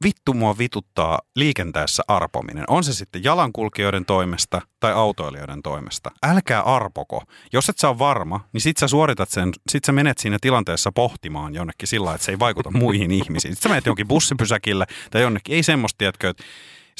Vittu 0.04 0.34
mua 0.34 0.58
vituttaa 0.58 1.18
liikenteessä 1.36 2.02
arpominen. 2.08 2.64
On 2.68 2.84
se 2.84 2.92
sitten 2.92 3.24
jalankulkijoiden 3.24 4.04
toimesta 4.04 4.62
tai 4.80 4.92
autoilijoiden 4.92 5.62
toimesta. 5.62 6.10
Älkää 6.22 6.62
arpoko. 6.62 7.22
Jos 7.52 7.68
et 7.68 7.78
sä 7.78 7.88
ole 7.88 7.98
varma, 7.98 8.40
niin 8.52 8.60
sit 8.60 8.76
sä 8.76 8.88
suoritat 8.88 9.28
sen, 9.28 9.52
sit 9.70 9.84
sä 9.84 9.92
menet 9.92 10.18
siinä 10.18 10.38
tilanteessa 10.40 10.92
pohtimaan 10.92 11.54
jonnekin 11.54 11.88
sillä 11.88 12.14
että 12.14 12.24
se 12.24 12.32
ei 12.32 12.38
vaikuta 12.38 12.70
muihin 12.78 13.10
ihmisiin. 13.10 13.54
Sitten 13.54 13.62
sä 13.62 13.68
menet 13.68 13.86
jonkin 13.86 14.08
bussipysäkille 14.08 14.86
tai 15.10 15.22
jonnekin. 15.22 15.54
Ei 15.54 15.62
semmoista, 15.62 15.98
tiedätkö, 15.98 16.28
että 16.28 16.44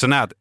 sä 0.00 0.06
näet, 0.06 0.34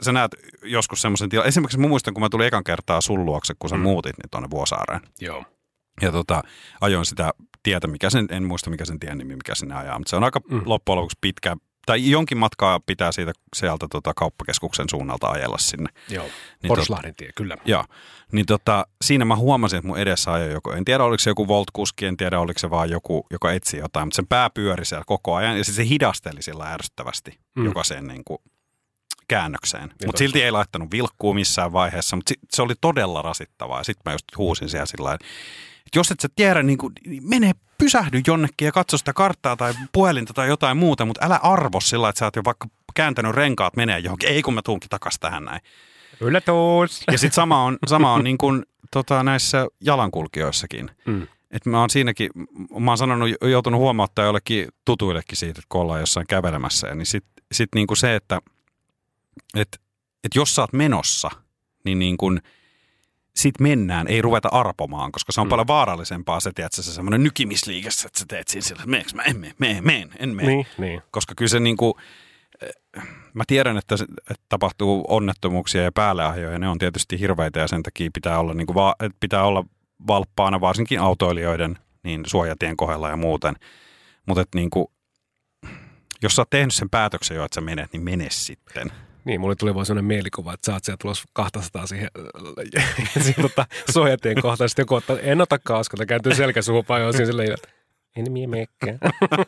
sä 0.00 0.12
näet 0.12 0.30
joskus 0.62 1.02
semmoisen 1.02 1.28
tilan. 1.28 1.46
Esimerkiksi 1.46 1.78
mä 1.78 1.88
muistan, 1.88 2.14
kun 2.14 2.22
mä 2.22 2.28
tulin 2.28 2.46
ekan 2.46 2.64
kertaa 2.64 3.00
sun 3.00 3.24
luokse, 3.24 3.54
kun 3.58 3.70
sä 3.70 3.76
Mm. 3.76 3.82
muutit 3.82 4.18
niin 4.18 4.30
tuonne 4.30 4.50
Vuosaareen 4.50 5.00
Joo. 5.20 5.44
ja 6.00 6.12
tota, 6.12 6.42
ajoin 6.80 7.06
sitä 7.06 7.30
tietä, 7.62 7.86
mikä 7.86 8.10
sen, 8.10 8.26
en 8.30 8.42
muista 8.42 8.70
mikä 8.70 8.84
sen 8.84 9.00
tien 9.00 9.18
nimi, 9.18 9.36
mikä 9.36 9.54
sinne 9.54 9.74
ajaa, 9.74 9.98
mutta 9.98 10.10
se 10.10 10.16
on 10.16 10.24
aika 10.24 10.40
mm. 10.50 10.62
loppujen 10.64 10.96
lopuksi 10.96 11.18
pitkä, 11.20 11.56
tai 11.86 12.10
jonkin 12.10 12.38
matkaa 12.38 12.80
pitää 12.86 13.12
siitä 13.12 13.32
sieltä 13.56 13.86
tota, 13.90 14.12
kauppakeskuksen 14.16 14.86
suunnalta 14.90 15.26
ajella 15.28 15.58
sinne. 15.58 15.88
Joo. 16.08 16.24
Niin 16.62 16.68
Porslahden 16.68 17.14
tie, 17.14 17.30
kyllä. 17.34 17.56
Joo, 17.64 17.84
niin 18.32 18.46
tota, 18.46 18.86
siinä 19.04 19.24
mä 19.24 19.36
huomasin, 19.36 19.76
että 19.76 19.86
mun 19.88 19.98
edessä 19.98 20.32
ajoi 20.32 20.52
joku, 20.52 20.70
en 20.70 20.84
tiedä 20.84 21.04
oliko 21.04 21.18
se 21.20 21.30
joku 21.30 21.48
Volt-kuski, 21.48 22.06
en 22.06 22.16
tiedä 22.16 22.40
oliko 22.40 22.58
se 22.58 22.70
vaan 22.70 22.90
joku, 22.90 23.26
joka 23.30 23.52
etsi 23.52 23.76
jotain, 23.76 24.06
mutta 24.06 24.16
sen 24.16 24.26
pää 24.26 24.50
pyöri 24.50 24.84
siellä 24.84 25.04
koko 25.06 25.34
ajan 25.34 25.58
ja 25.58 25.64
sit 25.64 25.74
se 25.74 25.88
hidasteli 25.88 26.42
sillä 26.42 26.72
ärsyttävästi 26.72 27.38
Mm. 27.56 27.64
jokaiseen 27.64 28.06
niin 28.08 28.24
kuin, 28.24 28.38
käännökseen. 29.28 29.88
totta. 29.88 30.06
Mutta 30.06 30.18
silti 30.18 30.42
ei 30.42 30.50
laittanut 30.50 30.90
vilkkuu 30.90 31.34
missään 31.34 31.72
vaiheessa, 31.72 32.16
mutta 32.16 32.34
se 32.52 32.62
oli 32.62 32.74
todella 32.80 33.22
rasittavaa. 33.22 33.80
Ja 33.80 33.84
sitten 33.84 34.02
mä 34.04 34.12
just 34.12 34.24
huusin 34.36 34.68
siellä 34.68 34.86
sillä 34.86 35.14
että 35.14 35.98
jos 35.98 36.10
et 36.10 36.20
sä 36.20 36.28
tiedä, 36.36 36.62
niin 36.62 36.78
kuin, 36.78 36.92
mene 37.20 37.52
pysähdy 37.84 38.20
jonnekin 38.26 38.66
ja 38.66 38.72
katso 38.72 38.98
sitä 38.98 39.12
karttaa 39.12 39.56
tai 39.56 39.74
puhelinta 39.92 40.32
tai 40.32 40.48
jotain 40.48 40.76
muuta, 40.76 41.04
mutta 41.04 41.26
älä 41.26 41.36
arvo 41.42 41.80
sillä 41.80 42.08
että 42.08 42.18
sä 42.18 42.24
oot 42.24 42.36
jo 42.36 42.42
vaikka 42.44 42.68
kääntänyt 42.94 43.34
renkaat 43.34 43.76
menee 43.76 43.98
johonkin. 43.98 44.28
Ei 44.28 44.42
kun 44.42 44.54
mä 44.54 44.62
tuunkin 44.62 44.90
takas 44.90 45.18
tähän 45.20 45.44
näin. 45.44 45.60
Yllätys! 46.20 47.04
Ja 47.12 47.18
sitten 47.18 47.34
sama 47.34 47.64
on, 47.64 47.78
sama 47.86 48.12
on 48.12 48.24
niin 48.24 48.38
kuin, 48.38 48.64
tota, 48.90 49.22
näissä 49.22 49.66
jalankulkijoissakin. 49.80 50.90
Mm. 51.06 51.26
Et 51.50 51.66
mä 51.66 51.80
oon 51.80 51.90
siinäkin, 51.90 52.30
mä 52.78 52.90
oon 52.90 52.98
sanonut, 52.98 53.30
joutunut 53.50 53.80
huomauttaa 53.80 54.24
jollekin 54.24 54.68
tutuillekin 54.84 55.36
siitä, 55.36 55.58
että 55.58 55.66
kun 55.68 55.80
ollaan 55.80 56.00
jossain 56.00 56.26
kävelemässä. 56.26 56.88
Ja 56.88 56.94
niin 56.94 57.06
sit, 57.06 57.24
sit 57.52 57.68
niin 57.74 57.86
kuin 57.86 57.98
se, 57.98 58.14
että 58.14 58.40
et, 59.56 59.80
et 60.24 60.34
jos 60.34 60.54
sä 60.54 60.62
oot 60.62 60.72
menossa, 60.72 61.30
niin, 61.84 61.98
niin 61.98 62.16
kuin, 62.16 62.40
sit 63.36 63.60
mennään, 63.60 64.08
ei 64.08 64.22
ruveta 64.22 64.48
arpomaan, 64.52 65.12
koska 65.12 65.32
se 65.32 65.40
on 65.40 65.46
Mm. 65.46 65.50
paljon 65.50 65.66
vaarallisempaa 65.66 66.40
se, 66.40 66.50
tiedätkö, 66.54 66.82
se 66.82 66.92
semmoinen 66.92 67.22
nykimisliikessä, 67.22 68.06
että 68.06 68.18
sä 68.18 68.24
teet 68.28 68.48
siinä 68.48 68.62
sillä, 68.64 68.82
että 68.82 69.16
mä, 69.16 69.22
en 69.22 69.36
mene, 69.40 69.54
mene, 69.58 69.80
mene, 69.80 70.08
en 70.18 70.36
mene. 70.36 70.48
Niin, 70.48 70.66
niin. 70.78 71.02
Koska 71.10 71.34
kyllä 71.36 71.48
se 71.48 71.60
niin 71.60 71.76
kuin, 71.76 71.94
mä 73.34 73.44
tiedän, 73.46 73.76
että, 73.76 73.94
että 74.30 74.44
tapahtuu 74.48 75.04
onnettomuuksia 75.08 75.82
ja 75.82 75.92
päälleajoja, 75.92 76.58
ne 76.58 76.68
on 76.68 76.78
tietysti 76.78 77.20
hirveitä 77.20 77.60
ja 77.60 77.68
sen 77.68 77.82
takia 77.82 78.10
pitää 78.14 78.38
olla, 78.38 78.54
niin 78.54 78.66
kuin, 78.66 78.74
va, 78.74 78.94
että 79.00 79.16
pitää 79.20 79.44
olla 79.44 79.64
valppaana 80.06 80.60
varsinkin 80.60 81.00
autoilijoiden 81.00 81.78
niin 82.02 82.22
suojatien 82.26 82.76
kohdalla 82.76 83.08
ja 83.08 83.16
muuten. 83.16 83.54
Mutta 84.26 84.44
niin 84.54 84.70
kuin, 84.70 84.86
jos 86.22 86.36
sä 86.36 86.42
oot 86.42 86.50
tehnyt 86.50 86.74
sen 86.74 86.90
päätöksen 86.90 87.34
jo, 87.34 87.44
että 87.44 87.54
sä 87.54 87.60
menet, 87.60 87.92
niin 87.92 88.02
mene 88.02 88.26
sitten. 88.30 88.92
Niin, 89.24 89.40
mulle 89.40 89.54
tuli 89.56 89.74
vaan 89.74 89.86
sellainen 89.86 90.04
mielikuva, 90.04 90.54
että 90.54 90.66
sä 90.66 90.72
oot 90.72 90.84
siellä 90.84 90.98
tulossa 91.00 91.24
200 91.32 91.86
siihen, 91.86 92.08
siihen 93.22 93.42
tota, 93.42 93.66
suojatien 93.92 94.42
kohtaan. 94.42 94.68
Sitten 94.68 94.82
joku 94.82 94.94
ottaa, 94.94 95.18
en 95.18 95.40
ota 95.40 95.58
kaskota, 95.58 96.06
kääntyy 96.06 96.34
selkä 96.34 96.62
suuhun 96.62 96.84
paljon 96.84 97.12
siinä 97.12 97.26
silleen, 97.26 97.52
että 97.52 97.68
en 98.16 98.32
minä 98.32 98.48
meekään. 98.50 98.98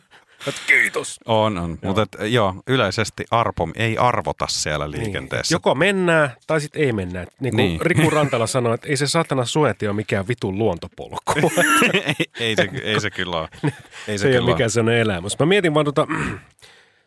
Että 0.49 0.61
Kiitos. 0.67 1.21
On, 1.27 1.59
on. 1.59 1.79
Mutta 1.83 2.03
et, 2.03 2.33
joo, 2.33 2.55
yleisesti 2.67 3.25
arpo, 3.31 3.69
ei 3.75 3.99
arvota 3.99 4.47
siellä 4.49 4.91
liikenteessä. 4.91 5.53
Niin. 5.53 5.57
Joko 5.57 5.75
mennään 5.75 6.31
tai 6.47 6.61
sitten 6.61 6.83
ei 6.83 6.93
mennä. 6.93 7.21
Niin 7.21 7.29
kuin 7.41 7.57
niin. 7.57 7.57
Niin. 7.57 7.81
Riku 7.81 8.11
Rantala 8.11 8.47
sanoi, 8.47 8.75
että 8.75 8.89
ei 8.89 8.97
se 8.97 9.07
satana 9.07 9.45
suojatie 9.45 9.89
ole 9.89 9.97
mikään 9.97 10.29
vitun 10.29 10.59
luontopolku. 10.59 11.33
ei, 11.93 12.27
ei, 12.41 12.57
se, 12.57 12.69
ei 12.83 13.01
se 13.01 13.11
kyllä 13.11 13.37
ole. 13.37 13.49
Ei 14.09 14.19
se, 14.19 14.23
se 14.23 14.27
ei 14.29 14.33
kyllä 14.33 14.45
ole 14.45 14.53
mikään 14.53 14.71
sellainen 14.71 15.01
elämys. 15.01 15.39
Mä 15.39 15.47
mietin 15.47 15.75
vaan 15.75 15.87
tota, 15.87 16.07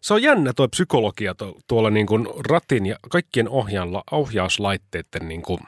se 0.08 0.14
on 0.14 0.22
jännä 0.22 0.54
tuo 0.54 0.68
psykologia 0.68 1.36
tu- 1.36 1.60
tuolla 1.68 1.90
niin 1.90 2.08
kuin 2.08 2.28
ratin 2.50 2.86
ja 2.86 2.96
kaikkien 3.10 3.50
ohjaalla, 3.50 4.04
ohjauslaitteiden 4.12 5.28
niin 5.28 5.42
kuin 5.42 5.60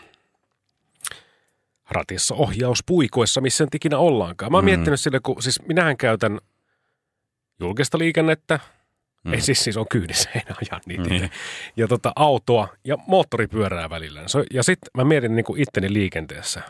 ratissa 1.92 2.36
ohjauspuikoissa, 2.36 3.42
missä 3.42 3.64
nyt 3.64 3.76
ikinä 3.76 3.98
ollaankaan. 3.98 4.52
Mä 4.52 4.58
oon 4.58 4.66
mm. 4.66 4.72
Mm. 4.72 4.76
miettinyt 4.76 5.00
sille, 5.00 5.20
kun 5.20 5.44
siis 5.44 5.62
minähän 5.68 5.98
käytän 5.98 6.40
julkista 7.60 7.98
liikennettä, 7.98 8.60
mm. 9.24 9.30
Mm. 9.30 9.34
ei 9.34 9.42
siis, 9.42 9.64
siis 9.64 9.78
on 9.78 9.86
kyydissä, 9.92 10.30
en 10.36 10.42
aja 10.62 10.82
niitä. 10.86 11.04
Niin. 11.04 11.22
Niin. 11.22 11.32
Ja 11.78 11.88
tota, 11.88 12.12
autoa 12.16 12.68
ja 12.84 12.98
moottoripyörää 13.08 13.90
välillä. 13.90 14.22
Ja 14.54 14.64
sitten 14.64 14.90
mä 14.98 15.04
mietin 15.04 15.36
niin 15.36 15.46
kuin 15.46 15.62
itteni 15.62 15.94
liikenteessä. 15.94 16.62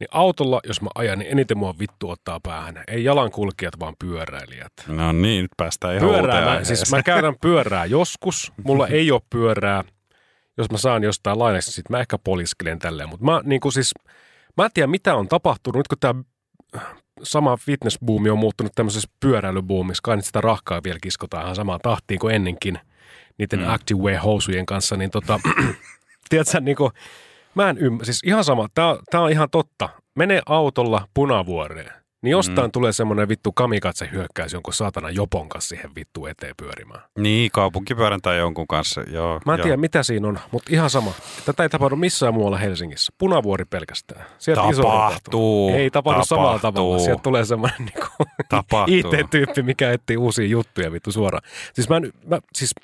Niin 0.00 0.08
autolla, 0.10 0.60
jos 0.66 0.82
mä 0.82 0.88
ajan, 0.94 1.18
niin 1.18 1.32
eniten 1.32 1.58
mua 1.58 1.74
vittu 1.78 2.10
ottaa 2.10 2.40
päähän. 2.42 2.84
Ei 2.88 3.04
jalankulkijat, 3.04 3.80
vaan 3.80 3.94
pyöräilijät. 3.98 4.72
No 4.88 5.12
niin, 5.12 5.42
nyt 5.42 5.50
päästään 5.56 5.96
ihan 5.96 6.10
Pyörää, 6.10 6.58
mä, 6.58 6.64
siis 6.64 6.90
mä 6.90 7.02
käytän 7.02 7.34
pyörää 7.40 7.84
joskus. 7.84 8.52
Mulla 8.64 8.86
ei 8.86 9.10
ole 9.10 9.22
pyörää. 9.30 9.84
Jos 10.56 10.70
mä 10.70 10.78
saan 10.78 11.02
jostain 11.02 11.38
lainaksi, 11.38 11.72
sit 11.72 11.90
mä 11.90 12.00
ehkä 12.00 12.18
poliskelen 12.18 12.78
tälleen. 12.78 13.08
Mutta 13.08 13.24
mä, 13.24 13.40
niin 13.44 13.60
siis, 13.72 13.92
mä 14.56 14.64
en 14.64 14.70
tiedä, 14.74 14.86
mitä 14.86 15.14
on 15.14 15.28
tapahtunut. 15.28 15.76
Nyt 15.76 15.88
kun 15.88 15.98
tämä 16.00 16.22
sama 17.22 17.56
fitnessbuumi 17.56 18.30
on 18.30 18.38
muuttunut 18.38 18.72
tämmöisessä 18.74 19.08
pyöräilybuumissa, 19.20 20.00
kai 20.04 20.16
nyt 20.16 20.24
sitä 20.24 20.40
rahkaa 20.40 20.80
vielä 20.84 20.98
kiskotaan 21.02 21.44
ihan 21.44 21.56
samaan 21.56 21.80
tahtiin 21.82 22.20
kuin 22.20 22.34
ennenkin 22.34 22.78
niiden 23.38 23.58
mm. 23.58 23.64
Mm. 23.64 23.74
Activewear-housujen 23.74 24.64
kanssa, 24.66 24.96
niin 24.96 25.10
tota, 25.10 25.40
tiedätkö, 26.28 26.60
niin 26.60 26.76
kuin, 26.76 26.92
mä 27.54 27.70
en 27.70 27.78
ymmärrä, 27.78 28.04
siis 28.04 28.20
ihan 28.24 28.44
sama, 28.44 28.68
tää, 28.74 28.96
tää 29.10 29.20
on 29.20 29.30
ihan 29.30 29.50
totta. 29.50 29.88
Mene 30.14 30.42
autolla 30.46 31.08
punavuoreen, 31.14 31.92
niin 32.22 32.30
jostain 32.30 32.68
mm. 32.68 32.72
tulee 32.72 32.92
semmoinen 32.92 33.28
vittu 33.28 33.52
kamikatse 33.52 34.08
hyökkäys 34.12 34.52
jonkun 34.52 34.74
saatana 34.74 35.10
jopon 35.10 35.48
kanssa 35.48 35.68
siihen 35.68 35.90
vittu 35.96 36.26
eteen 36.26 36.54
pyörimään. 36.56 37.00
Niin, 37.18 37.50
kaupunkipyörän 37.50 38.20
tai 38.22 38.38
jonkun 38.38 38.66
kanssa, 38.66 39.00
joo. 39.10 39.40
Mä 39.46 39.54
en 39.54 39.58
joo. 39.58 39.62
tiedä, 39.62 39.76
mitä 39.76 40.02
siinä 40.02 40.28
on, 40.28 40.38
mutta 40.50 40.70
ihan 40.72 40.90
sama. 40.90 41.12
Tätä 41.46 41.62
ei 41.62 41.68
tapahdu 41.68 41.96
missään 41.96 42.34
muualla 42.34 42.58
Helsingissä. 42.58 43.12
Punavuori 43.18 43.64
pelkästään. 43.64 44.26
Sieltä 44.38 44.68
iso 44.70 44.82
Tapahtuu, 44.82 45.70
Ei 45.74 45.90
tapahdu 45.90 46.24
samalla 46.24 46.58
tavalla. 46.58 46.72
tapahtuu. 46.72 46.98
Sieltä 47.04 47.22
tulee 47.22 47.44
semmoinen 47.44 47.78
niinku 47.78 48.06
Tapahtuu. 48.48 48.94
IT-tyyppi, 48.94 49.62
mikä 49.62 49.92
etsii 49.92 50.16
uusia 50.16 50.46
juttuja 50.46 50.92
vittu 50.92 51.12
suoraan. 51.12 51.42
Siis, 51.72 51.88
mä, 51.88 51.96
en- 51.96 52.12
mä, 52.26 52.38
siis 52.54 52.74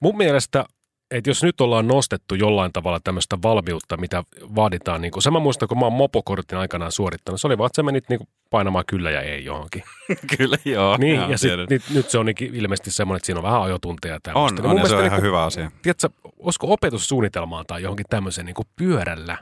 mun 0.00 0.16
mielestä 0.16 0.64
että 1.10 1.30
jos 1.30 1.42
nyt 1.42 1.60
ollaan 1.60 1.88
nostettu 1.88 2.34
jollain 2.34 2.72
tavalla 2.72 3.00
tämmöistä 3.04 3.38
valmiutta, 3.42 3.96
mitä 3.96 4.24
vaaditaan, 4.54 5.00
niin 5.00 5.12
kuin, 5.12 5.22
sama 5.22 5.40
muista, 5.40 5.66
kun 5.66 5.78
mä 5.78 5.86
oon 5.86 5.92
mopokortin 5.92 6.58
aikanaan 6.58 6.92
suorittanut, 6.92 7.40
se 7.40 7.46
oli 7.46 7.58
vaan, 7.58 7.66
että 7.66 7.76
sä 7.76 7.82
menit 7.82 8.08
niin 8.08 8.18
kuin 8.18 8.28
painamaan 8.50 8.84
kyllä 8.86 9.10
ja 9.10 9.20
ei 9.20 9.44
johonkin. 9.44 9.82
Kyllä, 10.36 10.56
joo. 10.64 10.96
Niin, 10.96 11.16
joo, 11.16 11.30
ja 11.30 11.38
sit, 11.38 11.50
nyt, 11.70 11.82
nyt 11.94 12.10
se 12.10 12.18
on 12.18 12.26
niin 12.26 12.54
ilmeisesti 12.54 12.90
semmoinen, 12.90 13.16
että 13.16 13.26
siinä 13.26 13.38
on 13.38 13.44
vähän 13.44 13.62
ajotunteja 13.62 14.12
ja 14.12 14.16
on, 14.16 14.22
tämmöistä. 14.22 14.68
on, 14.68 14.74
Niin 14.74 14.82
ja 14.82 14.88
se 14.88 14.94
on 14.94 15.00
mielestä 15.00 15.16
ihan 15.16 15.22
hyvä 15.22 15.44
asia. 15.44 15.70
Tiedätkö, 15.82 16.08
olisiko 16.38 16.72
opetussuunnitelmaan 16.72 17.64
tai 17.66 17.82
johonkin 17.82 18.06
tämmöiseen 18.10 18.46
niin 18.46 18.54
kuin 18.54 18.68
pyörällä 18.76 19.38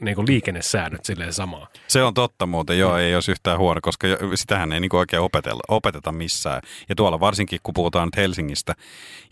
niin 0.00 0.14
kuin 0.14 0.26
liikennesäännöt 0.26 1.04
silleen 1.04 1.32
samaa? 1.32 1.68
Se 1.88 2.02
on 2.02 2.14
totta 2.14 2.46
muuten, 2.46 2.78
joo, 2.78 2.96
ei 2.96 3.14
olisi 3.14 3.30
yhtään 3.30 3.58
huono, 3.58 3.80
koska 3.82 4.08
sitähän 4.34 4.72
ei 4.72 4.80
niinku 4.80 4.96
oikein 4.96 5.22
opetella, 5.22 5.60
opeteta 5.68 6.12
missään. 6.12 6.62
Ja 6.88 6.94
tuolla 6.94 7.20
varsinkin, 7.20 7.60
kun 7.62 7.74
puhutaan 7.74 8.06
nyt 8.08 8.16
Helsingistä, 8.16 8.74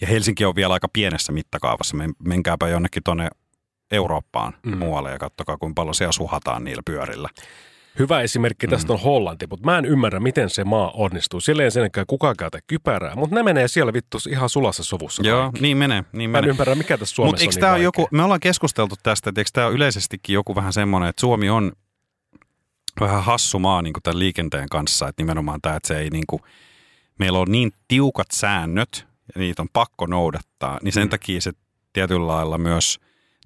ja 0.01 0.07
Helsinki 0.07 0.45
on 0.45 0.57
vielä 0.57 0.75
aika 0.75 0.89
pienessä 0.93 1.33
mittakaavassa, 1.33 1.97
Men, 1.97 2.13
menkääpä 2.25 2.69
jonnekin 2.69 3.03
tuonne 3.03 3.29
Eurooppaan 3.91 4.55
Mm. 4.67 4.73
mm. 4.73 4.79
muualle 4.79 5.11
ja 5.11 5.19
katsokaa, 5.19 5.57
kuinka 5.57 5.75
paljon 5.75 5.95
siellä 5.95 6.13
suhataan 6.13 6.65
niillä 6.65 6.83
pyörillä. 6.87 7.29
Hyvä 7.99 8.21
esimerkki 8.21 8.67
tästä 8.69 8.93
on 8.93 9.01
Hollanti, 9.01 9.47
mutta 9.51 9.65
mä 9.65 9.79
en 9.79 9.85
ymmärrä, 9.85 10.21
miten 10.21 10.51
se 10.51 10.65
maa 10.65 10.91
onnistuu. 10.95 11.41
Siellä 11.41 11.63
ei 11.63 11.65
ensinnäkään 11.65 12.07
kukaan 12.07 12.37
käytä 12.39 12.59
kypärää, 12.67 13.15
mutta 13.17 13.35
ne 13.37 13.43
menee 13.43 13.69
siellä 13.69 13.93
vittu 13.93 14.19
ihan 14.31 14.49
sulassa 14.49 14.85
sovussa. 14.85 15.23
Joo, 15.27 15.43
kaikki. 15.43 15.61
niin 15.61 15.77
menee, 15.77 16.05
niin 16.13 16.31
Mä 16.31 16.39
en 16.39 16.43
menee. 16.45 16.51
ymmärrä, 16.51 16.75
mikä 16.75 16.99
tässä 16.99 17.15
Suomessa 17.15 17.43
eikö 17.43 17.51
on 17.51 17.55
niin 17.55 17.61
tämä 17.61 17.71
vaikea. 17.73 17.85
joku, 17.85 18.09
me 18.11 18.23
ollaan 18.23 18.41
keskusteltu 18.41 18.95
tästä, 19.03 19.31
että 19.31 19.41
eikö 19.41 19.51
tämä 19.53 19.69
yleisestikin 19.69 20.35
joku 20.35 20.55
vähän 20.55 20.73
semmoinen, 20.73 21.09
että 21.09 21.21
Suomi 21.21 21.51
on 21.51 21.73
vähän 23.01 23.25
hassu 23.25 23.59
maa 23.59 23.83
niin 23.83 23.93
tämän 24.03 24.19
liikenteen 24.19 24.69
kanssa, 24.69 25.09
että 25.09 25.23
nimenomaan 25.23 25.61
tämä, 25.61 25.77
että 25.77 25.89
se 25.89 25.99
ei 25.99 26.11
niin 26.11 26.25
kuin, 26.27 26.43
meillä 27.19 27.39
on 27.39 27.47
niin 27.51 27.73
tiukat 27.89 28.27
säännöt, 28.33 29.07
ja 29.35 29.41
niitä 29.41 29.63
on 29.63 29.69
pakko 29.73 30.07
noudattaa, 30.07 30.79
niin 30.83 30.93
sen 30.93 31.03
Mm. 31.07 31.11
takia 31.11 31.41
se 31.41 31.53
tietyllä 31.93 32.27
lailla 32.27 32.59
myös 32.59 32.99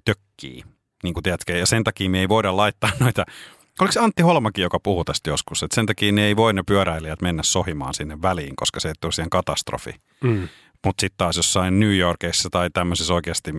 tökkii, 0.05 0.63
niin 1.03 1.13
kuin 1.13 1.23
tiedätkö, 1.23 1.57
ja 1.57 1.65
sen 1.65 1.83
takia 1.83 2.09
me 2.09 2.19
ei 2.19 2.29
voida 2.29 2.57
laittaa 2.57 2.89
noita, 2.99 3.25
oliko 3.81 3.91
se 3.91 3.99
Antti 3.99 4.23
Holmakin, 4.23 4.63
joka 4.63 4.79
puhui 4.79 5.05
tästä 5.05 5.29
joskus, 5.29 5.63
että 5.63 5.75
sen 5.75 5.85
takia 5.85 6.11
ne 6.11 6.25
ei 6.25 6.35
voi 6.35 6.53
ne 6.53 6.63
pyöräilijät 6.63 7.21
mennä 7.21 7.43
sohimaan 7.43 7.93
sinne 7.93 8.21
väliin, 8.21 8.55
koska 8.55 8.79
se 8.79 8.93
tulee 9.01 9.11
siihen 9.11 9.29
katastrofi. 9.29 9.95
Mm. 10.23 10.47
Mutta 10.85 11.01
sitten 11.01 11.17
taas 11.17 11.37
jossain 11.37 11.79
New 11.79 11.97
Yorkissa 11.97 12.49
tai 12.49 12.69
tämmöisissä 12.69 13.13
oikeasti, 13.13 13.51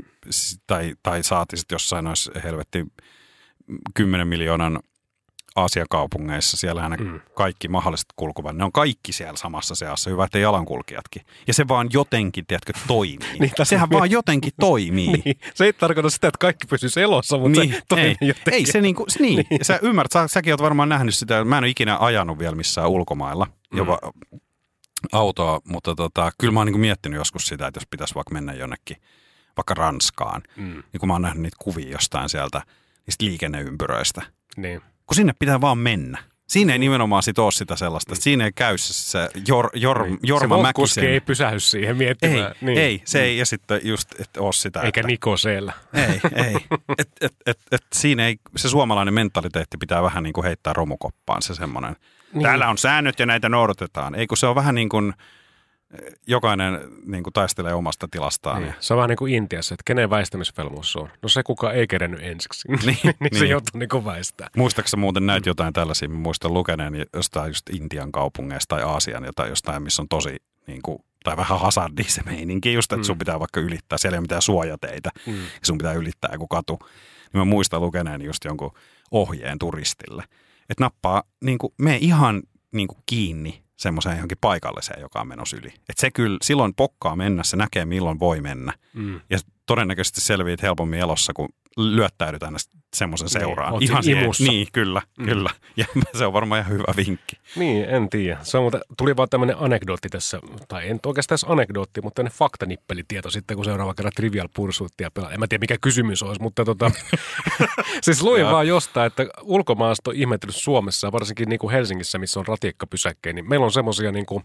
tai, 0.67 0.95
tai 1.03 1.23
saati 1.23 1.57
sitten 1.57 1.75
jossain 1.75 2.05
noissa 2.05 2.33
helvetti 2.45 2.87
10 3.95 4.29
miljoonan 4.29 4.81
Aasian 5.57 5.87
kaupungeissa, 5.91 6.57
siellähän 6.57 6.91
ne 6.91 6.97
Mm. 6.97 7.21
kaikki 7.35 7.69
mahdolliset 7.69 8.07
kulkuvat, 8.17 8.57
ne 8.57 8.65
on 8.65 8.73
kaikki 8.73 9.13
siellä 9.13 9.37
samassa 9.37 9.75
seassa, 9.75 10.11
hyvä, 10.11 10.25
että 10.25 10.39
jalankulkijatkin. 10.39 11.23
Ja 11.47 11.55
se 11.55 11.69
vaan 11.69 11.89
jotenkin, 11.93 12.47
tiedätkö, 12.47 12.73
toimii. 12.87 13.19
Niin, 13.33 13.39
niin, 13.41 13.67
Sehän 13.67 13.91
vaan 13.91 14.11
jotenkin 14.11 14.53
toimii. 14.61 15.07
Niin. 15.25 15.37
Se 15.55 15.65
ei 15.65 15.73
tarkoita 15.73 16.11
sitä, 16.11 16.29
että 16.29 16.39
kaikki 16.39 16.67
pysyisi 16.67 17.01
elossa, 17.03 17.39
mutta 17.39 17.61
Niin, 17.61 17.73
se 17.73 17.81
toimii 17.89 18.07
ei, 18.21 18.29
jotenkin. 18.29 18.55
ei 18.55 18.67
se 18.67 18.81
niinku, 18.81 19.07
niin. 19.19 19.47
niin. 19.51 19.65
Sä 19.65 19.79
ymmärrät, 19.83 20.13
sä, 20.13 20.29
säkin 20.29 20.53
oot 20.53 20.63
varmaan 20.63 20.89
nähnyt 20.89 21.15
sitä, 21.15 21.45
mä 21.45 21.59
en 21.59 21.65
ole 21.65 21.71
ikinä 21.71 21.97
ajanut 22.01 22.39
vielä 22.39 22.57
missään 22.57 22.89
ulkomailla, 22.89 23.47
Mm. 23.73 23.79
jopa 23.79 23.99
autoa, 25.13 25.61
mutta 25.65 25.95
tota, 25.95 26.33
kyllä 26.41 26.53
mä 26.53 26.61
oon 26.61 26.67
niinku 26.67 26.79
miettinyt 26.79 27.17
joskus 27.17 27.45
sitä, 27.47 27.67
että 27.67 27.79
jos 27.79 27.87
pitäisi 27.91 28.15
vaikka 28.15 28.33
mennä 28.33 28.53
jonnekin, 28.53 28.97
vaikka 29.57 29.75
Ranskaan, 29.75 30.43
Mm. 30.57 30.83
niin 30.93 31.01
kun 31.01 31.07
mä 31.09 31.13
oon 31.15 31.23
nähnyt 31.23 31.43
niitä 31.43 31.57
kuvia 31.61 31.91
jostain 31.91 32.29
sieltä, 32.29 32.63
niistä 33.07 33.25
liikenneympyröistä, 33.25 34.23
Niin. 34.57 34.81
Kun 35.13 35.17
sinne 35.17 35.33
pitää 35.39 35.61
vaan 35.61 35.79
mennä. 35.79 36.19
Siinä 36.49 36.73
ei 36.73 36.79
nimenomaan 36.79 37.23
sit 37.23 37.39
ole 37.39 37.53
sitä 37.53 37.77
sellaista. 37.77 38.15
Siinä 38.15 38.45
ei 38.45 38.53
käy 38.55 38.79
se, 38.79 38.93
se 38.93 39.29
jor, 39.49 39.71
jor, 39.75 40.07
Niin. 40.07 40.19
Jorma 40.23 40.57
se 40.57 40.63
Volkkuski 40.63 41.01
Mäkisen. 41.01 41.13
ei 41.13 41.21
pysähy 41.21 41.61
siihen 41.61 41.89
ei, 41.89 41.99
miettimään. 41.99 42.55
niin. 42.61 42.79
ei, 42.79 43.03
se 43.05 43.23
ei, 43.23 43.39
ja 43.39 43.47
sitten 43.47 43.81
just, 43.85 44.21
että 44.21 44.41
ole 44.41 44.53
sitä. 44.53 44.81
Eikä 44.81 45.01
että, 45.01 45.07
Niko 45.07 45.37
siellä. 45.37 45.73
ei, 45.95 46.21
ei. 46.47 46.57
Et, 46.99 47.09
et, 47.21 47.35
et, 47.47 47.59
et 47.73 47.83
siinä 47.95 48.27
ei, 48.27 48.37
se 48.57 48.69
suomalainen 48.69 49.15
mentaliteetti 49.15 49.77
pitää 49.77 50.03
vähän 50.03 50.23
niin 50.23 50.33
kuin 50.33 50.45
heittää 50.45 50.73
romukoppaan 50.73 51.43
se 51.43 51.55
semmoinen. 51.55 51.93
Niin. 51.93 52.33
Niin. 52.35 52.43
Täällä 52.43 52.69
on 52.69 52.79
säännöt 52.79 53.19
ja 53.19 53.27
näitä 53.27 53.49
noudatetaan. 53.49 54.15
Ei 54.15 54.27
kun 54.27 54.37
se 54.37 54.47
on 54.47 54.55
vähän 54.55 54.75
niin 54.75 54.89
kuin, 54.89 55.15
jokainen 56.27 56.81
niin 57.07 57.23
kuin 57.25 57.33
taistelee 57.33 57.75
omasta 57.75 58.09
tilastaan. 58.11 58.59
Niin. 58.63 58.67
Ja, 58.69 58.75
Se 58.81 58.95
on 58.95 58.97
vähän 58.97 59.09
niin 59.09 59.17
kuin 59.17 59.35
Intiassa, 59.35 59.75
että 59.75 59.83
kenen 59.87 60.11
väistämisvelvollisuus 60.11 60.97
on. 60.97 61.09
No 61.23 61.29
se, 61.29 61.43
kuka 61.43 61.73
ei 61.73 61.87
kerennyt 61.87 62.21
ensiksi. 62.23 62.69
Niin, 62.69 62.81
niin 63.05 63.15
se 63.33 63.41
niin. 63.41 63.51
joutuu 63.51 63.79
niin 63.79 63.89
kuin 63.89 64.05
väistää. 64.05 64.49
Muistaaksä 64.57 64.97
muuten 64.97 65.27
näitä 65.27 65.49
jotain 65.49 65.73
tällaisia? 65.73 66.09
Muistan 66.09 66.55
lukeneen 66.55 67.07
jostain 67.15 67.51
just 67.51 67.71
Intian 67.71 68.13
kaupungeista 68.13 68.77
tai 68.77 68.85
Aasian 68.85 69.25
jotain 69.25 69.51
jostain, 69.51 69.83
missä 69.83 70.03
on 70.03 70.09
tosi 70.09 70.37
niin 70.67 70.83
kuin, 70.83 70.99
tai 71.25 71.37
vähän 71.37 71.61
hazardi 71.61 72.05
se 72.05 72.23
meininki 72.23 72.73
just, 72.73 72.93
että 72.93 72.97
Mm. 73.03 73.05
sun 73.05 73.19
pitää 73.19 73.41
vaikka 73.41 73.61
ylittää, 73.61 73.99
siellä 73.99 74.15
ei 74.17 74.19
ole 74.19 74.23
mitään 74.25 74.43
suojateitä, 74.43 75.11
Mm. 75.27 75.35
ja 75.43 75.49
sun 75.63 75.79
pitää 75.79 75.93
ylittää 75.93 76.31
joku 76.33 76.49
katu. 76.49 76.79
Niin 77.33 77.41
mä 77.41 77.45
muistan 77.45 77.81
lukeneen 77.81 78.23
just 78.23 78.45
jonkun 78.45 78.73
ohjeen 79.11 79.59
turistille, 79.59 80.25
että 80.71 80.85
nappaa, 80.85 81.23
niin 81.45 81.59
kuin, 81.59 81.73
mene 81.79 81.99
ihan 82.01 82.43
niin 82.73 82.89
kuin 82.89 82.99
kiinni 83.07 83.63
semmoiseen 83.83 84.17
johonkin 84.17 84.39
paikalliseen, 84.41 85.01
joka 85.01 85.21
on 85.21 85.29
menossa 85.29 85.57
yli. 85.57 85.69
Et 85.69 85.99
se 85.99 86.11
kyllä 86.11 86.39
silloin 86.43 86.75
pokkaa 86.75 87.17
mennä, 87.17 87.43
se 87.45 87.57
näkee 87.57 87.85
milloin 87.85 88.19
voi 88.19 88.41
mennä. 88.41 88.73
Mm. 88.93 89.21
Ja 89.31 89.39
todennäköisesti 89.67 90.21
selviit 90.21 90.63
helpommin 90.63 91.01
elossa, 91.01 91.33
kun 91.33 91.49
lyöttäydyt 91.77 92.43
aina 92.43 92.59
semmoisen 92.95 93.25
Niin, 93.27 93.41
seuraan. 93.41 93.79
siinä 93.79 94.03
siihen- 94.03 94.25
imussa. 94.25 94.45
Niin, 94.45 94.67
kyllä, 94.73 95.03
Mm. 95.19 95.25
kyllä. 95.25 95.51
Ja 95.77 95.85
se 96.19 96.27
on 96.27 96.33
varmaan 96.33 96.61
ihan 96.61 96.73
hyvä 96.73 96.85
vinkki. 96.97 97.37
Niin, 97.57 97.85
en 97.85 98.09
tiedä. 98.11 98.39
Se 98.43 98.59
on, 98.59 98.71
tuli 98.99 99.17
vaan 99.17 99.29
tämmöinen 99.29 99.57
anekdootti 99.59 100.09
tässä, 100.09 100.41
tai 100.69 100.89
en 100.89 101.01
oikeastaan 101.07 101.35
edes 101.35 101.51
anekdootti, 101.51 102.01
mutta 102.01 102.15
tämmöinen 102.15 102.39
faktanippelitieto 102.39 103.31
sitten, 103.31 103.57
kun 103.57 103.65
seuraava 103.65 103.95
kerran 103.95 104.13
Trivial 104.17 104.49
Pursuittia 104.55 105.11
pelaa. 105.11 105.31
En 105.33 105.41
mä 105.41 105.47
tiedä, 105.47 105.61
mikä 105.61 105.77
kysymys 105.81 106.23
olisi, 106.23 106.43
mutta 106.43 106.65
tota, 106.65 106.91
siis 108.03 108.23
luin 108.23 108.47
vaan 108.47 108.69
jostain, 108.69 109.07
että 109.07 109.27
ulkomaasta 109.43 110.11
on 110.11 110.17
ihmetellyt 110.17 110.57
Suomessa, 110.57 111.13
varsinkin 111.13 111.49
niin 111.49 111.59
kuin 111.59 111.71
Helsingissä, 111.73 112.19
missä 112.19 112.41
on 112.41 112.47
ratiikkapysäkkejä, 112.47 113.33
niin 113.33 113.49
meillä 113.49 113.65
on 113.67 113.73
semmoisia 113.73 114.13
niin 114.13 114.27
kuin 114.27 114.43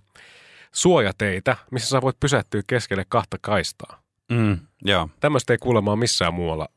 suojateitä, 0.71 1.57
missä 1.71 1.89
sä 1.89 2.01
voit 2.01 2.19
pysähtyä 2.19 2.61
keskelle 2.67 3.05
kahta 3.09 3.37
kaistaa. 3.41 4.01
Mm, 4.31 4.59
joo. 4.85 5.09
Tämmöistä 5.19 5.53
ei 5.53 5.57
kuulemma 5.57 5.91
ole 5.91 5.99
missään 5.99 6.33
muualla 6.33 6.67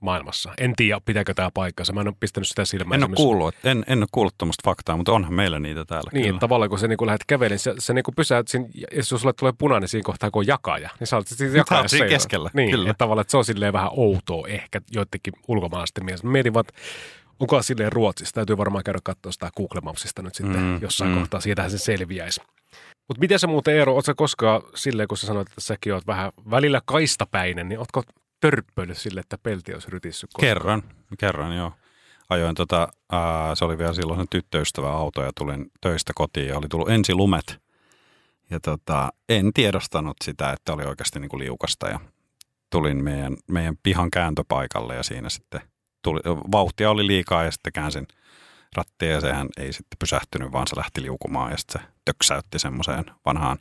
maailmassa. 0.00 0.52
En 0.58 0.72
tiedä, 0.76 1.00
pitääkö 1.04 1.34
tämä 1.34 1.50
paikkansa. 1.54 1.92
Mä 1.92 2.00
en 2.00 2.08
ole 2.08 2.14
pistänyt 2.20 2.48
sitä 2.48 2.64
silmään. 2.64 3.02
En 3.02 3.08
ole 3.08 3.16
kuullut, 3.16 3.54
en, 3.64 3.84
en 3.86 3.98
ole 3.98 4.06
kuullut 4.12 4.34
tuommoista 4.38 4.62
faktaa, 4.70 4.96
mutta 4.96 5.12
onhan 5.12 5.34
meillä 5.34 5.58
niitä 5.58 5.84
täällä. 5.84 6.10
Niin, 6.12 6.26
kyllä. 6.26 6.38
tavallaan 6.40 6.70
kun 6.70 6.78
se 6.78 6.88
niin 6.88 7.06
lähdet 7.06 7.24
kävelemään, 7.26 7.58
se, 7.58 7.74
se 7.78 7.94
niin 7.94 8.04
pysäät 8.16 8.48
siinä, 8.48 8.66
ja 8.74 8.86
jos 8.96 9.08
sulle 9.08 9.32
tulee 9.32 9.52
punainen 9.58 9.88
siinä 9.88 10.04
kohtaa, 10.04 10.30
kun 10.30 10.40
on 10.40 10.46
jakaja, 10.46 10.90
niin 11.00 11.06
sä 11.06 11.16
olet 11.16 11.28
siinä 11.28 11.56
jakajassa. 11.56 11.88
siinä 11.96 12.08
keskellä, 12.08 12.50
Niin, 12.54 12.70
kyllä. 12.70 12.90
että 12.90 12.98
tavallaan 12.98 13.22
että 13.22 13.30
se 13.30 13.36
on 13.36 13.44
silleen 13.44 13.72
vähän 13.72 13.90
outoa 13.92 14.48
ehkä 14.48 14.80
joidenkin 14.90 15.32
ulkomaalaisten 15.48 16.04
mielestä. 16.04 16.26
Mä 16.26 16.32
mietin 16.32 16.54
vaan, 16.54 16.64
että 16.68 16.80
onko 17.40 17.62
silleen 17.62 17.92
Ruotsissa. 17.92 18.34
Täytyy 18.34 18.58
varmaan 18.58 18.84
käydä 18.84 18.98
katsoa 19.04 19.32
sitä 19.32 19.50
Google 19.56 19.80
Mapsista 19.80 20.22
nyt 20.22 20.34
sitten 20.34 20.60
Mm, 20.60 20.78
jossain 20.82 21.10
mm. 21.10 21.18
kohtaa. 21.18 21.40
Siitähän 21.40 21.70
se 21.70 21.78
selviäisi. 21.78 22.40
Mutta 23.08 23.20
miten 23.20 23.38
sä 23.38 23.46
muuten 23.46 23.74
Eero, 23.74 23.92
ootko 23.94 24.06
sä 24.06 24.14
koskaan 24.14 24.62
silleen, 24.74 25.08
kun 25.08 25.18
sä 25.18 25.26
sanoit, 25.26 25.48
että 25.48 25.60
säkin 25.60 25.94
oot 25.94 26.06
vähän 26.06 26.32
välillä 26.50 26.80
kaistapäinen, 26.84 27.68
niin 27.68 27.78
ootko 27.78 28.02
törppöillyt 28.40 28.98
sille, 28.98 29.20
että 29.20 29.38
pelti 29.38 29.74
olisi 29.74 29.90
rytissyt 29.90 30.30
koskaan? 30.32 30.48
Kerran, 30.48 30.82
kerran 31.18 31.56
joo. 31.56 31.72
Ajoin 32.28 32.54
tota, 32.54 32.88
ää, 33.12 33.54
se 33.54 33.64
oli 33.64 33.78
vielä 33.78 33.94
silloin 33.94 34.20
sen 34.20 34.28
tyttöystävän 34.30 34.90
auto 34.90 35.22
ja 35.22 35.32
tulin 35.34 35.70
töistä 35.80 36.12
kotiin 36.14 36.48
ja 36.48 36.58
oli 36.58 36.68
tullut 36.68 36.90
ensilumet. 36.90 37.60
Ja 38.50 38.60
tota, 38.60 39.12
en 39.28 39.52
tiedostanut 39.52 40.16
sitä, 40.24 40.52
että 40.52 40.72
oli 40.72 40.84
oikeasti 40.84 41.20
niin 41.20 41.28
kuin 41.28 41.40
liukasta 41.40 41.88
ja 41.88 42.00
tulin 42.70 43.04
meidän, 43.04 43.36
meidän 43.50 43.76
pihan 43.82 44.10
kääntöpaikalle 44.10 44.94
ja 44.94 45.02
siinä 45.02 45.28
sitten 45.28 45.60
tuli, 46.02 46.20
vauhtia 46.52 46.90
oli 46.90 47.06
liikaa 47.06 47.44
ja 47.44 47.50
sitten 47.50 47.72
käänsin 47.72 48.06
rattia 48.76 49.10
ja 49.10 49.20
sehän 49.20 49.48
ei 49.56 49.72
sitten 49.72 49.96
pysähtynyt, 49.98 50.52
vaan 50.52 50.66
se 50.66 50.76
lähti 50.76 51.02
liukumaan 51.02 51.50
ja 51.50 51.56
sitten 51.56 51.82
se 51.82 51.88
töksäytti 52.04 52.58
semmoiseen 52.58 53.04
vanhaan 53.26 53.58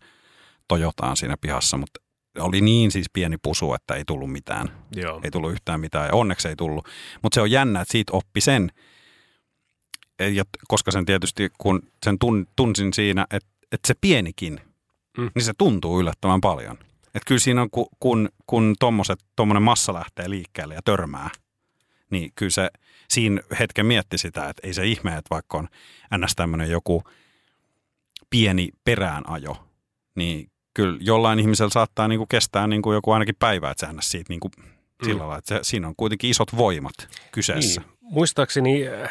Toyotaan 0.68 1.18
siinä 1.18 1.38
pihassa, 1.42 1.78
mutta 1.78 2.02
oli 2.40 2.62
niin 2.62 2.92
siis 2.92 3.08
pieni 3.14 3.38
pusu, 3.42 3.74
että 3.74 3.94
ei 3.94 4.06
tullut 4.06 4.32
mitään 4.32 4.72
Joo. 4.96 5.22
ei 5.24 5.32
tullut 5.32 5.52
yhtään 5.52 5.80
mitään 5.80 6.08
ja 6.08 6.14
onneksi 6.14 6.48
ei 6.48 6.56
tullut. 6.56 6.88
Mutta 7.24 7.36
se 7.36 7.42
on 7.42 7.52
jännä, 7.52 7.82
että 7.82 7.92
siitä 7.92 8.14
oppi 8.14 8.42
sen, 8.42 8.72
ja 10.34 10.44
koska 10.68 10.92
sen 10.92 11.06
tietysti, 11.06 11.50
kun 11.58 11.82
sen 12.06 12.20
tun, 12.20 12.48
tunsin 12.56 12.94
siinä, 12.94 13.26
että, 13.32 13.50
että 13.72 13.88
se 13.88 13.94
pienikin, 14.02 14.62
Mm. 15.18 15.32
niin 15.36 15.44
se 15.46 15.54
tuntuu 15.58 16.00
yllättävän 16.00 16.42
paljon. 16.42 16.78
Että 17.06 17.28
kyllä 17.28 17.40
siinä 17.40 17.62
on, 17.62 17.70
ku- 17.70 17.90
kun, 18.00 18.30
kun 18.48 18.76
tuommoinen 19.36 19.64
massa 19.64 19.94
lähtee 19.94 20.30
liikkeelle 20.30 20.74
ja 20.74 20.82
törmää, 20.86 21.30
niin 22.10 22.32
kyllä 22.36 22.50
se 22.50 22.70
siinä 23.10 23.42
hetken 23.60 23.86
mietti 23.86 24.18
sitä, 24.18 24.50
että 24.50 24.68
ei 24.68 24.74
se 24.74 24.86
ihme, 24.86 25.10
että 25.12 25.28
vaikka 25.30 25.58
on 25.58 25.68
ns. 26.18 26.36
tämmöinen 26.36 26.70
joku 26.72 27.04
pieni 28.30 28.70
peräänajo, 28.84 29.68
niin 30.16 30.52
kyllä 30.80 30.98
jollain 31.02 31.40
ihmisellä 31.40 31.70
saattaa 31.70 32.08
niinku 32.08 32.26
kestää 32.26 32.68
niinku 32.68 32.94
joku 32.94 33.12
ainakin 33.12 33.36
päivä, 33.40 33.72
että 33.72 33.88
se 33.88 33.94
ns. 33.94 34.12
siitä 34.12 34.26
niinku 34.30 34.52
sillä 35.04 35.20
lailla, 35.20 35.38
että 35.38 35.60
siinä 35.62 35.88
on 35.88 35.94
kuitenkin 35.98 36.30
isot 36.30 36.58
voimat 36.58 36.94
kyseessä. 37.32 37.82
Niin. 37.82 37.92
Muistaakseni 38.02 38.88
äh, 38.88 39.10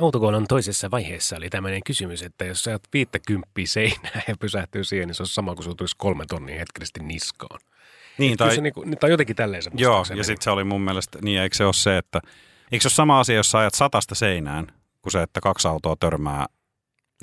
autokoulun 0.00 0.46
toisessa 0.46 0.90
vaiheessa 0.90 1.36
oli 1.36 1.50
tämmöinen 1.50 1.80
kysymys, 1.86 2.22
että 2.22 2.44
jos 2.44 2.64
sä 2.64 2.70
oot 2.70 2.82
50 2.92 3.48
seinää 3.64 4.22
ja 4.28 4.34
pysähtyy 4.40 4.84
siihen, 4.84 5.08
niin 5.08 5.14
se 5.14 5.22
on 5.22 5.26
sama 5.26 5.54
kuin 5.54 5.64
sulla 5.64 5.76
tulisi 5.76 5.94
kolme 5.98 6.24
tonnia 6.28 6.58
hetkellisesti 6.58 7.00
niskaan. 7.02 7.60
Niin, 8.18 8.36
Tai, 8.36 8.48
tai, 8.48 8.56
se 8.56 8.62
niinku, 8.62 8.84
tai 9.00 9.10
jotenkin 9.10 9.36
tälleen 9.36 9.62
se 9.62 9.70
joo, 9.74 10.04
ja 10.16 10.24
sitten 10.24 10.44
se 10.44 10.50
oli 10.50 10.64
mun 10.64 10.80
mielestä, 10.80 11.18
niin 11.22 11.40
eikö 11.40 11.56
se 11.56 11.64
ole 11.64 11.72
se, 11.72 11.98
että 11.98 12.20
eikö 12.72 12.82
se 12.82 12.86
ole 12.86 12.92
sama 12.92 13.20
asia, 13.20 13.36
jos 13.36 13.50
sä 13.50 13.58
ajat 13.58 13.74
satasta 13.74 14.14
seinään, 14.14 14.66
kuin 15.02 15.12
se, 15.12 15.22
että 15.22 15.40
kaksi 15.40 15.68
autoa 15.68 15.96
törmää, 16.00 16.46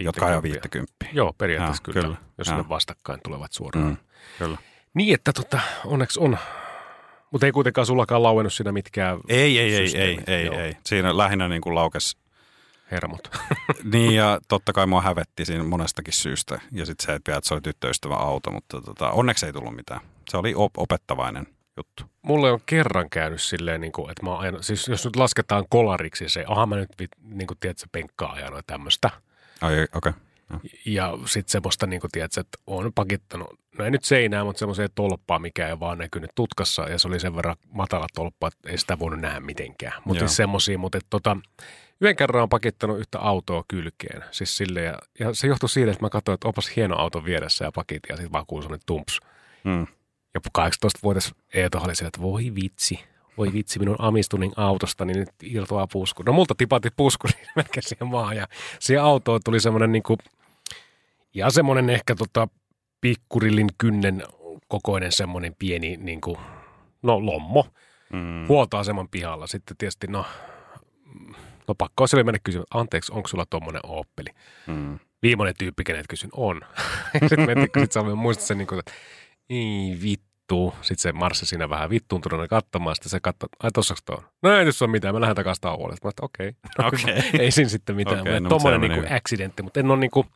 jotka 0.04 0.26
ajaa 0.26 0.43
50. 0.43 0.78
50. 1.06 1.18
Joo, 1.18 1.34
periaatteessa 1.38 1.84
Joo, 1.88 1.93
kyllä, 1.93 2.08
kyllä. 2.08 2.18
jos 2.38 2.47
Joo. 2.47 2.58
ne 2.58 2.70
vastakkain 2.70 3.20
tulevat 3.24 3.54
suoraan. 3.54 3.88
Mm, 3.88 3.97
kyllä. 4.38 4.58
Niin, 4.93 5.14
että 5.14 5.34
tota, 5.34 5.60
onneksi 5.86 6.20
on. 6.20 6.38
Mutta 7.32 7.45
ei 7.45 7.52
kuitenkaan 7.52 7.86
sullakaan 7.86 8.24
lauennut 8.24 8.54
siinä 8.54 8.72
mitkään 8.72 9.20
Ei, 9.28 9.60
ei, 9.60 9.76
ei, 9.76 9.97
ei, 9.97 10.20
ei, 10.28 10.45
joo. 10.45 10.60
ei. 10.60 10.74
Siinä 10.86 11.18
lähinnä 11.18 11.47
niin 11.47 11.62
kuin 11.62 11.76
laukes 11.76 12.18
hermot. 12.91 13.28
Niin 13.93 14.16
ja 14.16 14.39
totta 14.47 14.74
kai 14.74 14.88
mua 14.88 15.02
hävetti 15.02 15.45
siinä 15.45 15.64
monestakin 15.64 16.14
syystä. 16.14 16.62
Ja 16.72 16.86
sitten 16.86 17.06
se, 17.06 17.14
että 17.14 17.39
se 17.43 17.54
oli 17.54 17.62
tyttöystävä 17.62 18.16
auto, 18.16 18.52
mutta 18.52 18.82
tota, 18.82 19.12
onneksi 19.12 19.45
ei 19.45 19.54
tullut 19.54 19.76
mitään. 19.76 20.02
Se 20.30 20.38
oli 20.38 20.54
op- 20.56 20.78
opettavainen 20.78 21.47
juttu. 21.78 22.04
Mulle 22.22 22.52
on 22.52 22.60
kerran 22.66 23.10
käynyt 23.10 23.41
silleen, 23.41 23.82
niin 23.82 23.91
kuin, 23.91 24.12
että 24.12 24.24
mä 24.26 24.39
ajanut, 24.39 24.64
siis 24.64 24.88
jos 24.88 25.06
nyt 25.06 25.16
lasketaan 25.16 25.66
kolariksi 25.70 26.30
se, 26.30 26.45
aha 26.47 26.66
mä 26.66 26.76
nyt, 26.76 26.89
niin 27.22 27.47
kuin 27.47 27.58
tiedät, 27.60 27.78
se 27.78 27.88
penkkaa 27.91 28.32
ajanut 28.32 28.68
tämmöistä. 28.68 29.10
Ai, 29.62 29.88
okei. 29.95 30.10
Okay. 30.10 30.14
Ja 30.86 31.18
sitten 31.26 31.51
semmoista, 31.51 31.88
niin 31.88 32.01
kuin 32.01 32.12
tiedät, 32.12 32.38
että 32.38 32.57
on 32.68 32.93
pakittanut, 32.93 33.60
no 33.78 33.86
ei 33.86 33.91
nyt 33.91 34.03
seinää, 34.03 34.43
mutta 34.43 34.60
semmoiseen 34.60 34.89
tolppaa, 34.95 35.39
mikä 35.39 35.68
ei 35.68 35.80
vaan 35.80 35.97
näkynyt 35.97 36.32
tutkassa. 36.36 36.82
Ja 36.82 36.99
se 36.99 37.07
oli 37.07 37.20
sen 37.20 37.36
verran 37.36 37.55
matala 37.72 38.07
tolppa, 38.16 38.47
että 38.47 38.70
ei 38.70 38.78
sitä 38.78 38.99
voinut 38.99 39.20
nähdä 39.20 39.39
mitenkään. 39.39 40.01
Mutta 40.05 40.20
siis 40.20 40.36
semmoisia, 40.36 40.78
mutta 40.78 40.97
että 40.97 41.07
tota, 41.10 41.38
yhden 42.01 42.16
kerran 42.16 42.43
on 42.43 42.49
pakittanut 42.49 42.99
yhtä 42.99 43.20
autoa 43.20 43.64
kylkeen. 43.68 44.24
Siis 44.32 44.57
sille, 44.57 44.82
ja, 44.82 44.99
ja, 45.20 45.34
se 45.34 45.47
johtui 45.47 45.70
siitä, 45.70 45.91
että 45.91 46.05
mä 46.05 46.10
katsoin, 46.10 46.34
että 46.34 46.47
opas 46.47 46.76
hieno 46.76 46.95
auto 46.95 47.26
vieressä 47.26 47.66
ja 47.66 47.72
pakitin 47.72 48.10
ja 48.10 48.16
sitten 48.16 48.32
vaan 48.32 48.45
kuului 48.45 48.64
semmoinen 48.64 48.86
tumps. 48.86 49.20
Mm. 49.64 49.88
Ja 50.34 50.41
18-vuotias 50.57 51.34
Eeto 51.53 51.78
oli 51.78 51.95
siellä, 51.95 52.07
että 52.07 52.22
voi 52.22 52.55
vitsi, 52.55 52.99
voi 53.38 53.54
vitsi, 53.54 53.80
minun 53.80 53.96
amistunin 54.00 54.52
autosta, 54.56 55.06
niin 55.06 55.20
nyt 55.20 55.30
irtoaa 55.44 55.88
pusku. 55.88 56.24
No 56.26 56.34
multa 56.34 56.56
tipatti 56.58 56.90
pusku 56.98 57.28
niin 57.36 57.48
melkein 57.56 57.84
siihen 57.84 58.08
maahan 58.08 58.38
ja 58.38 58.48
siihen 58.80 59.04
autoon 59.04 59.40
tuli 59.46 59.60
semmoinen 59.60 59.92
niin 59.92 60.04
kuin, 60.04 60.18
ja 61.34 61.50
semmoinen 61.50 61.90
ehkä 61.90 62.16
tota 62.16 62.48
pikkurillin 63.02 63.70
kynnen 63.78 64.24
kokoinen 64.68 65.12
semmoinen 65.12 65.56
pieni 65.60 65.98
niin 65.98 66.22
kuin, 66.22 66.38
no 67.02 67.26
lommo 67.26 67.66
Mm. 68.14 68.48
huoltoaseman 68.48 69.08
pihalla. 69.08 69.48
Sitten 69.48 69.78
tietysti 69.78 70.08
no, 70.08 70.26
no 71.68 71.76
pakko 71.78 72.02
olisi 72.02 72.24
mennä 72.24 72.40
kysymään, 72.44 72.66
anteeksi, 72.74 73.12
onko 73.14 73.28
sulla 73.28 73.46
tuommoinen 73.50 73.82
Opeli? 73.86 74.30
Mm. 74.68 75.00
viimeinen 75.24 75.54
tyyppi, 75.58 75.84
kenet 75.84 76.06
kysyn, 76.10 76.30
on. 76.34 76.62
sitten 77.30 77.46
me 77.60 77.68
sit 77.80 77.92
sä 77.92 78.04
muistat 78.04 78.48
sen, 78.48 78.58
niin 78.58 78.68
kuin, 78.68 78.80
että 78.80 78.92
ei 79.50 79.98
vittu. 80.04 80.29
Sitten 80.82 80.97
se 80.97 81.12
marssi 81.12 81.45
siinä 81.45 81.70
vähän 81.70 81.89
vittuuntuneena 81.89 82.47
katsomaan. 82.47 82.95
Sitten 82.95 83.10
se 83.10 83.20
katsoi, 83.20 83.50
ai 83.64 83.72
tossaks 83.72 84.02
tuo 84.06 84.16
on? 84.16 84.24
No 84.41 84.58
ei 84.58 84.66
tässä 84.66 84.86
ole 84.86 84.91
mitään, 84.91 85.16
mä 85.16 85.22
lähden 85.22 85.36
takaisin 85.36 85.62
tauolle. 85.62 85.95
Mä 86.04 86.10
että 86.10 86.26
okei. 86.26 86.52
Okei. 86.88 87.24
ei 87.43 87.52
siinä 87.52 87.70
sitten 87.70 87.95
mitään. 87.95 88.22
Okay, 88.22 88.39
no, 88.39 88.50
Tuommoinen 88.50 88.82
meni 88.82 88.95
niin 88.95 89.14
accidentti, 89.14 89.64
mutta 89.64 89.80
en 89.80 89.91
ole 89.91 90.00
niin 90.00 90.12
kuin, 90.12 90.28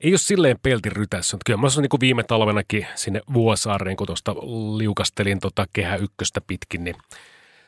ei 0.00 0.12
ole 0.12 0.18
silleen 0.18 0.56
peltin 0.62 0.92
rytässä. 0.92 1.36
Mutta 1.36 1.44
kyllä 1.46 1.56
mä 1.56 1.64
olisin 1.64 1.82
niin 1.82 2.00
viime 2.00 2.22
talvenakin 2.22 2.86
sinne 2.94 3.20
Vuosaareen, 3.32 3.96
kun 3.96 4.06
tuosta 4.06 4.34
liukastelin 4.76 5.40
tota 5.40 5.66
kehä 5.72 5.96
ykköstä 5.96 6.40
pitkin, 6.40 6.84
niin 6.84 6.96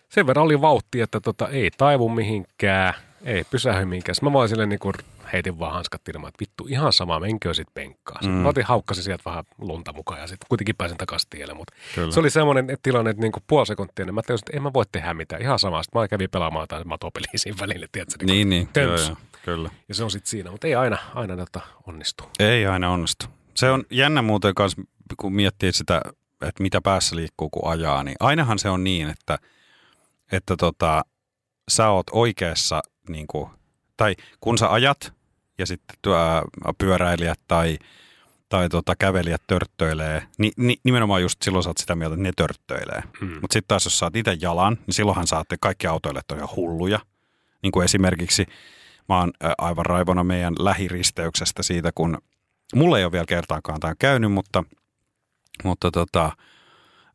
sen 0.09 0.27
verran 0.27 0.45
oli 0.45 0.61
vauhti, 0.61 1.01
että 1.01 1.21
tota, 1.21 1.49
ei 1.49 1.71
taivu 1.77 2.09
mihinkään, 2.09 2.95
ei 3.25 3.45
pysähy 3.45 3.85
mihinkään. 3.85 4.15
Sitten 4.15 4.29
Mä 4.29 4.33
vaan 4.33 4.49
silleen 4.49 4.69
niin 4.69 4.79
kuin 4.79 4.95
heitin 5.33 5.59
vaan 5.59 5.73
hanskat 5.73 6.09
ilmaan, 6.09 6.29
että 6.29 6.41
vittu 6.41 6.67
ihan 6.69 6.93
sama, 6.93 7.21
menkö 7.21 7.55
sit 7.55 7.69
penkkaan. 7.75 8.23
Sitten 8.23 8.37
Mm. 8.39 8.43
mä 8.43 8.49
otin 8.49 8.65
haukkasin 8.65 9.05
sieltä 9.05 9.23
vähän 9.27 9.45
lunta 9.59 9.93
mukaan 9.93 10.21
ja 10.21 10.27
sitten 10.27 10.47
kuitenkin 10.49 10.77
pääsin 10.77 10.99
takaisin 10.99 11.31
tielle. 11.31 11.55
Mutta 11.55 11.75
se 12.11 12.21
oli 12.21 12.31
semmoinen 12.31 12.71
että 12.71 12.83
tilanne, 12.83 13.11
että 13.11 13.21
niin 13.21 13.33
kuin 13.33 13.43
puoli 13.47 13.67
sekuntia, 13.67 14.05
niin 14.05 14.15
mä 14.15 14.23
tajusin, 14.23 14.45
että 14.49 14.57
en 14.57 14.63
mä 14.63 14.73
voi 14.73 14.85
tehdä 14.93 15.15
mitään. 15.15 15.43
Ihan 15.43 15.59
sama. 15.59 15.83
Sitten 15.83 16.01
mä 16.03 16.09
kävin 16.09 16.31
pelaamaan 16.31 16.69
tai 16.69 16.85
matopeliä 16.85 17.31
siinä 17.37 17.59
välillä, 17.61 17.87
tiedätkö? 17.93 18.27
Niin, 18.27 18.51
niin. 18.51 18.63
Joo, 18.63 18.87
Töms. 18.87 19.09
joo, 19.09 19.17
kyllä. 19.45 19.71
Ja 19.89 19.95
se 19.95 20.05
on 20.05 20.11
sitten 20.11 20.31
siinä, 20.31 20.51
mutta 20.51 20.67
ei 20.67 20.75
aina, 20.75 20.99
aina 21.15 21.37
tota 21.37 21.61
onnistu. 21.87 22.25
Ei 22.39 22.67
aina 22.67 22.91
onnistu. 22.91 23.27
Se 23.55 23.71
on 23.71 23.85
jännä 23.91 24.23
muuten 24.23 24.55
kanssa, 24.55 24.83
kun 25.17 25.35
miettii 25.35 25.73
sitä, 25.73 26.01
että 26.43 26.63
mitä 26.63 26.81
päässä 26.81 27.17
liikkuu, 27.17 27.51
kun 27.51 27.71
ajaa, 27.71 28.05
niin 28.05 28.17
ainahan 28.21 28.59
se 28.59 28.69
on 28.69 28.85
niin, 28.85 29.09
että, 29.11 29.39
että 30.33 30.57
tota, 30.57 31.03
sä 31.71 31.89
oot 31.89 32.07
oikeassa, 32.13 32.83
niin 33.09 33.27
kuin, 33.27 33.51
tai 33.97 34.15
kun 34.41 34.59
sä 34.59 34.73
ajat 34.73 35.13
ja 35.59 35.67
sitten 35.67 35.97
pyöräilijät 36.79 37.41
tai, 37.49 37.79
tai 38.49 38.69
tota, 38.69 38.97
kävelijät 38.99 39.43
törttöilee, 39.47 40.27
niin, 40.39 40.53
niin 40.57 40.79
nimenomaan 40.85 41.23
just 41.23 41.43
silloin 41.43 41.63
sä 41.63 41.71
oot 41.71 41.79
sitä 41.79 41.95
mieltä, 41.95 42.15
että 42.15 42.23
ne 42.23 42.33
törttöilee. 42.37 43.03
Mm. 43.21 43.29
Mutta 43.29 43.53
sitten 43.53 43.69
taas 43.69 43.85
jos 43.85 43.99
saat 43.99 44.17
itse 44.17 44.37
jalan, 44.41 44.79
niin 44.87 44.95
silloinhan 44.95 45.27
saatte 45.27 45.57
kaikki 45.61 45.87
autoilijat 45.87 46.31
on 46.31 46.39
ihan 46.39 46.57
hulluja. 46.57 46.99
Niin 47.63 47.73
kuin 47.73 47.85
esimerkiksi 47.85 48.47
mä 49.09 49.19
oon 49.19 49.33
aivan 49.59 49.87
raivona 49.87 50.25
meidän 50.25 50.55
lähiristeyksestä 50.59 51.63
siitä, 51.63 51.91
kun 51.95 52.19
mulla 52.75 52.99
ei 52.99 53.05
ole 53.05 53.13
vielä 53.13 53.25
kertaakaan 53.27 53.81
tämä 53.81 53.95
käynyt, 53.99 54.33
mutta, 54.33 54.65
mutta 55.65 55.91
tota, 55.91 56.33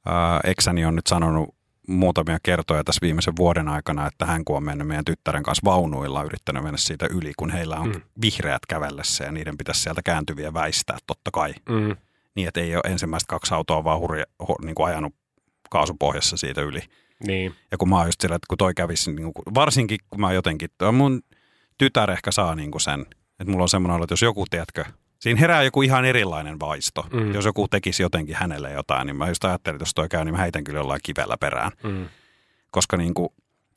ää, 0.06 0.40
eksäni 0.44 0.86
on 0.86 0.96
nyt 0.96 1.08
sanonut 1.08 1.57
muutamia 1.88 2.38
kertoja 2.44 2.84
tässä 2.84 3.00
viimeisen 3.02 3.36
vuoden 3.36 3.68
aikana, 3.68 4.08
että 4.08 4.26
hän 4.26 4.46
kun 4.46 4.58
on 4.58 4.64
mennyt 4.64 4.88
meidän 4.88 5.06
tyttären 5.06 5.44
kanssa 5.44 5.62
vaunuilla, 5.66 6.24
yrittänyt 6.24 6.64
mennä 6.64 6.78
siitä 6.78 7.08
yli, 7.12 7.32
kun 7.38 7.50
heillä 7.50 7.76
on 7.76 7.90
Mm. 7.90 8.02
vihreät 8.22 8.66
kävellessä 8.70 9.24
ja 9.24 9.32
niiden 9.32 9.58
pitäisi 9.58 9.82
sieltä 9.82 10.02
kääntyviä 10.04 10.54
väistää 10.54 10.98
totta 11.08 11.32
kai. 11.32 11.54
Mm. 11.70 11.96
Niin, 12.36 12.48
että 12.48 12.60
ei 12.60 12.76
ole 12.76 12.84
ensimmäistä 12.92 13.28
kaksi 13.30 13.54
autoa 13.54 13.84
vaan 13.84 14.00
hurja, 14.00 14.26
ho, 14.50 14.56
niin 14.62 14.76
kuin 14.76 14.88
ajanut 14.88 15.16
kaasupohjassa 15.70 16.38
siitä 16.38 16.62
yli. 16.62 16.82
Niin. 17.28 17.56
Ja 17.72 17.78
kun 17.78 17.90
mä 17.90 17.98
oon 17.98 18.08
just 18.08 18.22
sillä, 18.22 18.36
että 18.36 18.46
kun 18.50 18.58
toi 18.58 18.74
kävisi, 18.74 19.14
niin 19.14 19.34
kuin, 19.34 19.56
varsinkin 19.56 20.00
kun 20.10 20.22
mä 20.22 20.34
jotenkin, 20.34 20.70
mun 20.92 21.22
tytär 21.78 22.12
ehkä 22.12 22.32
saa 22.32 22.56
niin 22.56 22.72
kuin 22.72 22.82
sen, 22.82 23.02
että 23.40 23.52
mulla 23.52 23.64
on 23.64 23.70
semmoinen 23.70 23.96
olo, 23.96 24.04
että 24.04 24.14
jos 24.14 24.22
joku, 24.22 24.46
tiedätkö, 24.50 24.86
siinä 25.20 25.39
herää 25.39 25.63
joku 25.63 25.82
ihan 25.82 26.05
erilainen 26.05 26.59
vaisto. 26.59 27.05
Mm. 27.13 27.34
Jos 27.34 27.45
joku 27.45 27.68
tekisi 27.68 28.03
jotenkin 28.03 28.36
hänelle 28.36 28.72
jotain, 28.72 29.05
niin 29.05 29.15
mä 29.15 29.28
just 29.28 29.45
ajattelin, 29.45 29.76
että 29.76 29.82
jos 29.82 29.93
toi 29.93 30.09
käy, 30.09 30.26
niin 30.26 30.34
mä 30.34 30.41
heitän 30.41 30.63
kyllä 30.63 30.80
jollain 30.80 31.01
kivellä 31.03 31.36
perään. 31.39 31.72
Mm. 31.84 32.05
Koska 32.72 32.97
niin 32.97 33.13
kuin, 33.13 33.30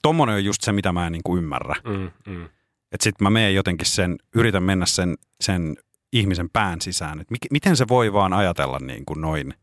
tommonen 0.02 0.34
on 0.34 0.44
just 0.44 0.62
se, 0.62 0.72
mitä 0.72 0.92
mä 0.92 1.06
en 1.06 1.12
niin 1.12 1.22
kuin 1.24 1.38
ymmärrä. 1.38 1.74
Mm. 1.84 2.10
Mm. 2.26 2.44
Että 2.92 3.04
sit 3.04 3.20
mä 3.20 3.30
menen 3.30 3.54
jotenkin 3.54 3.86
sen, 3.86 4.18
yritän 4.34 4.62
mennä 4.62 4.86
sen, 4.86 5.14
sen 5.40 5.76
ihmisen 6.12 6.50
pään 6.52 6.80
sisään. 6.80 7.20
Että 7.20 7.34
miten 7.50 7.76
se 7.76 7.88
voi 7.88 8.12
vaan 8.12 8.32
ajatella 8.32 8.78
niin 8.78 9.04
kuin 9.04 9.20
noin 9.20 9.54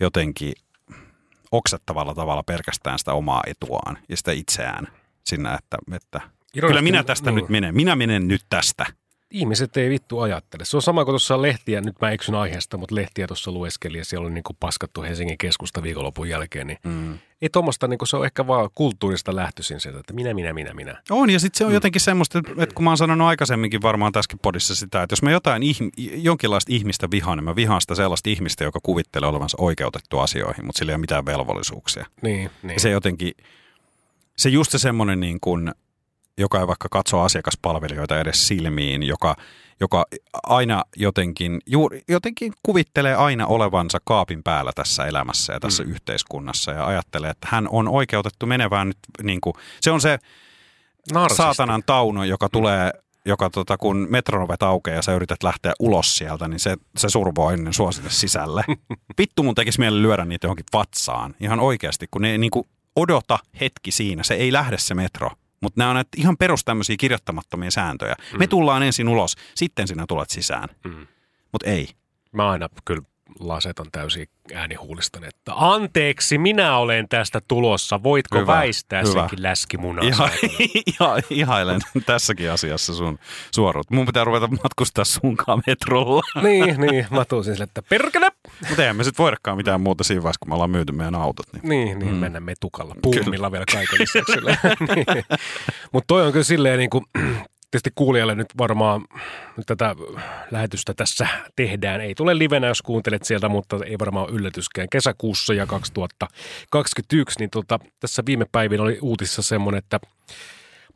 jotenkin 0.00 0.52
oksettavalla 1.52 2.14
tavalla 2.14 2.42
pelkästään 2.42 2.98
sitä 2.98 3.12
omaa 3.12 3.42
etuaan 3.46 3.98
ja 4.08 4.16
sitä 4.16 4.32
itseään 4.32 4.88
sinä, 5.24 5.54
että, 5.54 5.78
että 5.92 6.20
kyllä 6.60 6.82
minä 6.82 7.04
tästä 7.04 7.30
niin. 7.30 7.36
nyt 7.36 7.48
menen. 7.48 7.74
Minä 7.74 7.96
menen 7.96 8.28
nyt 8.28 8.42
tästä. 8.48 8.86
Ihmiset 9.30 9.76
ei 9.76 9.90
vittu 9.90 10.20
ajattele. 10.20 10.64
Se 10.64 10.76
on 10.76 10.82
sama 10.82 11.04
kuin 11.04 11.12
tuossa 11.12 11.42
lehtiä, 11.42 11.80
nyt 11.80 12.00
mä 12.00 12.10
eksyn 12.10 12.34
aiheesta, 12.34 12.76
mutta 12.76 12.94
lehtiä 12.94 13.26
tuossa 13.26 13.50
lueskelin 13.52 13.98
ja 13.98 14.04
siellä 14.04 14.26
on 14.26 14.34
niin 14.34 14.44
kuin 14.44 14.56
paskattu 14.60 15.02
Helsingin 15.02 15.38
keskusta 15.38 15.82
viikonlopun 15.82 16.28
jälkeen. 16.28 16.66
Niin 16.66 16.78
Mm. 16.84 17.18
ei 17.42 17.48
tuommoista, 17.52 17.88
niin 17.88 17.98
kuin 17.98 18.08
se 18.08 18.16
on 18.16 18.24
ehkä 18.24 18.46
vaan 18.46 18.70
kulttuurista 18.74 19.36
lähtöisin 19.36 19.80
sieltä, 19.80 20.00
että 20.00 20.12
minä, 20.12 20.34
minä, 20.34 20.52
minä, 20.52 20.74
minä. 20.74 21.02
On, 21.10 21.30
ja 21.30 21.40
sitten 21.40 21.58
se 21.58 21.64
on 21.64 21.74
jotenkin 21.74 22.00
semmoista, 22.00 22.38
että 22.38 22.52
että 22.62 22.74
kun 22.74 22.84
mä 22.84 22.90
oon 22.90 22.96
sanonut 22.98 23.28
aikaisemminkin 23.28 23.82
varmaan 23.82 24.12
tässäkin 24.12 24.38
podissa 24.42 24.74
sitä, 24.74 25.02
että 25.02 25.12
jos 25.12 25.22
mä 25.22 25.30
jotain 25.30 25.62
ihm- 25.62 26.12
jonkinlaista 26.14 26.72
ihmistä 26.72 27.10
vihaan, 27.10 27.38
niin 27.38 27.44
mä 27.44 27.56
vihaan 27.56 27.80
sitä 27.80 27.94
sellaista 27.94 28.30
ihmistä, 28.30 28.64
joka 28.64 28.80
kuvittelee 28.82 29.28
olevansa 29.28 29.56
oikeutettu 29.60 30.18
asioihin, 30.18 30.66
mutta 30.66 30.78
sillä 30.78 30.90
ei 30.92 30.94
ole 30.94 31.00
mitään 31.00 31.26
velvollisuuksia. 31.26 32.06
Niin, 32.22 32.50
niin. 32.62 32.74
Ja 32.74 32.80
se 32.80 32.90
jotenkin, 32.90 33.32
se 34.36 34.48
just 34.48 34.70
se 34.72 34.78
semmoinen 34.78 35.20
niin 35.20 35.38
kuin, 35.40 35.72
joka 36.38 36.60
ei 36.60 36.66
vaikka 36.66 36.88
katso 36.90 37.20
asiakaspalvelijoita 37.20 38.20
edes 38.20 38.48
silmiin, 38.48 39.02
joka, 39.02 39.36
joka 39.80 40.04
aina 40.42 40.84
jotenkin, 40.96 41.60
juuri, 41.66 42.02
jotenkin 42.08 42.52
kuvittelee 42.62 43.14
aina 43.14 43.46
olevansa 43.46 43.98
kaapin 44.04 44.42
päällä 44.42 44.72
tässä 44.74 45.04
elämässä 45.06 45.52
ja 45.52 45.60
tässä 45.60 45.82
Mm. 45.82 45.88
mm. 45.88 45.94
yhteiskunnassa 45.94 46.72
ja 46.72 46.86
ajattelee, 46.86 47.30
että 47.30 47.48
hän 47.50 47.68
on 47.70 47.88
oikeutettu 47.88 48.46
menevään 48.46 48.88
nyt, 48.88 48.98
niin 49.22 49.40
kuin, 49.40 49.54
se 49.80 49.90
on 49.90 50.00
se 50.00 50.18
Narsisti. 51.12 51.36
saatanan 51.42 51.82
tauno, 51.86 52.24
joka 52.24 52.48
tulee, 52.48 52.92
joka 53.24 53.50
tota, 53.50 53.76
kun 53.78 54.06
metronovet 54.10 54.62
aukeaa 54.62 54.96
ja 54.96 55.02
sä 55.02 55.14
yrität 55.14 55.42
lähteä 55.42 55.72
ulos 55.80 56.16
sieltä, 56.16 56.48
niin 56.48 56.60
se, 56.60 56.76
se 56.96 57.08
survoo 57.08 57.50
ennen 57.50 57.72
sua 57.74 57.92
sinne 57.92 58.10
sisälle. 58.10 58.64
Vittu 59.18 59.42
mun 59.42 59.54
tekisi 59.54 59.80
mieli 59.80 60.02
lyödä 60.02 60.24
niitä 60.24 60.46
johonkin 60.46 60.66
vatsaan. 60.72 61.34
Ihan 61.40 61.60
oikeasti, 61.60 62.06
kun 62.10 62.22
ne 62.22 62.38
niin 62.38 62.50
kuin 62.50 62.64
odota 62.96 63.38
hetki 63.60 63.90
siinä. 63.90 64.22
Se 64.22 64.34
ei 64.34 64.52
lähde 64.52 64.78
se 64.78 64.94
metro. 64.94 65.30
Mutta 65.62 65.80
nämä 65.80 65.90
on 65.90 65.94
näitä 65.94 66.08
ihan 66.16 66.36
perus 66.36 66.64
tämmöisiä 66.64 66.96
kirjoittamattomia 67.00 67.70
sääntöjä. 67.70 68.14
Mm. 68.32 68.38
Me 68.38 68.46
tullaan 68.46 68.82
ensin 68.82 69.08
ulos, 69.08 69.36
sitten 69.54 69.88
sinä 69.88 70.04
tulet 70.08 70.30
sisään. 70.30 70.68
Mm. 70.84 71.06
Mutta 71.52 71.70
ei. 71.70 71.88
Mä 72.32 72.50
aina 72.50 72.68
kyllä 72.84 73.02
lasetan 73.40 73.86
täysin 73.92 74.26
äänihuulistan, 74.54 75.24
että 75.24 75.52
anteeksi, 75.56 76.38
minä 76.38 76.76
olen 76.76 77.08
tästä 77.08 77.40
tulossa. 77.48 78.02
Voitko 78.02 78.38
Hyvä, 78.38 78.52
väistää 78.52 79.02
hyvä. 79.02 79.12
senkin 79.12 79.42
läskimunaa? 79.42 80.04
Ihan, 80.04 80.16
saatana? 80.30 80.52
ihan, 81.00 81.22
ihailen 81.30 81.80
tässäkin 82.06 82.50
asiassa 82.50 82.94
sun 82.94 83.18
suoruut. 83.54 83.90
Mun 83.90 84.06
pitää 84.06 84.24
ruveta 84.24 84.48
matkustaa 84.48 85.04
sunkaan 85.04 85.62
metrolla. 85.66 86.22
niin, 86.48 86.80
niin. 86.80 87.06
Mä 87.10 87.24
tuun 87.24 87.44
sille, 87.44 87.64
että 87.64 87.82
perkele, 87.82 88.28
Mutta 88.68 88.82
eihän 88.82 88.96
me 88.96 89.04
sitten 89.04 89.22
voidakaan 89.22 89.56
mitään 89.56 89.80
muuta 89.80 90.04
siinä 90.04 90.22
vaiheessa, 90.22 90.40
kun 90.40 90.48
me 90.48 90.54
ollaan 90.54 90.70
myyty 90.70 90.92
meidän 90.92 91.14
autot. 91.14 91.46
Niin. 91.52 91.68
Niin, 91.68 91.98
niin 91.98 92.12
mm. 92.12 92.20
mennään 92.20 92.42
metukalla, 92.42 92.94
puumilla 93.02 93.52
vielä 93.52 93.64
kaiken 93.72 93.98
lisäksi. 93.98 94.32
niin. 94.94 95.24
Mutta 95.92 96.06
toi 96.06 96.26
on 96.26 96.32
kyllä 96.32 96.44
silleen 96.44 96.78
niin 96.78 96.90
kuin, 96.90 97.04
tietysti 97.70 97.90
kuulijalle 97.94 98.34
nyt 98.34 98.48
varmaan 98.58 99.04
nyt 99.56 99.66
tätä 99.66 99.96
lähetystä 100.50 100.94
tässä 100.94 101.28
tehdään. 101.56 102.00
Ei 102.00 102.14
tule 102.14 102.38
livenä, 102.38 102.66
jos 102.66 102.82
kuuntelet 102.82 103.24
sieltä, 103.24 103.48
mutta 103.48 103.76
ei 103.84 103.98
varmaan 103.98 104.26
ole 104.26 104.36
yllätyskään. 104.36 104.88
Kesäkuussa 104.90 105.54
ja 105.54 105.66
2021, 105.66 107.38
niin 107.38 107.50
tota, 107.50 107.78
tässä 108.00 108.22
viime 108.26 108.46
päivinä 108.52 108.82
oli 108.82 108.98
uutisissa 109.02 109.42
semmoinen, 109.42 109.78
että 109.78 110.00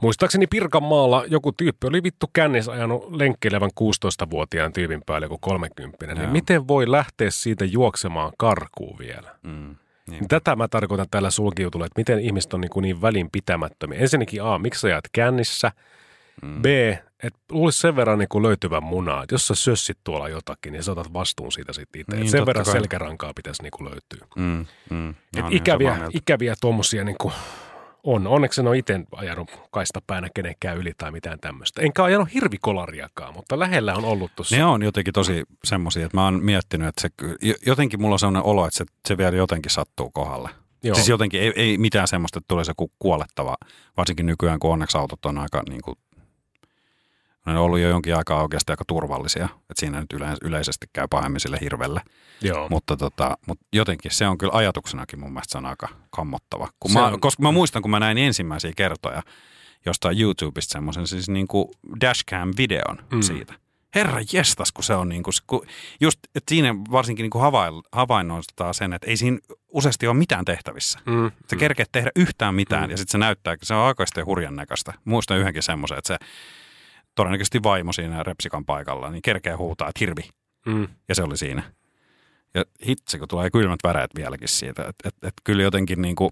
Muistaakseni 0.03 0.47
Pirkanmaalla 0.47 1.25
joku 1.27 1.53
tyyppi 1.53 1.87
oli 1.87 2.03
vittu 2.03 2.31
kännissä 2.33 2.73
ajanut 2.73 3.11
lenkkeilevän 3.11 3.71
16-vuotiaan 3.81 4.73
tyypin 4.73 5.03
päälle 5.07 5.25
joku 5.25 5.39
30. 5.41 6.15
Niin 6.15 6.31
miten 6.31 6.69
voi 6.69 6.91
lähteä 6.91 7.31
siitä 7.31 7.65
juoksemaan 7.65 8.33
karkuun 8.39 8.99
vielä? 8.99 9.37
Mm. 9.43 9.77
Niin 10.11 10.29
Tätä 10.29 10.57
mä 10.57 10.69
tarkoitan 10.69 11.07
tällä 11.11 11.31
sulkiutulla, 11.31 11.87
että 11.87 12.01
miten 12.01 12.21
ihmiset 12.21 12.55
on 12.55 12.61
niin, 12.61 12.71
kuin 12.71 12.83
niin 12.83 13.03
välinpitämättömiä. 13.03 13.99
Ensinnäkin 13.99 14.43
A, 14.43 14.59
miksi 14.59 14.81
sä 14.81 14.89
jäät 14.89 15.05
kännissä? 15.13 15.73
Mm. 16.43 16.63
B, 16.63 16.67
että 17.23 17.39
luulisi 17.51 17.81
sen 17.81 17.97
verran 17.97 18.19
niin 18.19 18.29
kuin 18.29 18.43
löytyvän 18.43 18.83
munaa, 18.83 19.23
että 19.23 19.35
jos 19.35 19.49
sä 19.49 19.55
sössit 19.55 19.99
tuolla 20.05 20.29
jotakin, 20.29 20.73
niin 20.73 20.83
sä 20.83 20.93
otat 20.93 21.13
vastuun 21.13 21.53
siitä 21.53 21.73
sitten 21.73 22.01
itse. 22.01 22.17
Niin, 22.17 22.31
sen 22.31 22.47
verran 22.47 22.65
kai. 22.65 22.73
selkärankaa 22.73 23.33
pitäisi 23.35 23.63
niin 23.63 23.71
kuin 23.71 23.91
löytyä. 23.91 24.27
Mm. 24.37 24.67
Mm. 24.91 25.11
Et 25.11 25.17
ihan 25.37 25.53
ikäviä, 25.53 25.99
ikäviä 26.13 26.55
tuommoisia 26.61 27.05
niin 27.05 27.17
kuin 27.21 27.35
on. 28.05 28.27
Onneksi 28.27 28.61
en 28.61 28.69
ole 28.69 28.79
itse 28.79 29.01
ajanut 29.13 29.51
kastapäänä 29.71 30.29
kenenkään 30.35 30.79
yli 30.79 30.93
tai 30.99 31.11
mitään 31.11 31.41
tämmöistä. 31.41 31.83
Enkä 31.83 32.05
ajanut 32.05 32.35
hirvikolariakaan, 32.35 33.35
mutta 33.35 33.59
lähellä 33.59 33.95
on 33.95 34.05
ollut 34.05 34.31
tuossa. 34.37 34.57
Ne 34.57 34.65
on 34.65 34.83
jotenkin 34.83 35.15
tosi 35.15 35.43
semmoisia, 35.65 36.07
että 36.07 36.17
mä 36.17 36.25
oon 36.25 36.45
miettinyt, 36.45 36.89
että 36.89 37.01
se, 37.01 37.11
jotenkin 37.67 38.01
mulla 38.01 38.15
on 38.15 38.19
sellainen 38.19 38.43
olo, 38.43 38.67
että 38.67 38.79
se, 38.79 38.85
se 39.09 39.19
vielä 39.19 39.37
jotenkin 39.37 39.71
sattuu 39.71 40.11
kohdalle. 40.11 40.51
Joo. 40.85 40.95
Siis 40.95 41.09
jotenkin 41.09 41.41
ei, 41.41 41.53
ei 41.57 41.79
mitään 41.79 42.09
semmoista, 42.09 42.39
että 42.39 42.49
tulee 42.49 42.65
se 42.65 42.73
ku- 42.77 42.93
kuolettava, 42.99 43.57
varsinkin 43.97 44.27
nykyään, 44.27 44.59
kun 44.59 44.73
onneksi 44.73 44.99
autot 44.99 45.25
on 45.25 45.39
aika 45.39 45.63
niin 45.69 45.81
kuin, 45.83 45.97
ne 47.47 47.53
on 47.53 47.59
ollut 47.59 47.79
jo 47.79 47.89
jonkin 47.89 48.17
aikaa 48.17 48.43
oikeasti 48.43 48.73
aika 48.73 48.85
turvallisia. 48.87 49.45
Että 49.45 49.75
siinä 49.81 50.01
nyt 50.01 50.13
yle, 50.13 50.27
yleisesti 50.43 50.87
käy 50.93 51.07
pahemmin 51.11 51.41
sille 51.41 51.59
hirvelle. 51.61 52.01
Joo. 52.41 52.69
Mutta, 52.69 52.97
tota, 52.97 53.37
mutta 53.47 53.67
jotenkin 53.73 54.11
se 54.11 54.27
on 54.29 54.39
kyllä 54.39 54.53
ajatuksenakin 54.57 55.21
mun 55.21 55.33
mielestä 55.33 55.53
se 55.53 55.59
on 55.59 55.67
aika 55.67 55.89
kammottava. 56.11 56.69
Kun 56.81 56.91
Se 56.91 56.99
mä, 56.99 57.07
on- 57.07 57.21
koska 57.21 57.43
mä 57.43 57.53
muistan, 57.53 57.83
kun 57.83 57.91
mä 57.91 58.01
näin 58.01 58.19
ensimmäisiä 58.19 58.73
kertoja 58.77 59.23
jostain 59.87 60.21
YouTubesta 60.21 60.73
semmoisen 60.73 61.07
siis 61.07 61.29
niin 61.29 61.49
kuin 61.49 61.69
dashcam-videon 62.05 62.97
Mm. 63.11 63.17
mm. 63.17 63.23
siitä. 63.23 63.55
Herra 63.95 64.19
jestas, 64.33 64.73
kun 64.73 64.85
se 64.85 64.95
on 64.95 65.09
niin 65.09 65.23
kuin, 65.23 65.35
kun 65.47 65.67
just, 66.01 66.19
että 66.35 66.49
siinä 66.51 66.75
varsinkin 66.75 67.25
niin 67.25 67.31
kuin 67.31 67.43
havain, 67.43 67.75
havainnoistaa 67.93 68.73
sen, 68.73 68.93
että 68.93 69.07
ei 69.07 69.17
siinä 69.17 69.39
useasti 69.69 70.07
ole 70.07 70.17
mitään 70.17 70.45
tehtävissä. 70.45 70.99
Mm, 71.07 71.31
Se 71.47 71.57
kerkeä 71.57 71.87
tehdä 71.93 72.11
yhtään 72.17 72.55
mitään 72.55 72.83
Mm. 72.83 72.87
mm. 72.87 72.91
ja 72.91 72.97
sitten 72.97 73.13
se 73.13 73.19
näyttää, 73.19 73.57
se 73.63 73.75
on 73.75 73.81
aikaisesti 73.87 74.21
hurjan 74.21 74.57
näköistä. 74.57 74.93
Muistan 75.05 75.39
yhdenkin 75.39 75.63
semmoisen, 75.63 75.99
että 75.99 76.09
se 76.09 76.19
todennäköisesti 77.15 77.63
vaimo 77.63 77.93
siinä 77.93 78.23
repsikan 78.23 78.65
paikalla, 78.65 79.11
niin 79.11 79.23
kerkeä 79.23 79.57
huutaa, 79.57 79.89
että 79.89 79.99
hirvi. 80.01 80.23
mm. 80.67 80.89
Ja 81.09 81.15
se 81.15 81.23
oli 81.23 81.37
siinä. 81.37 81.63
Ja 82.55 82.65
hitsi, 82.87 83.19
kun 83.19 83.29
tulee 83.29 83.51
kylmät 83.51 83.81
väreet 83.85 84.11
vieläkin 84.17 84.49
siitä. 84.49 84.83
Että 84.89 85.09
et, 85.09 85.15
et 85.23 85.35
kyllä 85.45 85.63
jotenkin 85.63 86.03
niin 86.03 86.17
kuin, 86.17 86.31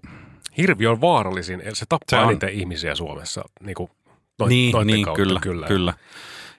Hirvi 0.57 0.87
on 0.87 1.01
vaarallisin. 1.01 1.61
Se 1.73 1.85
tappaa 1.89 2.05
Se 2.09 2.17
on. 2.25 2.29
eniten 2.29 2.49
ihmisiä 2.49 2.95
Suomessa. 2.95 3.41
Niin, 3.63 3.75
kuin 3.75 3.89
noit, 4.39 4.49
niin, 4.49 4.75
niin 4.87 5.05
kautta, 5.05 5.23
kyllä, 5.23 5.39
kyllä, 5.39 5.67
kyllä. 5.67 5.93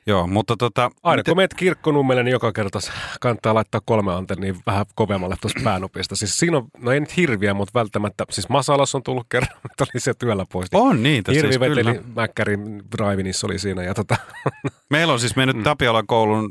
Joo, 0.06 0.26
mutta 0.26 0.56
tota... 0.56 0.90
Aina 1.02 1.20
miten- 1.20 1.30
kun 1.30 1.36
menet 1.36 1.54
kirkkonummelle, 1.54 2.22
niin 2.22 2.32
joka 2.32 2.52
kerta 2.52 2.78
kannattaa 3.20 3.54
laittaa 3.54 3.80
kolme 3.84 4.14
antennia 4.14 4.54
vähän 4.66 4.86
kovemmalle 4.94 5.36
tuosta 5.40 5.60
päänupista. 5.64 6.16
Siis 6.16 6.38
siinä 6.38 6.56
on, 6.56 6.64
no 6.78 6.90
ei 6.92 7.00
nyt 7.00 7.16
hirviä, 7.16 7.54
mutta 7.54 7.78
välttämättä, 7.78 8.24
siis 8.30 8.48
Masalas 8.48 8.94
on 8.94 9.02
tullut 9.02 9.26
kerran, 9.28 9.56
mutta 9.62 9.84
oli 9.94 10.00
se 10.00 10.14
työllä 10.14 10.44
pois. 10.52 10.68
On 10.74 11.02
niitä 11.02 11.32
Hirvi 11.32 11.48
siis, 11.52 11.60
veteli 11.60 11.84
kyllä. 11.84 12.02
Mäkkärin 12.16 12.82
Drivinissa 12.98 13.46
oli 13.46 13.58
siinä 13.58 13.82
ja 13.82 13.94
tota, 13.94 14.16
Meillä 14.90 15.12
on 15.12 15.20
siis 15.20 15.36
mennyt 15.36 15.56
Mm. 15.56 15.62
Tapiolan 15.62 16.06
koulun, 16.06 16.50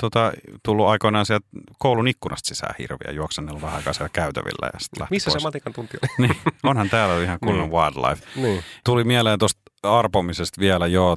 tota, 0.00 0.32
tullut 0.62 0.86
aikoinaan 0.86 1.26
sieltä 1.26 1.46
koulun 1.78 2.08
ikkunasta 2.08 2.48
sisään 2.48 2.74
hirviä 2.78 3.10
juoksennella 3.12 3.60
vähän 3.60 3.76
aikaa 3.76 3.92
siellä 3.92 4.10
käytävillä 4.12 4.70
ja 4.72 5.06
missä 5.10 5.30
pois. 5.30 5.42
se 5.42 5.46
matikan 5.46 5.72
tunti 5.72 5.96
oli? 6.02 6.10
Niin, 6.28 6.36
onhan 6.62 6.90
täällä 6.90 7.22
ihan 7.24 7.38
kunnon 7.44 7.68
Niin. 7.68 7.72
wildlife. 7.72 8.26
niin. 8.36 8.62
Tuli 8.84 9.04
mieleen 9.04 9.38
tuosta 9.38 9.60
arpomisesta 9.82 10.60
vielä, 10.60 10.86
joo, 10.86 11.16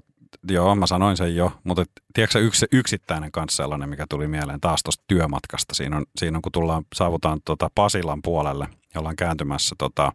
joo, 0.49 0.75
mä 0.75 0.87
sanoin 0.87 1.17
sen 1.17 1.35
jo, 1.35 1.51
mutta 1.63 1.81
et, 1.81 1.91
tiedätkö 2.13 2.39
yksi, 2.39 2.65
yksittäinen 2.71 3.31
kanssa 3.31 3.63
sellainen, 3.63 3.89
mikä 3.89 4.05
tuli 4.09 4.27
mieleen 4.27 4.61
taas 4.61 4.83
tuosta 4.83 5.03
työmatkasta. 5.07 5.75
Siinä 5.75 5.97
on, 5.97 6.05
siinä 6.17 6.37
on 6.37 6.41
kun 6.41 6.51
tullaan, 6.51 6.83
saavutaan 6.95 7.39
tota 7.45 7.69
Pasilan 7.75 8.21
puolelle 8.21 8.67
ollaan 8.97 9.15
kääntymässä 9.15 9.75
tota 9.77 10.11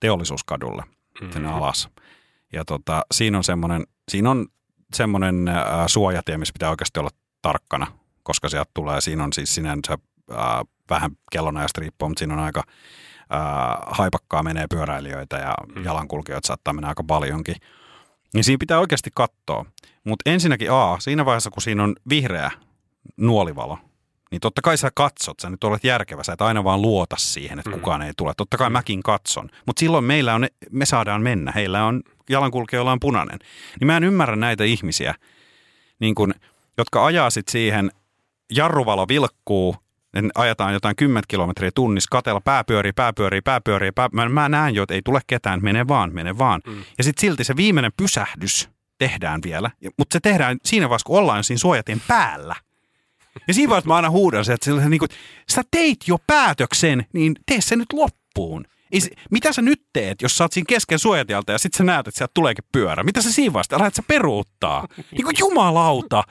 teollisuuskadulle 0.00 0.82
sinne 1.32 1.52
alas. 1.52 1.88
Ja 2.52 2.64
tota, 2.64 3.02
siinä 3.12 3.38
on 3.38 3.44
semmoinen, 3.44 3.84
siinä 4.08 4.30
on 4.30 4.46
semmoinen 4.94 5.48
äh, 5.48 5.56
suojatie, 5.86 6.38
missä 6.38 6.52
pitää 6.52 6.70
oikeasti 6.70 7.00
olla 7.00 7.10
tarkkana, 7.42 7.86
koska 8.22 8.48
sieltä 8.48 8.70
tulee, 8.74 9.00
siinä 9.00 9.24
on 9.24 9.32
siis 9.32 9.54
sinänsä 9.54 9.98
äh, 10.32 10.38
vähän 10.90 11.10
kellonajasta 11.32 11.80
riippuen, 11.80 12.10
mutta 12.10 12.18
siinä 12.18 12.34
on 12.34 12.40
aika 12.40 12.62
äh, 13.34 13.78
haipakkaa 13.86 14.42
menee 14.42 14.66
pyöräilijöitä 14.70 15.36
ja 15.36 15.54
Mm. 15.76 15.84
jalankulkijoita 15.84 16.46
saattaa 16.46 16.74
mennä 16.74 16.88
aika 16.88 17.04
paljonkin. 17.04 17.56
Niin 18.34 18.44
siinä 18.44 18.58
pitää 18.60 18.78
oikeasti 18.80 19.10
katsoa. 19.14 19.64
Mutta 20.04 20.30
ensinnäkin 20.30 20.72
A, 20.72 20.96
siinä 21.00 21.24
vaiheessa 21.24 21.50
kun 21.50 21.62
siinä 21.62 21.84
on 21.84 21.94
vihreä 22.08 22.50
nuolivalo, 23.16 23.78
niin 24.30 24.40
totta 24.40 24.62
kai 24.62 24.78
sä 24.78 24.90
katsot, 24.94 25.40
sä 25.40 25.50
nyt 25.50 25.64
olet 25.64 25.84
järkevä, 25.84 26.22
sä 26.22 26.32
et 26.32 26.42
aina 26.42 26.64
vaan 26.64 26.82
luota 26.82 27.16
siihen, 27.18 27.58
että 27.58 27.70
Mm. 27.70 27.74
kukaan 27.74 28.02
ei 28.02 28.12
tule. 28.16 28.32
Totta 28.36 28.56
kai 28.56 28.70
mäkin 28.70 29.02
katson, 29.02 29.48
mutta 29.66 29.80
silloin 29.80 30.04
meillä 30.04 30.34
on, 30.34 30.46
me 30.70 30.86
saadaan 30.86 31.22
mennä, 31.22 31.52
heillä 31.54 31.84
on, 31.84 32.02
jalankulkijoilla 32.30 32.92
on 32.92 33.00
punainen. 33.00 33.38
Niin 33.80 33.86
mä 33.86 33.96
en 33.96 34.04
ymmärrä 34.04 34.36
näitä 34.36 34.64
ihmisiä, 34.64 35.14
niin 36.00 36.14
kun, 36.14 36.34
jotka 36.78 37.06
ajaa 37.06 37.30
sit 37.30 37.48
siihen, 37.48 37.90
jarruvalo 38.52 39.08
vilkkuu, 39.08 39.76
ne 40.22 40.30
ajetaan 40.34 40.72
jotain 40.72 40.96
10 40.96 41.22
kilometriä 41.28 41.70
tunnissa, 41.74 42.08
katella, 42.10 42.40
pää 42.40 42.64
pyörii, 42.64 42.92
pää 42.92 43.12
pyörii, 43.12 43.42
pää 43.42 44.08
mä, 44.12 44.28
mä 44.28 44.48
näen 44.48 44.74
jo, 44.74 44.82
että 44.82 44.94
ei 44.94 45.02
tule 45.04 45.20
ketään, 45.26 45.60
mene 45.62 45.88
vaan, 45.88 46.14
mene 46.14 46.38
vaan. 46.38 46.60
Mm. 46.66 46.84
Ja 46.98 47.04
sitten 47.04 47.20
silti 47.20 47.44
se 47.44 47.56
viimeinen 47.56 47.92
pysähdys 47.96 48.68
tehdään 48.98 49.40
vielä, 49.44 49.70
mutta 49.98 50.12
se 50.12 50.20
tehdään 50.20 50.58
siinä 50.64 50.88
vaiheessa, 50.88 51.06
kun 51.06 51.18
ollaan 51.18 51.44
siinä 51.44 51.58
suojatien 51.58 52.02
päällä. 52.08 52.54
Ja 53.48 53.54
siinä 53.54 53.70
vaiheessa 53.70 53.88
mä 53.88 53.96
aina 53.96 54.10
huudan 54.10 54.44
se, 54.44 54.52
että 54.52 54.70
niin 54.88 54.98
kuin, 54.98 55.08
sä 55.48 55.62
teit 55.70 55.98
jo 56.06 56.18
päätöksen, 56.26 57.06
niin 57.12 57.36
tee 57.46 57.60
se 57.60 57.76
nyt 57.76 57.92
loppuun. 57.92 58.64
Ei 58.92 59.00
se, 59.00 59.10
mitä 59.30 59.52
sä 59.52 59.62
nyt 59.62 59.82
teet, 59.92 60.22
jos 60.22 60.36
sä 60.36 60.44
oot 60.44 60.52
siinä 60.52 60.66
kesken 60.68 60.98
suojatieltä 60.98 61.52
ja 61.52 61.58
sitten 61.58 61.78
sä 61.78 61.84
näet, 61.84 62.08
että 62.08 62.18
sieltä 62.18 62.30
tuleekin 62.34 62.64
pyörä? 62.72 63.02
Mitä 63.02 63.22
sä 63.22 63.32
siinä 63.32 63.52
vaiheessa, 63.52 63.78
lähdet 63.78 63.94
sä 63.94 64.02
peruuttaa? 64.08 64.86
Niin 65.10 65.24
kuin 65.24 65.36
jumalauta. 65.38 66.24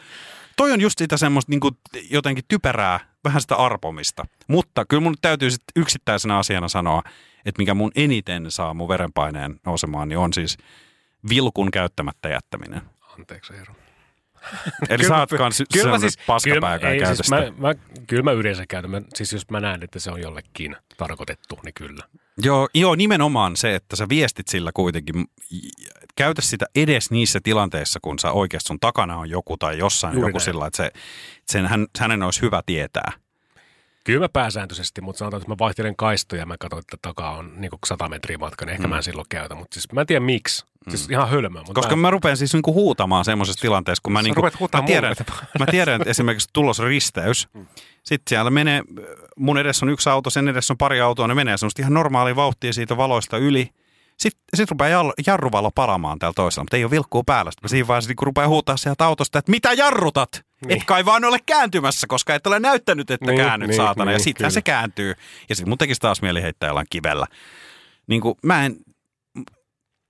Toi 0.57 0.71
on 0.71 0.81
just 0.81 0.97
sitä 0.97 1.17
semmoista 1.17 1.51
niin 1.51 1.59
kuin 1.59 1.77
jotenkin 2.09 2.43
typerää, 2.47 2.99
vähän 3.25 3.41
sitä 3.41 3.55
arpomista. 3.55 4.25
Mutta 4.47 4.85
kyllä 4.85 5.03
mun 5.03 5.15
täytyy 5.21 5.51
sit 5.51 5.63
yksittäisenä 5.75 6.37
asiana 6.37 6.67
sanoa, 6.67 7.03
että 7.45 7.61
mikä 7.61 7.73
mun 7.73 7.91
eniten 7.95 8.51
saa 8.51 8.73
mun 8.73 8.89
verenpaineen 8.89 9.59
nousemaan, 9.65 10.09
niin 10.09 10.17
on 10.17 10.33
siis 10.33 10.57
vilkun 11.29 11.71
käyttämättä 11.71 12.29
jättäminen. 12.29 12.81
Anteeksi 13.19 13.53
Eero. 13.53 13.75
Eli 14.89 15.03
sä 15.03 15.17
oot 15.17 15.29
kans 15.29 15.63
kyllä 15.73 15.91
mä 15.91 15.99
siis, 15.99 16.17
paskapää, 16.27 16.73
joka 16.73 16.89
ei 16.89 16.99
käytä 16.99 17.15
siis 17.15 17.29
mä, 17.29 17.41
mä, 17.57 17.73
kyllä 18.07 18.23
mä 18.23 18.31
yleensä 18.31 18.63
käytän. 18.67 18.91
Mä, 18.91 19.01
siis 19.13 19.33
jos 19.33 19.49
mä 19.49 19.59
näen, 19.59 19.83
että 19.83 19.99
se 19.99 20.11
on 20.11 20.21
jollekin 20.21 20.75
tarkoitettu, 20.97 21.59
niin 21.63 21.73
kyllä. 21.73 22.03
Joo, 22.43 22.69
joo, 22.73 22.95
nimenomaan 22.95 23.55
se, 23.55 23.75
että 23.75 23.95
sä 23.95 24.09
viestit 24.09 24.47
sillä 24.47 24.71
kuitenkin. 24.73 25.25
Käytä 26.15 26.41
sitä 26.41 26.65
edes 26.75 27.11
niissä 27.11 27.39
tilanteissa, 27.43 27.99
kun 28.01 28.19
sä 28.19 28.31
oikeasti 28.31 28.67
sun 28.67 28.79
takana 28.79 29.17
on 29.17 29.29
joku 29.29 29.57
tai 29.57 29.77
jossain 29.77 30.13
Juuri 30.13 30.29
joku 30.29 30.37
näin. 30.37 30.45
sillä, 30.45 30.67
että 30.67 30.77
se, 30.77 30.91
sen, 31.51 31.65
hän, 31.65 31.87
hänen 31.99 32.23
olisi 32.23 32.41
hyvä 32.41 32.61
tietää. 32.65 33.11
Kyllä 34.05 34.19
mä 34.19 34.29
pääsääntöisesti, 34.29 35.01
mutta 35.01 35.19
sanotaan, 35.19 35.41
että 35.41 35.51
mä 35.51 35.55
vaihtelen 35.59 35.95
kaistoja 35.95 36.41
ja 36.41 36.45
mä 36.45 36.55
katson, 36.59 36.79
että 36.79 36.97
takaa 37.01 37.37
on 37.37 37.51
niin 37.55 37.71
100 37.85 38.09
metriä 38.09 38.37
matka, 38.37 38.65
niin 38.65 38.73
ehkä 38.73 38.87
mm. 38.87 38.89
mä 38.89 38.97
en 38.97 39.03
silloin 39.03 39.25
käytä. 39.29 39.55
Mutta 39.55 39.73
siis 39.73 39.91
mä 39.91 40.01
en 40.01 40.07
tiedä 40.07 40.19
miksi. 40.19 40.65
Siis 40.89 41.09
ihan 41.09 41.29
hölmöä. 41.29 41.61
Mutta 41.61 41.73
Koska 41.73 41.95
mä, 41.95 42.01
mä 42.01 42.11
rupean 42.11 42.37
siis 42.37 42.53
niinku 42.53 42.73
huutamaan 42.73 43.25
semmoisessa 43.25 43.61
tilanteessa, 43.61 44.01
kun 44.03 44.13
mä, 44.13 44.21
niinku, 44.21 44.41
mä, 44.41 44.81
tiedän, 44.85 45.15
mä 45.59 45.65
tiedän, 45.65 46.01
että 46.01 46.09
esimerkiksi 46.09 46.49
tulos 46.53 46.79
risteys. 46.79 47.47
Sitten 48.03 48.29
siellä 48.29 48.51
menee, 48.51 48.83
mun 49.37 49.57
edessä 49.57 49.85
on 49.85 49.89
yksi 49.89 50.09
auto, 50.09 50.29
sen 50.29 50.47
edessä 50.47 50.73
on 50.73 50.77
pari 50.77 51.01
autoa, 51.01 51.27
ne 51.27 51.33
menee 51.33 51.57
semmoista 51.57 51.81
ihan 51.81 51.93
normaalia 51.93 52.35
vauhtia 52.35 52.73
siitä 52.73 52.97
valoista 52.97 53.37
yli. 53.37 53.69
Sitten 54.17 54.43
sit 54.55 54.71
rupeaa 54.71 55.11
jarruvalo 55.27 55.71
palamaan 55.71 56.19
täällä 56.19 56.33
toisella, 56.33 56.63
mutta 56.63 56.77
ei 56.77 56.83
ole 56.83 56.91
vilkkuu 56.91 57.23
päällä. 57.23 57.51
Sitten 57.51 57.65
mä 57.65 57.69
siinä 57.69 57.87
vaiheessa 57.87 58.09
niin 58.09 58.17
rupeaa 58.21 58.47
huutaa 58.47 58.77
sieltä 58.77 59.05
autosta, 59.05 59.39
että 59.39 59.51
mitä 59.51 59.73
jarrutat? 59.73 60.45
Niin. 60.67 60.77
Et 60.77 60.83
kai 60.85 61.05
vaan 61.05 61.25
ole 61.25 61.39
kääntymässä, 61.45 62.07
koska 62.07 62.35
et 62.35 62.47
ole 62.47 62.59
näyttänyt, 62.59 63.11
että 63.11 63.25
Niin, 63.25 63.37
käännyt 63.37 63.69
niin, 63.69 63.77
saatana. 63.77 64.11
ja 64.11 64.17
niin, 64.17 64.23
sittenhän 64.23 64.49
kyllä. 64.49 64.53
se 64.59 64.61
kääntyy. 64.61 65.13
Ja 65.49 65.55
sitten 65.55 65.69
mun 65.69 65.77
tekisi 65.77 66.01
taas 66.01 66.21
mieli 66.21 66.41
heittää 66.41 66.67
jollain 66.67 66.87
kivellä. 66.89 67.25
Niin 68.07 68.21
kuin 68.21 68.35
mä 68.43 68.65
en... 68.65 68.75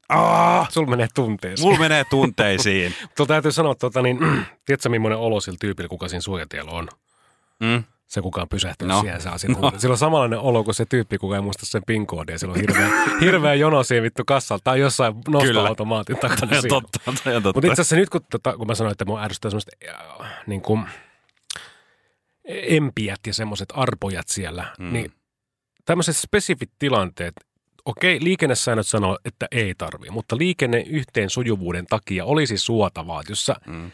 Aa, 0.09 0.67
Sulla 0.69 0.89
menee 0.89 1.07
tunteeseen. 1.13 1.67
mulla 1.67 1.79
menee 1.79 2.03
tunteisiin. 2.09 2.93
Tuo 3.17 3.25
täytyy 3.25 3.51
sanoa, 3.51 3.75
tota, 3.75 4.01
niin, 4.01 4.17
tiedätkö 4.65 4.89
millainen 4.89 5.19
olo 5.19 5.39
sillä 5.41 5.57
tyypillä, 5.61 5.87
kuka 5.89 6.07
siinä 6.07 6.21
suojatiellä 6.21 6.71
on? 6.71 6.87
Mm. 7.59 7.83
Se 8.07 8.21
kukaan 8.21 8.49
pysähtynyt 8.49 8.95
No. 8.95 9.01
siihen 9.01 9.21
saa 9.21 9.37
no. 9.61 9.71
Sillä 9.77 9.93
on 9.93 9.97
samanlainen 9.97 10.39
olo 10.39 10.63
kuin 10.63 10.75
se 10.75 10.85
tyyppi, 10.85 11.17
kuka 11.17 11.35
ei 11.35 11.41
muista 11.41 11.65
sen 11.65 11.81
pin 11.87 12.07
koodia. 12.07 12.39
Sillä 12.39 12.51
on 12.53 12.59
hirveä, 12.59 12.89
hirveä 13.21 13.53
jono 13.53 13.83
siihen 13.83 14.03
vittu 14.03 14.23
kassalla 14.25 14.61
tai 14.63 14.79
jossain 14.79 15.15
nostoautomaatin 15.27 16.17
takana. 16.17 16.51
Toi 16.61 16.69
totta, 16.69 16.99
toi 17.05 17.33
totta. 17.33 17.41
Mutta 17.53 17.67
itse 17.67 17.71
asiassa 17.81 17.95
nyt, 17.95 18.09
kun, 18.09 18.21
tota, 18.31 18.57
kun 18.57 18.67
mä 18.67 18.75
sanoin, 18.75 18.91
että 18.91 19.05
mua 19.05 19.23
ärsyttää 19.23 19.51
semmoiset 19.51 19.73
äh, 19.89 20.29
niin 20.47 20.61
kuin, 20.61 20.85
empiät 22.47 23.19
ja 23.27 23.33
semmoiset 23.33 23.73
arpojat 23.75 24.27
siellä, 24.27 24.65
Mm. 24.79 24.93
niin 24.93 25.11
tämmöiset 25.85 26.17
spesifit 26.17 26.71
tilanteet, 26.79 27.33
okei, 27.85 28.23
liikennesäännöt 28.23 28.87
sanoo, 28.87 29.19
että 29.25 29.47
ei 29.51 29.75
tarvi, 29.77 30.09
mutta 30.09 30.37
liikenne 30.37 30.79
yhteen 30.87 31.29
sujuvuuden 31.29 31.85
takia 31.85 32.25
olisi 32.25 32.57
suotavaa, 32.57 33.19
että 33.21 33.31
jos, 33.31 33.45
sä, 33.45 33.55
Mm. 33.67 33.91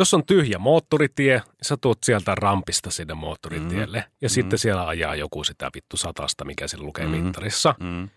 Jos 0.00 0.14
on 0.14 0.26
tyhjä 0.26 0.58
moottoritie, 0.58 1.42
sä 1.62 1.76
tuot 1.80 1.98
sieltä 2.04 2.34
rampista 2.34 2.90
sinne 2.90 3.14
moottoritielle 3.14 3.98
Mm. 3.98 4.12
ja 4.20 4.28
sitten 4.28 4.58
siellä 4.58 4.86
ajaa 4.88 5.14
joku 5.14 5.44
sitä 5.44 5.70
vittu 5.74 5.96
satasta, 5.96 6.44
mikä 6.44 6.68
siellä 6.68 6.86
lukee 6.86 7.06
Mm. 7.06 7.10
mittarissa. 7.10 7.74
Mm. 7.80 8.08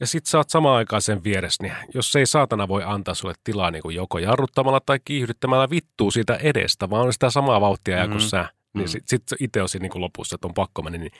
Ja 0.00 0.06
sit 0.06 0.26
sä 0.26 0.38
oot 0.38 0.50
samaan 0.50 0.76
aikaan 0.76 1.02
sen 1.02 1.24
vieressä, 1.24 1.62
niin 1.62 1.74
jos 1.94 2.16
ei 2.16 2.26
saatana 2.26 2.68
voi 2.68 2.82
antaa 2.84 3.14
sulle 3.14 3.34
tilaa 3.44 3.70
niin 3.70 3.82
kuin 3.82 3.96
joko 3.96 4.18
jarruttamalla 4.18 4.80
tai 4.86 4.98
kiihdyttämällä 5.04 5.70
vittuu 5.70 6.10
siitä 6.10 6.34
edestä, 6.36 6.90
vaan 6.90 7.06
on 7.06 7.12
sitä 7.12 7.30
samaa 7.30 7.60
vauhtia 7.60 8.04
Mm. 8.06 8.10
kuin 8.10 8.20
sä, 8.20 8.48
niin 8.74 8.84
Mm. 8.84 8.88
sit, 8.88 9.08
sit 9.08 9.22
itse 9.40 9.60
olisin 9.60 9.82
niin 9.82 9.90
kuin 9.92 10.02
lopussa, 10.02 10.34
että 10.34 10.46
on 10.48 10.54
pakko 10.54 10.82
mennä. 10.82 10.98
Niin 10.98 11.12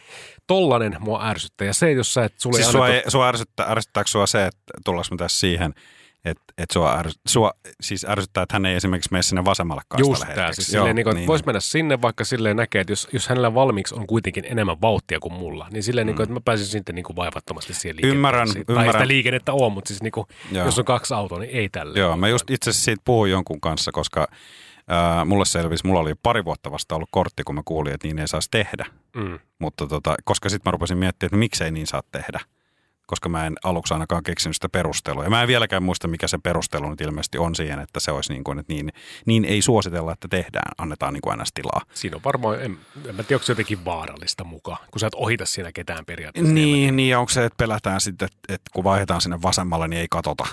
tollanen 0.46 0.96
mua 1.00 1.28
ärsyttää. 1.28 1.66
Ja 1.66 1.74
se, 1.74 1.92
jos 1.92 2.14
sä 2.14 2.24
et 2.24 2.34
sulle 2.36 2.56
Siis 2.56 2.72
sua, 2.72 2.88
ei, 2.88 3.02
sua 3.08 3.28
ärsyttää, 3.28 3.66
ärsyttääkö 3.70 4.10
sua 4.10 4.26
se, 4.26 4.46
että 4.46 4.62
tullaanko 4.84 5.08
me 5.10 5.16
tässä 5.16 5.40
siihen, 5.40 5.74
että, 6.30 6.44
että 6.58 6.72
sua, 6.72 6.98
ärs, 6.98 7.18
sua 7.28 7.52
siis 7.80 8.06
ärsyttää, 8.08 8.42
että 8.42 8.54
hän 8.54 8.66
ei 8.66 8.74
esimerkiksi 8.74 9.12
mene 9.12 9.22
sinne 9.22 9.44
vasemmalle 9.44 9.82
kaistalle 9.88 10.18
Just 10.18 10.34
tämä. 10.34 10.52
Siis 10.52 10.68
silleen, 10.68 10.96
niin 10.96 11.04
kuin, 11.04 11.16
että 11.16 11.26
vois 11.26 11.46
mennä 11.46 11.60
sinne, 11.60 12.02
vaikka 12.02 12.24
silleen 12.24 12.56
näkee, 12.56 12.80
että 12.80 12.92
jos, 12.92 13.08
jos 13.12 13.28
hänellä 13.28 13.54
valmiiksi 13.54 13.94
on 13.94 14.06
kuitenkin 14.06 14.44
enemmän 14.44 14.80
vauhtia 14.80 15.20
kuin 15.20 15.32
mulla, 15.32 15.68
niin 15.70 15.82
silleen, 15.82 16.06
mm. 16.06 16.08
niin 16.08 16.16
kuin, 16.16 16.24
että 16.24 16.34
mä 16.34 16.40
pääsin 16.44 16.66
sitten 16.66 16.94
niin 16.94 17.04
kuin 17.04 17.16
vaivattomasti 17.16 17.74
siihen 17.74 17.96
liikenteeseen. 17.96 18.16
Ymmärrän, 18.16 18.48
Tai 18.48 18.64
ymmärrän. 18.68 18.92
sitä 18.92 19.08
liikennettä 19.08 19.52
on, 19.52 19.72
mutta 19.72 19.88
siis 19.88 20.02
niin 20.02 20.12
kuin, 20.12 20.26
Joo. 20.52 20.64
jos 20.64 20.78
on 20.78 20.84
kaksi 20.84 21.14
autoa, 21.14 21.38
niin 21.38 21.50
ei 21.50 21.68
tälle. 21.68 21.98
Joo, 21.98 22.16
mä 22.16 22.28
just 22.28 22.50
itse 22.50 22.70
asiassa 22.70 22.84
siitä 22.84 23.02
puhuin 23.04 23.30
jonkun 23.30 23.60
kanssa, 23.60 23.92
koska 23.92 24.28
ää, 24.88 25.24
mulle 25.24 25.44
selvisi, 25.44 25.86
mulla 25.86 26.00
oli 26.00 26.14
pari 26.22 26.44
vuotta 26.44 26.70
vasta 26.70 26.94
ollut 26.94 27.08
kortti, 27.12 27.44
kun 27.44 27.54
mä 27.54 27.62
kuulin, 27.64 27.94
että 27.94 28.08
niin 28.08 28.18
ei 28.18 28.28
saisi 28.28 28.48
tehdä. 28.50 28.86
Mm. 29.16 29.38
Mutta 29.58 29.86
tota, 29.86 30.14
koska 30.24 30.48
sitten 30.48 30.68
mä 30.68 30.72
rupesin 30.72 30.98
miettimään, 30.98 31.28
että 31.28 31.36
miksei 31.36 31.70
niin 31.70 31.86
saa 31.86 32.02
tehdä. 32.12 32.40
Koska 33.10 33.28
mä 33.28 33.46
en 33.46 33.54
aluksi 33.64 33.94
ainakaan 33.94 34.22
keksinyt 34.22 34.56
sitä 34.56 34.68
perustelua. 34.68 35.24
Ja 35.24 35.30
mä 35.30 35.42
en 35.42 35.48
vieläkään 35.48 35.82
muista, 35.82 36.08
mikä 36.08 36.28
se 36.28 36.38
perustelu 36.38 36.90
nyt 36.90 37.00
ilmeisesti 37.00 37.38
on 37.38 37.54
siihen, 37.54 37.78
että 37.78 38.00
se 38.00 38.12
olisi 38.12 38.32
niin 38.32 38.44
kuin, 38.44 38.58
että 38.58 38.72
niin, 38.72 38.92
niin 39.26 39.44
ei 39.44 39.62
suositella, 39.62 40.12
että 40.12 40.28
tehdään, 40.28 40.72
annetaan 40.78 41.14
niin 41.14 41.20
kuin 41.20 41.30
aina 41.30 41.44
tilaa. 41.54 41.80
Siinä 41.94 42.16
on 42.16 42.22
varmaan, 42.24 42.62
en, 42.62 42.78
en 43.08 43.14
mä 43.14 43.22
tiedä, 43.22 43.36
onko 43.36 43.44
se 43.44 43.52
jotenkin 43.52 43.84
vaarallista 43.84 44.44
mukaan, 44.44 44.78
kun 44.90 45.00
sä 45.00 45.06
et 45.06 45.14
ohita 45.14 45.46
siinä 45.46 45.72
ketään 45.72 46.04
periaatteessa. 46.04 46.52
Niin, 46.52 46.96
niin 46.96 47.10
ja 47.10 47.20
onko 47.20 47.30
se, 47.30 47.44
että 47.44 47.56
pelätään 47.56 48.00
sitten, 48.00 48.26
että, 48.26 48.54
että 48.54 48.70
kun 48.74 48.84
vaihdetaan 48.84 49.20
sinne 49.20 49.42
vasemmalle, 49.42 49.88
niin 49.88 50.00
ei 50.00 50.08
katota. 50.10 50.46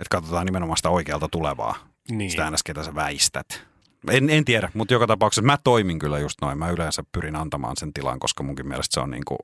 Että 0.00 0.10
katsotaan 0.10 0.46
nimenomaan 0.46 0.76
sitä 0.76 0.90
oikealta 0.90 1.28
tulevaa. 1.28 1.74
Niin. 2.10 2.30
Sitä 2.30 2.44
äänestä, 2.44 2.66
ketä 2.66 2.82
sä 2.82 2.94
väistät. 2.94 3.66
En, 4.10 4.30
en 4.30 4.44
tiedä, 4.44 4.70
mutta 4.74 4.94
joka 4.94 5.06
tapauksessa 5.06 5.42
mä 5.42 5.58
toimin 5.64 5.98
kyllä 5.98 6.18
just 6.18 6.38
noin. 6.42 6.58
Mä 6.58 6.70
yleensä 6.70 7.02
pyrin 7.12 7.36
antamaan 7.36 7.76
sen 7.76 7.92
tilan, 7.92 8.18
koska 8.18 8.42
munkin 8.42 8.68
mielestä 8.68 8.94
se 8.94 9.00
on 9.00 9.10
niin 9.10 9.24
kuin, 9.24 9.38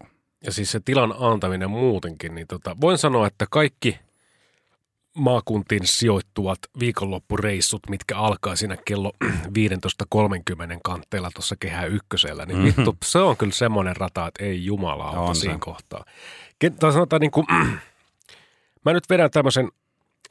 Ja 0.44 0.52
siis 0.52 0.72
se 0.72 0.80
tilan 0.84 1.14
antaminen 1.18 1.70
muutenkin, 1.70 2.34
niin 2.34 2.46
tota, 2.46 2.76
voin 2.80 2.98
sanoa, 2.98 3.26
että 3.26 3.46
kaikki 3.50 3.98
maakuntiin 5.14 5.86
sijoittuvat 5.86 6.58
viikonloppureissut, 6.80 7.82
mitkä 7.90 8.16
alkaa 8.18 8.56
siinä 8.56 8.76
kello 8.84 9.12
15.30 9.24 10.80
kantteella 10.84 11.30
tuossa 11.34 11.56
kehä 11.60 11.84
ykkösellä, 11.86 12.46
niin 12.46 12.58
Mhm. 12.58 12.66
mm-hmm. 12.66 12.76
vittu, 12.84 12.96
se 13.04 13.18
on 13.18 13.36
kyllä 13.36 13.52
semmoinen 13.52 13.96
rata, 13.96 14.26
että 14.26 14.44
ei 14.44 14.64
jumala 14.64 15.04
auta 15.04 15.34
se. 15.34 15.40
siinä 15.40 15.58
kohtaa. 15.60 16.04
Tai 16.80 16.92
sanotaan 16.92 17.20
niin 17.20 17.30
kuin, 17.30 17.46
mä 18.84 18.92
nyt 18.92 19.04
vedän 19.10 19.30
tämmöisen 19.30 19.68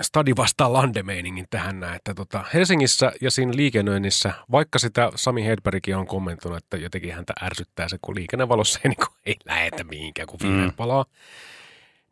stadi 0.02 0.34
vastaan 0.38 0.74
landemeiningin 0.74 1.46
tähän 1.50 1.80
näin, 1.80 1.96
että 1.96 2.14
tota, 2.14 2.44
Helsingissä 2.54 3.12
ja 3.22 3.32
siinä 3.32 3.52
liikennöinnissä, 3.56 4.34
vaikka 4.52 4.80
sitä 4.80 5.12
Sami 5.16 5.46
Hedbergkin 5.46 5.98
on 5.98 6.08
kommentoinut, 6.08 6.58
että 6.64 6.78
jotenkin 6.78 7.14
häntä 7.14 7.34
ärsyttää 7.42 7.90
se, 7.90 7.98
kun 8.02 8.16
liikennevalossa 8.16 8.80
ei, 8.84 8.90
niin 8.90 8.98
kuin, 8.98 9.18
ei 9.26 9.36
lähetä 9.46 9.84
mihinkään, 9.84 10.28
kun 10.28 10.40
vihreät 10.44 10.62
Mm. 10.62 10.72
mm. 10.72 10.76
palaa, 10.78 11.06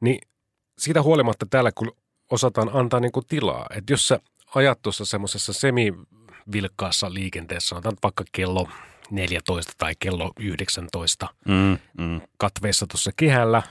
niin 0.01 0.19
siitä 0.77 1.01
huolimatta 1.01 1.45
täällä 1.49 1.71
kun 1.71 1.91
osataan 2.31 2.69
antaa 2.73 2.99
niin 2.99 3.11
kuin 3.11 3.25
tilaa, 3.25 3.67
että 3.75 3.93
jos 3.93 4.07
sä 4.07 4.19
ajat 4.55 4.81
tuossa 4.81 5.05
semmoisessa 5.05 5.53
semivilkkaassa 5.53 7.13
liikenteessä, 7.13 7.69
sanotaan 7.69 7.97
vaikka 8.03 8.23
kello 8.31 8.69
14 9.11 9.73
tai 9.77 9.93
kello 9.99 10.31
19 10.39 11.27
mm, 11.47 11.77
mm, 11.97 12.21
katveessa 12.37 12.87
tuossa 12.87 13.11
kehällä, 13.15 13.63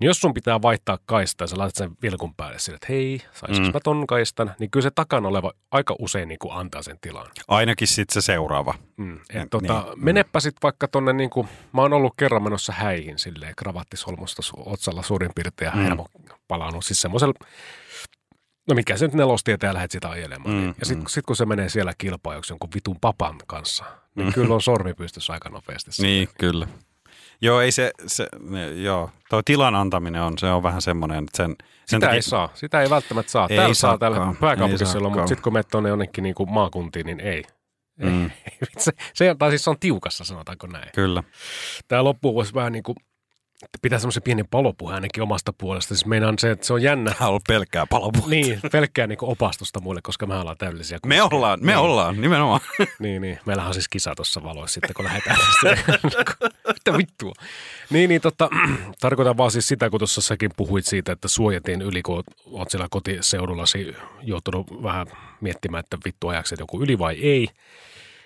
niin 0.00 0.06
jos 0.06 0.20
sun 0.20 0.34
pitää 0.34 0.62
vaihtaa 0.62 0.98
kaista 1.06 1.44
ja 1.44 1.48
sä 1.48 1.58
laitat 1.58 1.74
sen 1.76 1.90
vilkun 2.02 2.34
päälle 2.34 2.58
sille, 2.58 2.74
että 2.76 2.86
hei, 2.90 3.22
saisinko 3.32 3.60
Mm. 3.60 3.66
mm. 3.66 3.72
mä 3.76 3.80
ton 3.84 4.06
kaistan, 4.06 4.54
niin 4.58 4.70
kyllä 4.70 4.82
se 4.84 4.90
takana 4.94 5.28
oleva 5.28 5.52
aika 5.70 5.96
usein 5.98 6.28
niin 6.28 6.38
kuin 6.38 6.52
antaa 6.54 6.82
sen 6.82 6.98
tilan. 7.00 7.26
ainakin 7.48 7.88
sitten 7.88 8.22
se 8.22 8.26
seuraava. 8.26 8.74
Mm. 8.96 9.18
Ja- 9.34 9.42
Et 9.42 9.50
tota, 9.50 9.82
niin, 9.86 9.98
mm. 9.98 10.04
menepä 10.04 10.40
sitten 10.40 10.60
vaikka 10.62 10.88
tonne, 10.88 11.12
niin 11.12 11.30
kuin, 11.30 11.48
mä 11.72 11.82
oon 11.82 11.92
ollut 11.92 12.14
kerran 12.16 12.42
menossa 12.42 12.72
häihin 12.72 13.18
silleen, 13.18 13.54
kravattisolmusta 13.56 14.42
su- 14.46 14.62
otsalla 14.72 15.02
suurin 15.02 15.30
piirtein 15.34 15.66
ja 15.68 15.72
Mm. 15.76 15.82
hermo 15.82 16.06
palannut 16.48 16.84
siis 16.84 17.00
semmoisella, 17.02 17.34
no 18.68 18.74
mikä 18.74 18.96
se 18.96 19.06
nyt 19.06 19.14
nelostietä 19.14 19.66
ja 19.66 19.74
lähdet 19.74 19.90
sitä 19.90 20.10
ajelemaan. 20.10 20.54
Mm, 20.54 20.60
Mm. 20.60 20.74
Ja 20.80 20.86
sitten 20.86 21.04
mm. 21.04 21.08
sit, 21.08 21.26
kun 21.26 21.36
se 21.36 21.46
menee 21.46 21.68
siellä 21.68 21.92
kilpailuksi 21.98 22.52
jonkun 22.52 22.70
vitun 22.74 22.96
papan 23.00 23.36
kanssa, 23.46 23.84
niin 24.14 24.32
kyllä 24.32 24.54
on 24.54 24.62
sormi 24.62 24.94
pystyssä 24.94 25.32
aika 25.32 25.48
nopeasti. 25.48 25.90
Niin, 26.02 26.28
kyllä. 26.40 26.66
Joo, 27.40 27.60
ei 27.60 27.72
se, 27.72 27.92
se 28.06 28.26
ne, 28.40 28.68
joo. 28.72 29.10
Tuo 29.30 29.42
tilan 29.44 29.74
antaminen 29.74 30.22
on, 30.22 30.38
se 30.38 30.46
on 30.46 30.62
vähän 30.62 30.82
semmoinen, 30.82 31.18
että 31.18 31.36
sen, 31.36 31.56
sen 31.86 32.00
Sitä 32.00 32.10
ei 32.12 32.22
saa. 32.22 32.50
Sitä 32.54 32.82
ei 32.82 32.90
välttämättä 32.90 33.32
saa. 33.32 33.46
Ei 33.50 33.56
Täällä 33.56 33.74
saa 33.74 33.98
täällä 33.98 34.34
pääkaupunkiseudulla, 34.40 35.08
Ei 35.08 35.14
mutta 35.14 35.28
sitten 35.28 35.42
kun 35.42 35.52
menet 35.52 35.68
tuonne 35.68 35.88
jonnekin 35.88 36.22
niin 36.22 36.34
kuin 36.34 36.50
maakuntiin, 36.50 37.06
niin 37.06 37.20
ei. 37.20 37.44
Mm, 37.96 38.30
se, 38.78 38.92
se, 39.14 39.36
tai 39.38 39.50
siis 39.50 39.64
se 39.64 39.70
on 39.70 39.78
tiukassa, 39.80 40.24
sanotaanko 40.24 40.66
näin. 40.66 40.90
kyllä. 40.94 41.22
Tämä 41.88 42.04
loppu 42.04 42.34
voisi 42.34 42.54
vähän 42.54 42.72
niin 42.72 42.82
kuin, 42.82 42.96
pitää 43.82 43.98
semmoisen 43.98 44.22
pienen 44.22 44.48
palopuhe 44.50 44.94
ainakin 44.94 45.22
omasta 45.22 45.52
puolesta. 45.58 45.94
Siis 45.94 46.06
meinaan 46.06 46.38
se, 46.38 46.50
että 46.50 46.66
se 46.66 46.72
on 46.72 46.82
jännä. 46.82 47.14
Tämä 47.18 47.30
on 47.30 47.40
pelkkää 47.48 47.86
palopuolta. 47.86 48.30
Niin, 48.30 48.60
pelkkää 48.72 49.06
niin 49.06 49.18
opastusta 49.22 49.80
muille, 49.80 50.02
koska 50.02 50.26
me 50.26 50.34
ollaan 50.34 50.56
täydellisiä. 50.56 50.98
Me 51.06 51.22
ollaan, 51.22 51.58
me 51.62 51.72
niin, 51.72 51.78
ollaan, 51.78 52.20
nimenomaan. 52.20 52.60
Niin, 52.98 53.22
niin. 53.22 53.38
Meillähän 53.46 53.68
on 53.68 53.74
siis 53.74 53.88
kisa 53.88 54.14
tuossa 54.14 54.42
valoissa 54.42 54.74
sitten, 54.74 54.94
kun 54.94 55.04
lähdetään. 55.04 55.38
Mitä 56.74 56.98
vittua? 56.98 57.32
Niin, 57.90 58.08
niin 58.08 58.20
tota, 58.20 58.50
tarkoitan 59.00 59.36
vaan 59.36 59.50
siis 59.50 59.68
sitä, 59.68 59.90
kun 59.90 60.00
tuossa 60.00 60.20
säkin 60.20 60.50
puhuit 60.56 60.86
siitä, 60.86 61.12
että 61.12 61.28
suojatiin 61.28 61.82
yli, 61.82 62.02
kun 62.02 62.24
oot 62.50 62.70
siellä 62.70 62.86
kotiseudullasi 62.90 63.96
joutunut 64.22 64.82
vähän 64.82 65.06
miettimään, 65.40 65.80
että 65.80 65.98
vittu 66.04 66.28
ajaksi 66.28 66.56
joku 66.58 66.82
yli 66.82 66.98
vai 66.98 67.14
ei. 67.14 67.48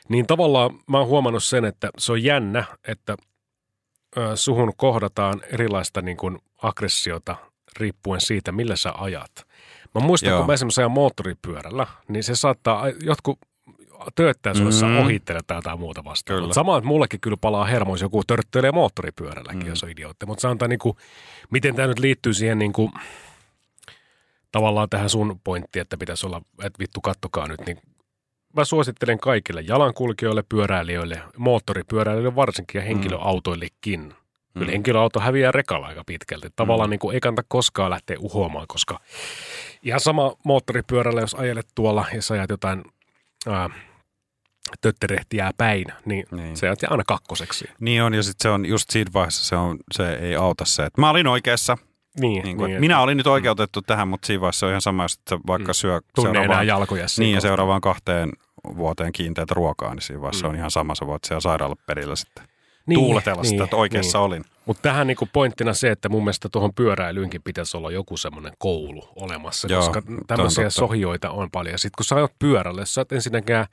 Niin 0.08 0.26
tavallaan 0.26 0.70
mä 0.86 0.98
oon 0.98 1.08
huomannut 1.08 1.44
sen, 1.44 1.64
että 1.64 1.90
se 1.98 2.12
on 2.12 2.22
jännä, 2.22 2.64
että 2.88 3.16
suhun 4.34 4.72
kohdataan 4.76 5.40
erilaista 5.52 6.02
niin 6.02 6.16
kuin 6.16 6.38
aggressiota 6.62 7.36
riippuen 7.76 8.20
siitä, 8.20 8.52
millä 8.52 8.76
sä 8.76 8.92
ajat. 8.98 9.46
Mä 9.94 10.00
muistan, 10.00 10.30
Joo. 10.30 10.38
kun 10.38 10.46
mä 10.46 10.52
esimerkiksi 10.52 10.80
ajan 10.80 10.90
moottoripyörällä, 10.90 11.86
niin 12.08 12.24
se 12.24 12.34
saattaa, 12.36 12.88
jotkut 12.88 13.38
tööttää 14.14 14.54
sulle, 14.54 14.70
Mm. 14.70 14.92
mm. 14.92 14.98
ohittelee 14.98 15.40
tai 15.46 15.56
jotain 15.56 15.80
muuta 15.80 16.04
vastaan. 16.04 16.36
Kyllä. 16.36 16.46
Mut 16.46 16.54
Sama, 16.54 16.78
että 16.78 16.88
mullekin 16.88 17.20
kyllä 17.20 17.36
palaa 17.40 17.64
hermo, 17.64 17.92
jos 17.92 18.00
joku 18.00 18.22
törttöilee 18.26 18.72
moottoripyörälläkin, 18.72 19.62
mm. 19.62 19.68
jos 19.68 19.84
on 19.84 19.90
idiootti. 19.90 20.26
Mutta 20.26 20.42
sanotaan, 20.42 20.68
niin 20.68 20.78
kuin, 20.78 20.96
miten 21.50 21.74
tämä 21.76 21.88
nyt 21.88 21.98
liittyy 21.98 22.34
siihen 22.34 22.58
niin 22.58 22.72
kuin, 22.72 22.92
tavallaan 24.52 24.88
tähän 24.88 25.08
sun 25.10 25.40
pointtiin, 25.44 25.80
että 25.80 25.96
pitäisi 25.96 26.26
olla, 26.26 26.42
että 26.64 26.78
vittu 26.78 27.00
kattokaa 27.00 27.48
nyt, 27.48 27.60
niin 27.66 27.78
mä 28.56 28.64
suosittelen 28.64 29.18
kaikille 29.18 29.60
jalankulkijoille, 29.60 30.42
pyöräilijöille, 30.48 31.22
moottoripyöräilijöille 31.36 32.36
varsinkin 32.36 32.78
ja 32.78 32.84
henkilöautoillekin. 32.84 34.00
Mm. 34.00 34.58
Kyllä 34.58 34.72
henkilöauto 34.72 35.20
häviää 35.20 35.52
rekalla 35.52 35.86
aika 35.86 36.02
pitkälti. 36.06 36.48
Tavallaan 36.56 36.88
mm. 36.88 36.90
niin 36.90 36.98
kuin 37.00 37.14
ei 37.14 37.20
kannata 37.20 37.42
koskaan 37.48 37.90
lähteä 37.90 38.16
uhoamaan, 38.18 38.66
koska 38.68 39.00
ihan 39.82 40.00
sama 40.00 40.34
moottoripyörällä, 40.44 41.20
jos 41.20 41.34
ajelet 41.34 41.66
tuolla 41.74 42.04
ja 42.14 42.22
sä 42.22 42.34
ajat 42.34 42.50
jotain 42.50 42.84
ää, 43.46 43.70
tötterehtiä 44.80 45.50
päin, 45.56 45.84
niin, 46.04 46.26
Niin. 46.30 46.42
niin. 46.42 46.56
se 46.56 46.66
ajat 46.66 46.78
aina 46.90 47.04
kakkoseksi. 47.06 47.68
Niin 47.80 48.02
on, 48.02 48.14
ja 48.14 48.22
sitten 48.22 48.42
se 48.42 48.48
on 48.48 48.66
just 48.66 48.90
siinä 48.90 49.10
vaiheessa 49.14 49.44
se, 49.44 49.56
on, 49.56 49.78
se 49.92 50.12
ei 50.14 50.36
auta 50.36 50.64
se, 50.64 50.84
että 50.84 51.00
mä 51.00 51.10
olin 51.10 51.26
oikeassa. 51.26 51.78
Niin, 52.18 52.42
Niin 52.44 52.56
kuin, 52.56 52.66
niin 52.68 52.74
niin, 52.74 52.80
minä 52.80 53.00
olin 53.00 53.16
nyt 53.16 53.26
oikeutettu 53.26 53.82
tähän, 53.82 54.08
mutta 54.08 54.26
siinä 54.26 54.40
vaiheessa 54.40 54.66
on 54.66 54.70
ihan 54.72 54.80
sama, 54.82 55.02
jos 55.04 55.20
se 55.28 55.38
vaikka 55.46 55.70
Mm. 55.70 55.74
syö 55.74 56.00
seuraavaan, 56.22 56.66
jalkoja 56.66 57.06
niin, 57.18 57.34
ja 57.34 57.40
seuraavaan 57.40 57.80
kahteen 57.80 58.30
vuoteen 58.76 59.12
kiinteätä 59.12 59.54
ruokaa, 59.54 59.94
niin 59.94 60.02
siinä 60.02 60.22
vaiheessa 60.22 60.46
Mm. 60.46 60.50
on 60.50 60.56
ihan 60.58 60.70
sama, 60.70 60.94
sä 60.94 61.06
voit 61.06 61.24
siellä 61.24 61.40
sairaalaperillä 61.40 62.16
sitten 62.16 62.44
Niin, 62.86 63.00
tuuletella 63.00 63.44
sitä, 63.44 63.64
että 63.64 63.76
oikeassa 63.76 64.18
niin. 64.18 64.24
olin. 64.26 64.44
Mutta 64.66 64.82
tähän 64.82 65.06
niinku 65.06 65.28
pointtina 65.32 65.74
se, 65.74 65.90
että 65.90 66.08
mun 66.08 66.24
mielestä 66.24 66.48
tuohon 66.52 66.74
pyöräilyynkin 66.74 67.42
pitäisi 67.42 67.76
olla 67.76 67.90
joku 67.90 68.16
semmoinen 68.16 68.52
koulu 68.58 69.08
olemassa, 69.16 69.68
Joo, 69.70 69.80
koska 69.80 70.02
on 70.08 70.18
tämmöisiä 70.26 70.70
sohjoita 70.70 71.30
on 71.30 71.50
paljon. 71.50 71.78
Sitten 71.78 71.96
kun 71.98 72.04
sä 72.04 72.14
ajat 72.16 72.32
pyörälle, 72.38 72.86
sä 72.86 73.00
et 73.00 73.12
ensinnäkään 73.12 73.66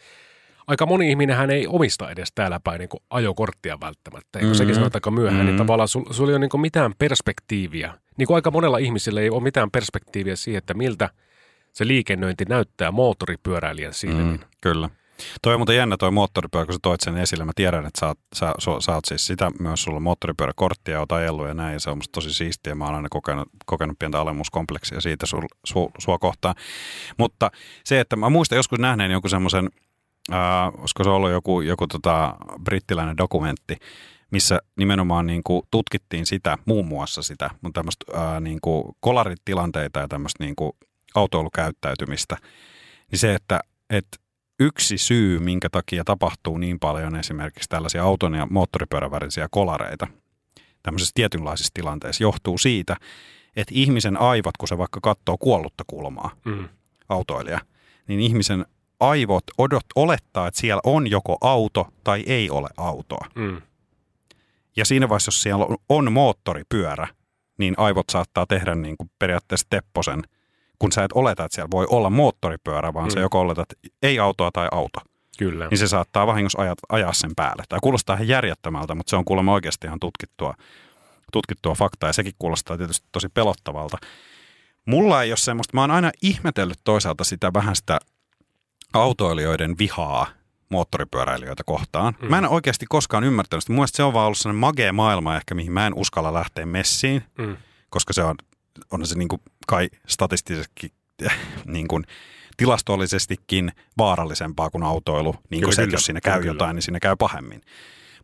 aika 0.68 0.86
moni 0.86 1.10
ihminenhän 1.10 1.50
ei 1.50 1.68
omista 1.68 2.12
edes 2.12 2.30
täällä 2.36 2.60
päin 2.64 2.80
niin 2.80 2.90
ajokorttia 3.10 3.78
välttämättä. 3.82 4.40
Eikö 4.40 4.48
Mhm. 4.50 4.58
sekin 4.58 4.76
sanotaan 4.76 4.98
aika 4.98 5.12
myöhään, 5.12 5.46
niin 5.46 5.56
Mhm. 5.56 5.58
tavallaan 5.64 5.88
sul, 5.88 6.06
sulla 6.12 6.30
ei 6.32 6.34
ole 6.34 6.40
niin 6.40 6.50
kuin 6.50 6.62
mitään 6.62 6.94
perspektiiviä. 7.00 7.94
Niin 8.18 8.28
kuin 8.28 8.36
aika 8.36 8.52
monella 8.52 8.78
ihmisellä 8.78 9.22
ei 9.22 9.30
ole 9.30 9.44
mitään 9.44 9.72
perspektiiviä 9.72 10.36
siihen, 10.36 10.58
että 10.58 10.74
miltä 10.74 11.10
se 11.74 11.88
liikennöinti 11.88 12.46
näyttää 12.50 12.92
moottoripyöräilijän 12.92 13.94
silmin. 13.94 14.26
Mm, 14.26 14.40
kyllä. 14.62 14.90
Toi 15.42 15.54
on 15.54 15.60
muuten 15.60 15.76
jännä 15.76 15.98
toi 15.98 16.12
moottoripyörä, 16.12 16.66
kun 16.66 16.74
sä 16.74 16.80
toit 16.82 17.02
sen 17.02 17.18
esille. 17.18 17.46
Mä 17.46 17.52
tiedän, 17.56 17.86
että 17.86 18.00
sä, 18.00 18.08
oot- 18.12 18.28
sä, 18.36 18.54
sä, 18.60 18.72
sä 18.80 18.94
oot 18.94 19.06
siis 19.06 19.28
sitä 19.28 19.52
myös, 19.60 19.84
sulla 19.84 19.96
on 19.98 20.04
moottoripyöräkorttia, 20.04 21.00
oot 21.00 21.12
ajellut 21.12 21.48
ja 21.48 21.54
näin, 21.54 21.74
ja 21.74 21.80
se 21.80 21.90
on 21.90 21.98
musta 21.98 22.12
tosi 22.12 22.34
siistiä. 22.34 22.76
Mä 22.76 22.86
oon 22.86 22.96
aina 22.96 23.08
kokenut, 23.10 23.48
kokenut 23.66 24.00
pientä 24.00 24.20
alemmuuskompleksia 24.20 25.02
siitä 25.02 25.26
su, 25.26 25.38
su, 25.68 25.92
sua 25.98 26.18
kohtaan. 26.18 26.56
Mutta 27.18 27.52
se, 27.84 28.00
että 28.00 28.16
mä 28.16 28.30
muistan 28.30 28.56
joskus 28.56 28.80
nähneen 28.80 29.12
jonkun 29.12 29.30
semmoisen, 29.30 29.70
äh, 30.34 30.68
olisiko 30.78 31.04
se 31.04 31.10
ollut 31.10 31.32
joku, 31.32 31.62
joku 31.62 31.88
tota, 31.88 32.36
brittiläinen 32.64 33.18
dokumentti, 33.18 33.78
missä 34.32 34.60
nimenomaan 34.76 35.26
niin 35.26 35.42
kuin 35.44 35.62
tutkittiin 35.72 36.26
sitä, 36.26 36.58
muun 36.66 36.88
muassa 36.88 37.22
sitä, 37.22 37.50
mutta 37.62 37.80
tämmöistä 37.80 38.06
äh, 38.18 38.42
niin 38.42 38.60
kuin 38.62 38.84
kolaritilanteita 39.00 40.00
ja 40.00 40.08
tämmöistä 40.08 40.44
niin 40.44 40.56
kuin 40.56 40.72
autoilukäyttäytymistä, 41.16 42.38
niin 43.12 43.20
se, 43.20 43.36
että, 43.36 43.60
että 43.90 44.18
yksi 44.60 44.98
syy, 44.98 45.40
minkä 45.40 45.70
takia 45.70 46.04
tapahtuu 46.04 46.58
niin 46.58 46.80
paljon 46.80 47.16
esimerkiksi 47.16 47.70
tällaisia 47.70 48.04
auton 48.04 48.34
ja 48.34 48.48
moottoripyörän 48.50 49.12
värisiä 49.12 49.48
kolareita 49.52 50.08
tämmöisissä 50.84 51.12
tietynlaisissa 51.16 51.74
tilanteissa, 51.74 52.24
johtuu 52.24 52.58
siitä, 52.58 52.96
että 53.56 53.74
ihmisen 53.76 54.22
aivot, 54.22 54.58
kun 54.58 54.68
se 54.68 54.78
vaikka 54.78 55.00
katsoo 55.04 55.38
kuollutta 55.38 55.84
kulmaa, 55.88 56.32
Mm. 56.46 56.70
autoilija, 57.10 57.60
niin 58.08 58.20
ihmisen 58.20 58.66
aivot 59.00 59.44
odot, 59.58 59.86
olettaa, 59.96 60.48
että 60.48 60.60
siellä 60.60 60.82
on 60.84 61.12
joko 61.12 61.38
auto 61.42 61.88
tai 62.04 62.24
ei 62.28 62.50
ole 62.50 62.70
autoa. 62.78 63.26
Mm. 63.36 63.62
Ja 64.76 64.86
siinä 64.86 65.10
vaiheessa, 65.10 65.30
jos 65.30 65.42
siellä 65.42 65.66
on, 65.66 65.78
on 65.90 66.12
moottoripyörä, 66.12 67.08
niin 67.58 67.74
aivot 67.78 68.10
saattaa 68.10 68.46
tehdä 68.46 68.76
niin 68.76 68.98
kuin 68.98 69.12
periaatteessa 69.20 69.68
tepposen, 69.70 70.24
kun 70.80 70.92
sä 70.92 71.04
et 71.04 71.12
oleta, 71.14 71.46
että 71.46 71.56
siellä 71.56 71.72
voi 71.72 71.88
olla 71.90 72.10
moottoripyörä, 72.10 72.94
vaan 72.94 73.06
mm. 73.06 73.12
se 73.12 73.20
Mm. 73.20 73.22
joko 73.22 73.40
oletat, 73.40 73.72
että 73.72 73.88
ei 74.04 74.20
autoa 74.20 74.52
tai 74.52 74.68
auto. 74.72 75.00
Kyllä. 75.38 75.68
Niin 75.68 75.78
se 75.78 75.88
saattaa 75.88 76.28
vahingossa 76.28 76.62
ajat, 76.62 76.78
ajaa 76.90 77.14
sen 77.14 77.32
päälle. 77.36 77.64
Tämä 77.70 77.80
kuulostaa 77.80 78.16
ihan 78.16 78.28
järjettömältä, 78.28 78.96
mutta 78.96 79.10
se 79.10 79.16
on 79.16 79.26
kuulemma 79.26 79.54
oikeasti 79.54 79.88
ihan 79.88 80.00
tutkittua, 80.00 80.54
tutkittua 81.32 81.74
faktaa 81.76 82.10
ja 82.10 82.14
sekin 82.14 82.34
kuulostaa 82.40 82.78
tietysti 82.78 83.08
tosi 83.12 83.30
pelottavalta. 83.30 83.98
Mulla 84.86 85.24
ei 85.24 85.32
ole 85.32 85.38
semmoista, 85.38 85.78
mä 85.78 85.82
oon 85.82 85.92
aina 85.92 86.12
ihmetellyt 86.22 86.80
toisaalta 86.84 87.24
sitä 87.24 87.54
vähän 87.54 87.76
sitä 87.76 88.00
autoilijoiden 89.02 89.76
vihaa 89.80 90.28
moottoripyöräilijöitä 90.70 91.64
kohtaan. 91.66 92.14
Mm. 92.22 92.30
Mä 92.30 92.38
en 92.38 92.48
oikeasti 92.48 92.86
koskaan 92.90 93.24
ymmärtänyt 93.24 93.64
sitä. 93.64 93.74
Mun 93.74 93.80
mielestä 93.80 93.98
se 93.98 94.04
on 94.04 94.14
vaan 94.14 94.26
ollut 94.26 94.38
sellainen 94.38 94.60
magea 94.60 94.94
maailma 94.94 95.36
ehkä, 95.36 95.56
mihin 95.56 95.72
mä 95.72 95.88
en 95.88 95.94
uskalla 95.94 96.34
lähteä 96.34 96.66
messiin, 96.66 97.24
Mm. 97.38 97.58
koska 97.90 98.14
se 98.14 98.24
on, 98.24 98.36
on 98.92 99.08
se 99.08 99.16
niin 99.18 99.28
kuin 99.28 99.42
kai 99.68 99.90
statistisesti 100.08 100.94
niin 101.66 101.88
kuin 101.88 102.04
tilastollisestikin 102.58 103.72
vaarallisempaa 103.98 104.70
kuin 104.70 104.84
autoilu. 104.84 105.32
Niin 105.34 105.42
Kyllä, 105.50 105.64
kuin 105.64 105.76
se, 105.76 105.82
kyllä. 105.82 105.94
jos 105.96 106.06
siinä 106.06 106.22
käy 106.22 106.40
kyllä. 106.40 106.54
jotain, 106.54 106.76
niin 106.76 106.84
siinä 106.84 107.00
käy 107.00 107.16
pahemmin. 107.16 107.62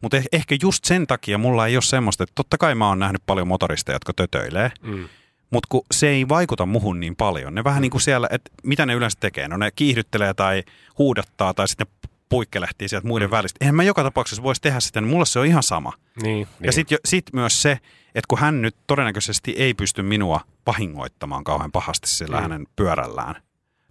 Mutta 0.01 0.17
eh- 0.19 0.23
ehkä 0.31 0.55
just 0.61 0.85
sen 0.85 1.07
takia 1.07 1.37
mulla 1.37 1.67
ei 1.67 1.75
ole 1.75 1.81
semmoista, 1.81 2.23
että 2.23 2.31
totta 2.35 2.57
kai 2.57 2.75
mä 2.75 2.87
oon 2.87 2.99
nähnyt 2.99 3.21
paljon 3.25 3.47
motoristeja, 3.47 3.95
jotka 3.95 4.13
tötöilee, 4.15 4.71
Mm. 4.81 5.07
Mutta 5.53 5.67
kun 5.69 5.85
se 5.91 6.07
ei 6.09 6.29
vaikuta 6.29 6.65
muhun 6.65 6.99
niin 6.99 7.15
paljon. 7.15 7.55
Ne 7.55 7.63
vähän 7.63 7.81
niin 7.81 7.91
kuin 7.91 8.01
siellä, 8.01 8.27
että 8.31 8.51
mitä 8.63 8.85
ne 8.85 8.93
yleensä 8.93 9.17
tekee? 9.19 9.47
No 9.47 9.57
ne 9.57 9.71
kiihdyttelee 9.71 10.33
tai 10.33 10.63
huudattaa 10.97 11.53
tai 11.53 11.67
sitten 11.67 11.87
puikkelehtii 12.29 12.89
sieltä 12.89 13.07
muiden 13.07 13.31
välistä. 13.31 13.57
Eihän 13.61 13.75
mä 13.75 13.83
joka 13.83 14.03
tapauksessa 14.03 14.43
voisi 14.43 14.61
tehdä 14.61 14.79
sitä, 14.79 15.01
niin 15.01 15.09
mulle 15.09 15.25
se 15.25 15.39
on 15.39 15.45
ihan 15.45 15.63
sama. 15.63 15.93
Niin, 16.23 16.39
Ja 16.39 16.47
niin. 16.59 16.73
sitten 16.73 16.97
sit 17.05 17.25
myös 17.33 17.61
se, 17.61 17.71
että 18.07 18.27
kun 18.27 18.37
hän 18.39 18.61
nyt 18.61 18.75
todennäköisesti 18.87 19.51
ei 19.57 19.73
pysty 19.73 20.01
minua 20.01 20.41
vahingoittamaan 20.67 21.43
kauhean 21.43 21.71
pahasti 21.71 22.09
sillä 22.09 22.35
Mm. 22.37 22.41
hänen 22.41 22.67
pyörällään. 22.75 23.35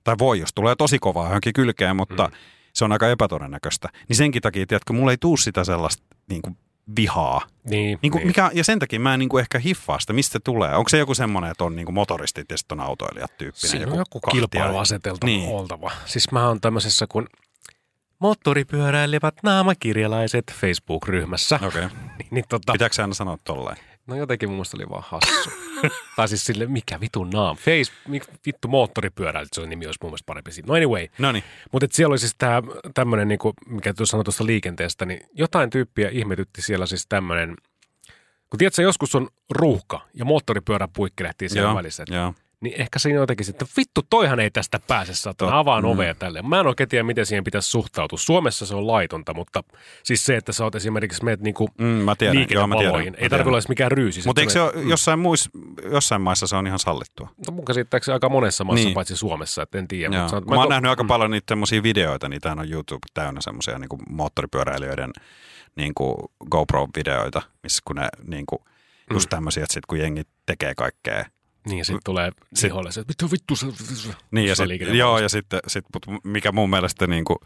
Tai 0.04 0.14
voi, 0.18 0.40
jos 0.40 0.52
tulee 0.54 0.76
tosi 0.76 0.98
kovaa 0.98 1.26
johonkin 1.26 1.52
kylkeen, 1.52 1.96
mutta 1.96 2.24
Mm. 2.26 2.32
se 2.72 2.84
on 2.84 2.92
aika 2.92 3.08
epätodennäköistä. 3.10 3.88
Niin 4.08 4.16
senkin 4.16 4.42
takia, 4.42 4.66
tiedätkö, 4.66 4.92
mulla 4.92 5.10
ei 5.10 5.18
tuu 5.18 5.36
sitä 5.36 5.64
sellaista 5.64 6.02
niin 6.28 6.42
kuin 6.42 6.56
vihaa. 6.96 7.40
niin, 7.64 7.98
Niin 8.02 8.12
kuin, 8.12 8.20
niin. 8.20 8.26
mikä, 8.26 8.50
ja 8.54 8.64
sen 8.64 8.78
takia 8.78 9.00
mä 9.00 9.14
en 9.14 9.18
niin 9.20 9.28
kuin 9.28 9.40
ehkä 9.40 9.58
hiffaa 9.58 10.00
sitä, 10.00 10.12
mistä 10.12 10.32
se 10.32 10.38
tulee. 10.44 10.76
Onko 10.76 10.88
se 10.88 10.98
joku 10.98 11.14
semmoinen, 11.14 11.50
että 11.50 11.64
on 11.64 11.76
niin 11.76 11.84
kuin 11.86 11.94
motoristit 11.94 12.50
ja 12.50 12.58
sitten 12.58 12.80
on 12.80 12.86
autoilijat 12.86 13.38
tyyppinen? 13.38 13.70
Siinä 13.70 13.92
on 13.92 13.98
joku 13.98 14.20
kahtia- 14.20 14.32
kilpailuaseteltava 14.40 15.26
Niin. 15.26 15.50
oltava. 15.50 15.90
Siis 16.06 16.30
mä 16.32 16.48
oon 16.48 16.60
tämmöisessä 16.60 17.06
kuin 17.06 17.26
moottoripyöräilevät 18.18 19.34
naamakirjalaiset 19.42 20.44
Facebook-ryhmässä. 20.60 21.56
Okei. 21.56 21.68
Okay. 21.68 21.88
Niin, 22.18 22.28
niin 22.30 22.44
tota, 22.48 22.72
Pitääkö 22.72 23.02
aina 23.02 23.14
sanoa 23.14 23.38
tolleen? 23.44 23.76
No 24.06 24.16
jotenkin 24.16 24.48
mun 24.48 24.56
mielestä 24.56 24.76
oli 24.76 24.88
vaan 24.90 25.02
hassu. 25.06 25.50
tai 26.16 26.28
siis 26.28 26.44
sille, 26.44 26.66
mikä 26.66 27.00
vitun 27.00 27.30
naam. 27.30 27.56
Face, 27.56 27.92
mik, 28.08 28.24
vittu 28.46 28.68
moottoripyöräilijät, 28.68 29.52
se 29.52 29.60
on 29.60 29.68
nimi 29.68 29.86
olisi 29.86 29.98
mun 30.02 30.10
mielestä 30.10 30.26
parempi. 30.26 30.52
siinä. 30.52 30.66
No 30.66 30.74
anyway, 30.74 31.08
No 31.18 31.32
niin. 31.32 31.44
mutta 31.72 31.86
siellä 31.90 32.12
oli 32.12 32.18
siis 32.18 32.34
tämä 32.38 32.62
tämmöinen, 32.94 33.28
niinku, 33.28 33.52
mikä 33.66 33.94
tuossa 33.94 34.10
sanoi 34.10 34.24
tuosta 34.24 34.46
liikenteestä, 34.46 35.06
niin 35.06 35.20
jotain 35.34 35.70
tyyppiä 35.70 36.08
ihmetytti 36.08 36.62
siellä 36.62 36.86
siis 36.86 37.06
tämmöinen, 37.08 37.56
kun 38.50 38.58
tiedätkö, 38.58 38.82
joskus 38.82 39.14
on 39.14 39.28
ruuhka 39.50 40.00
ja 40.14 40.24
moottoripyörä 40.24 40.88
puikkelehtii 40.96 41.48
siellä 41.48 41.68
Joo, 41.68 41.76
välissä. 41.76 42.02
että. 42.02 42.32
Niin 42.62 42.80
ehkä 42.80 42.98
siinä 42.98 43.18
jotenkin 43.20 43.46
sitten, 43.46 43.68
vittu 43.76 44.00
toihan 44.10 44.40
ei 44.40 44.50
tästä 44.50 44.80
pääse, 44.86 45.14
saatana, 45.14 45.58
avaan 45.58 45.82
Mm. 45.82 45.88
mm. 45.88 45.92
ovea 45.92 46.14
tälle. 46.14 46.42
Mä 46.42 46.60
en 46.60 46.66
oikein 46.66 46.88
tiedä, 46.88 47.02
miten 47.04 47.26
siihen 47.26 47.44
pitäisi 47.44 47.70
suhtautua. 47.70 48.18
Suomessa 48.18 48.66
se 48.66 48.74
on 48.74 48.86
laitonta, 48.86 49.34
mutta 49.34 49.64
siis 50.02 50.26
se, 50.26 50.36
että 50.36 50.52
sä 50.52 50.64
oot 50.64 50.74
esimerkiksi 50.74 51.24
meet 51.24 51.40
niinku 51.40 51.68
Mm, 51.78 51.84
mä 51.86 52.14
tiedän. 52.16 52.46
Joo, 52.50 52.66
mä 52.66 52.76
tiedän. 52.76 53.14
ei 53.18 53.28
tarvitse 53.28 53.48
olla 53.48 53.60
mikään 53.68 53.92
ryysi. 53.92 54.22
Mutta 54.26 54.40
eikö 54.40 54.52
se 54.52 54.60
ole 54.60 54.72
jossain, 54.88 55.18
muissa, 55.18 55.50
jossain 55.90 56.20
maissa 56.22 56.46
se 56.46 56.56
on 56.56 56.66
ihan 56.66 56.78
sallittua? 56.78 57.28
No 57.46 57.52
mun 57.54 57.64
käsittääkseni 57.64 58.12
aika 58.14 58.28
monessa 58.28 58.64
maassa, 58.64 58.84
Niin. 58.84 58.94
paitsi 58.94 59.16
Suomessa, 59.16 59.62
että 59.62 59.78
en 59.78 59.88
tiedä. 59.88 60.20
Mutta 60.20 60.40
Mä, 60.40 60.54
mä 60.54 60.60
oon 60.60 60.68
nähnyt 60.68 60.90
aika 60.90 61.04
paljon 61.04 61.30
niitä 61.30 61.44
semmoisia 61.48 61.82
videoita, 61.82 62.28
niitä 62.28 62.52
on 62.52 62.72
YouTube 62.72 63.06
täynnä 63.14 63.40
semmoisia 63.40 63.78
niin 63.78 63.88
moottoripyöräilijöiden 64.08 65.10
niin 65.76 65.94
kuin 65.94 66.14
GoPro-videoita, 66.50 67.42
missä 67.62 67.82
kun 67.84 67.96
ne 67.96 68.08
niin 68.26 68.46
kuin, 68.46 68.58
just 69.12 69.30
tämmöisiä, 69.30 69.62
että 69.62 69.74
sit 69.74 69.86
kun 69.86 69.98
jengi 69.98 70.22
tekee 70.46 70.74
kaikkea. 70.74 71.24
Niin, 71.66 71.84
sitten 71.84 72.00
tulee 72.04 72.30
Sit- 72.30 72.58
siholle 72.60 72.92
se, 72.92 73.00
että 73.00 73.10
vittu, 73.10 73.30
vittu, 73.30 73.56
se, 73.56 73.66
Niin 74.30 74.48
ja 74.48 74.56
se 74.56 74.62
on 74.62 74.68
sit, 74.68 74.94
joo, 74.94 75.18
ja 75.18 75.28
sitten, 75.28 75.60
sit, 75.66 75.84
mut 75.94 76.24
mikä 76.24 76.52
mun 76.52 76.70
mielestä 76.70 77.06
niin 77.06 77.24
kuin 77.24 77.38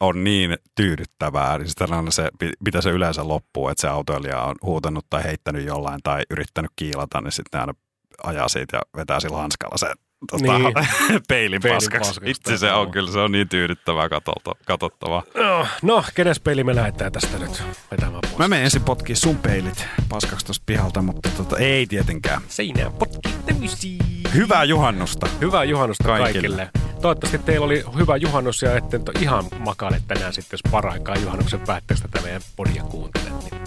on 0.00 0.24
niin 0.24 0.56
tyydyttävää, 0.74 1.58
niin 1.58 1.68
sitten 1.68 1.92
aina 1.92 2.10
se, 2.10 2.30
mitä 2.64 2.80
se 2.80 2.90
yleensä 2.90 3.28
loppuu, 3.28 3.68
että 3.68 3.80
se 3.80 3.88
autoilija 3.88 4.42
on 4.42 4.54
huutanut 4.62 5.06
tai 5.10 5.24
heittänyt 5.24 5.66
jollain 5.66 6.00
tai 6.02 6.22
yrittänyt 6.30 6.70
kiilata, 6.76 7.20
niin 7.20 7.32
sitten 7.32 7.60
aina 7.60 7.74
ajaa 8.22 8.48
siitä 8.48 8.76
ja 8.76 8.82
vetää 8.96 9.20
sillä 9.20 9.36
hanskalla 9.36 9.76
se 9.76 9.92
tota, 10.30 10.58
Niin. 10.58 10.72
peilin 11.28 11.62
Peilin 11.62 11.76
paskaksi. 11.76 12.08
paskaksi, 12.08 12.30
Itse 12.30 12.58
se 12.58 12.72
on 12.72 12.90
kyllä, 12.90 13.12
se 13.12 13.18
on 13.18 13.32
niin 13.32 13.48
tyydyttävää 13.48 14.08
katolta, 14.08 14.52
katsottavaa. 14.66 15.22
No, 15.34 15.66
no, 15.82 16.04
kenes 16.14 16.40
peli 16.40 16.64
me 16.64 16.74
lähdetään 16.74 17.12
tästä 17.12 17.38
nyt 17.38 17.62
vetämään 17.90 18.20
pois? 18.22 18.38
Mä 18.38 18.48
menen 18.48 18.64
ensin 18.64 18.82
potkii 18.82 19.16
sun 19.16 19.36
peilit 19.36 19.86
paskaksi 20.08 20.46
tuosta 20.46 20.62
pihalta, 20.66 21.02
mutta 21.02 21.28
tota, 21.36 21.58
ei 21.58 21.86
tietenkään. 21.86 22.40
Seinään 22.48 22.92
potki 22.92 23.28
täysiin. 23.46 24.00
Hyvää 24.34 24.64
juhannusta. 24.64 25.26
Hyvää 25.40 25.64
juhannusta 25.64 26.04
Kaikille. 26.04 26.32
kaikille. 26.32 26.70
Toivottavasti 27.02 27.38
teillä 27.38 27.66
oli 27.66 27.84
hyvä 27.98 28.16
juhannus 28.16 28.62
ja 28.62 28.76
ette 28.76 28.98
nyt 28.98 29.10
ihan 29.20 29.44
makaile 29.58 30.00
tänään 30.08 30.32
sitten, 30.32 30.54
jos 30.64 30.72
paraikaa 30.72 31.16
juhannuksen 31.16 31.60
päätteestä 31.60 32.08
tätä 32.08 32.24
meidän 32.24 32.42
podia 32.56 32.82
kuuntelet. 32.82 33.32
Niin 33.50 33.62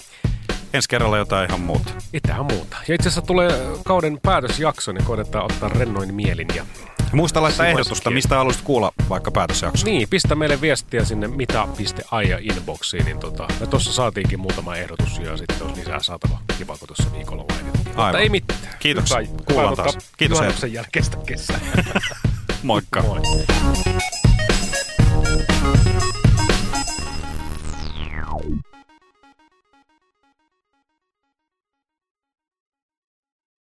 ensi 0.74 0.88
kerralla 0.88 1.18
jotain 1.18 1.48
ihan 1.50 1.60
muuta. 1.60 1.90
Itsehän 2.12 2.46
muuta. 2.46 2.76
Ja 2.88 2.94
itse 2.94 3.08
asiassa 3.08 3.22
tulee 3.22 3.50
kauden 3.84 4.18
päätösjakso, 4.22 4.92
niin 4.92 5.04
koitetaan 5.04 5.44
ottaa 5.44 5.68
rennoin 5.68 6.14
mielin 6.14 6.48
ja 6.54 6.66
Muista 7.12 7.42
laittaa 7.42 7.66
ehdotusta, 7.66 8.10
mistä 8.10 8.36
haluaisit 8.36 8.62
kuulla 8.62 8.92
vaikka 9.08 9.30
päätösjakso. 9.30 9.86
Niin, 9.86 10.08
pistä 10.08 10.34
meille 10.34 10.60
viestiä 10.60 11.04
sinne 11.04 11.28
mitä.aia 11.28 12.38
inboxiin. 12.40 13.04
Niin 13.04 13.18
tota, 13.18 13.48
me 13.60 13.66
tuossa 13.66 13.92
saatiinkin 13.92 14.40
muutama 14.40 14.76
ehdotus 14.76 15.18
ja 15.18 15.36
sitten 15.36 15.62
olisi 15.62 15.80
lisää 15.80 16.02
saatava 16.02 16.38
kiva, 16.58 16.76
kun 16.78 16.88
tuossa 16.88 17.12
viikolla 17.12 17.44
laitettiin. 17.50 17.86
Mutta 17.86 18.18
ei 18.18 18.28
mitään. 18.28 18.60
Kiitos. 18.78 19.10
Kuullaan 19.44 19.76
taas. 19.76 19.98
Kiitos. 20.16 20.38
Juhannuksen 20.38 20.72
jälkeistä 20.72 21.16
kesää. 21.26 21.60
Moikka. 22.62 23.02
Moi. 23.02 23.20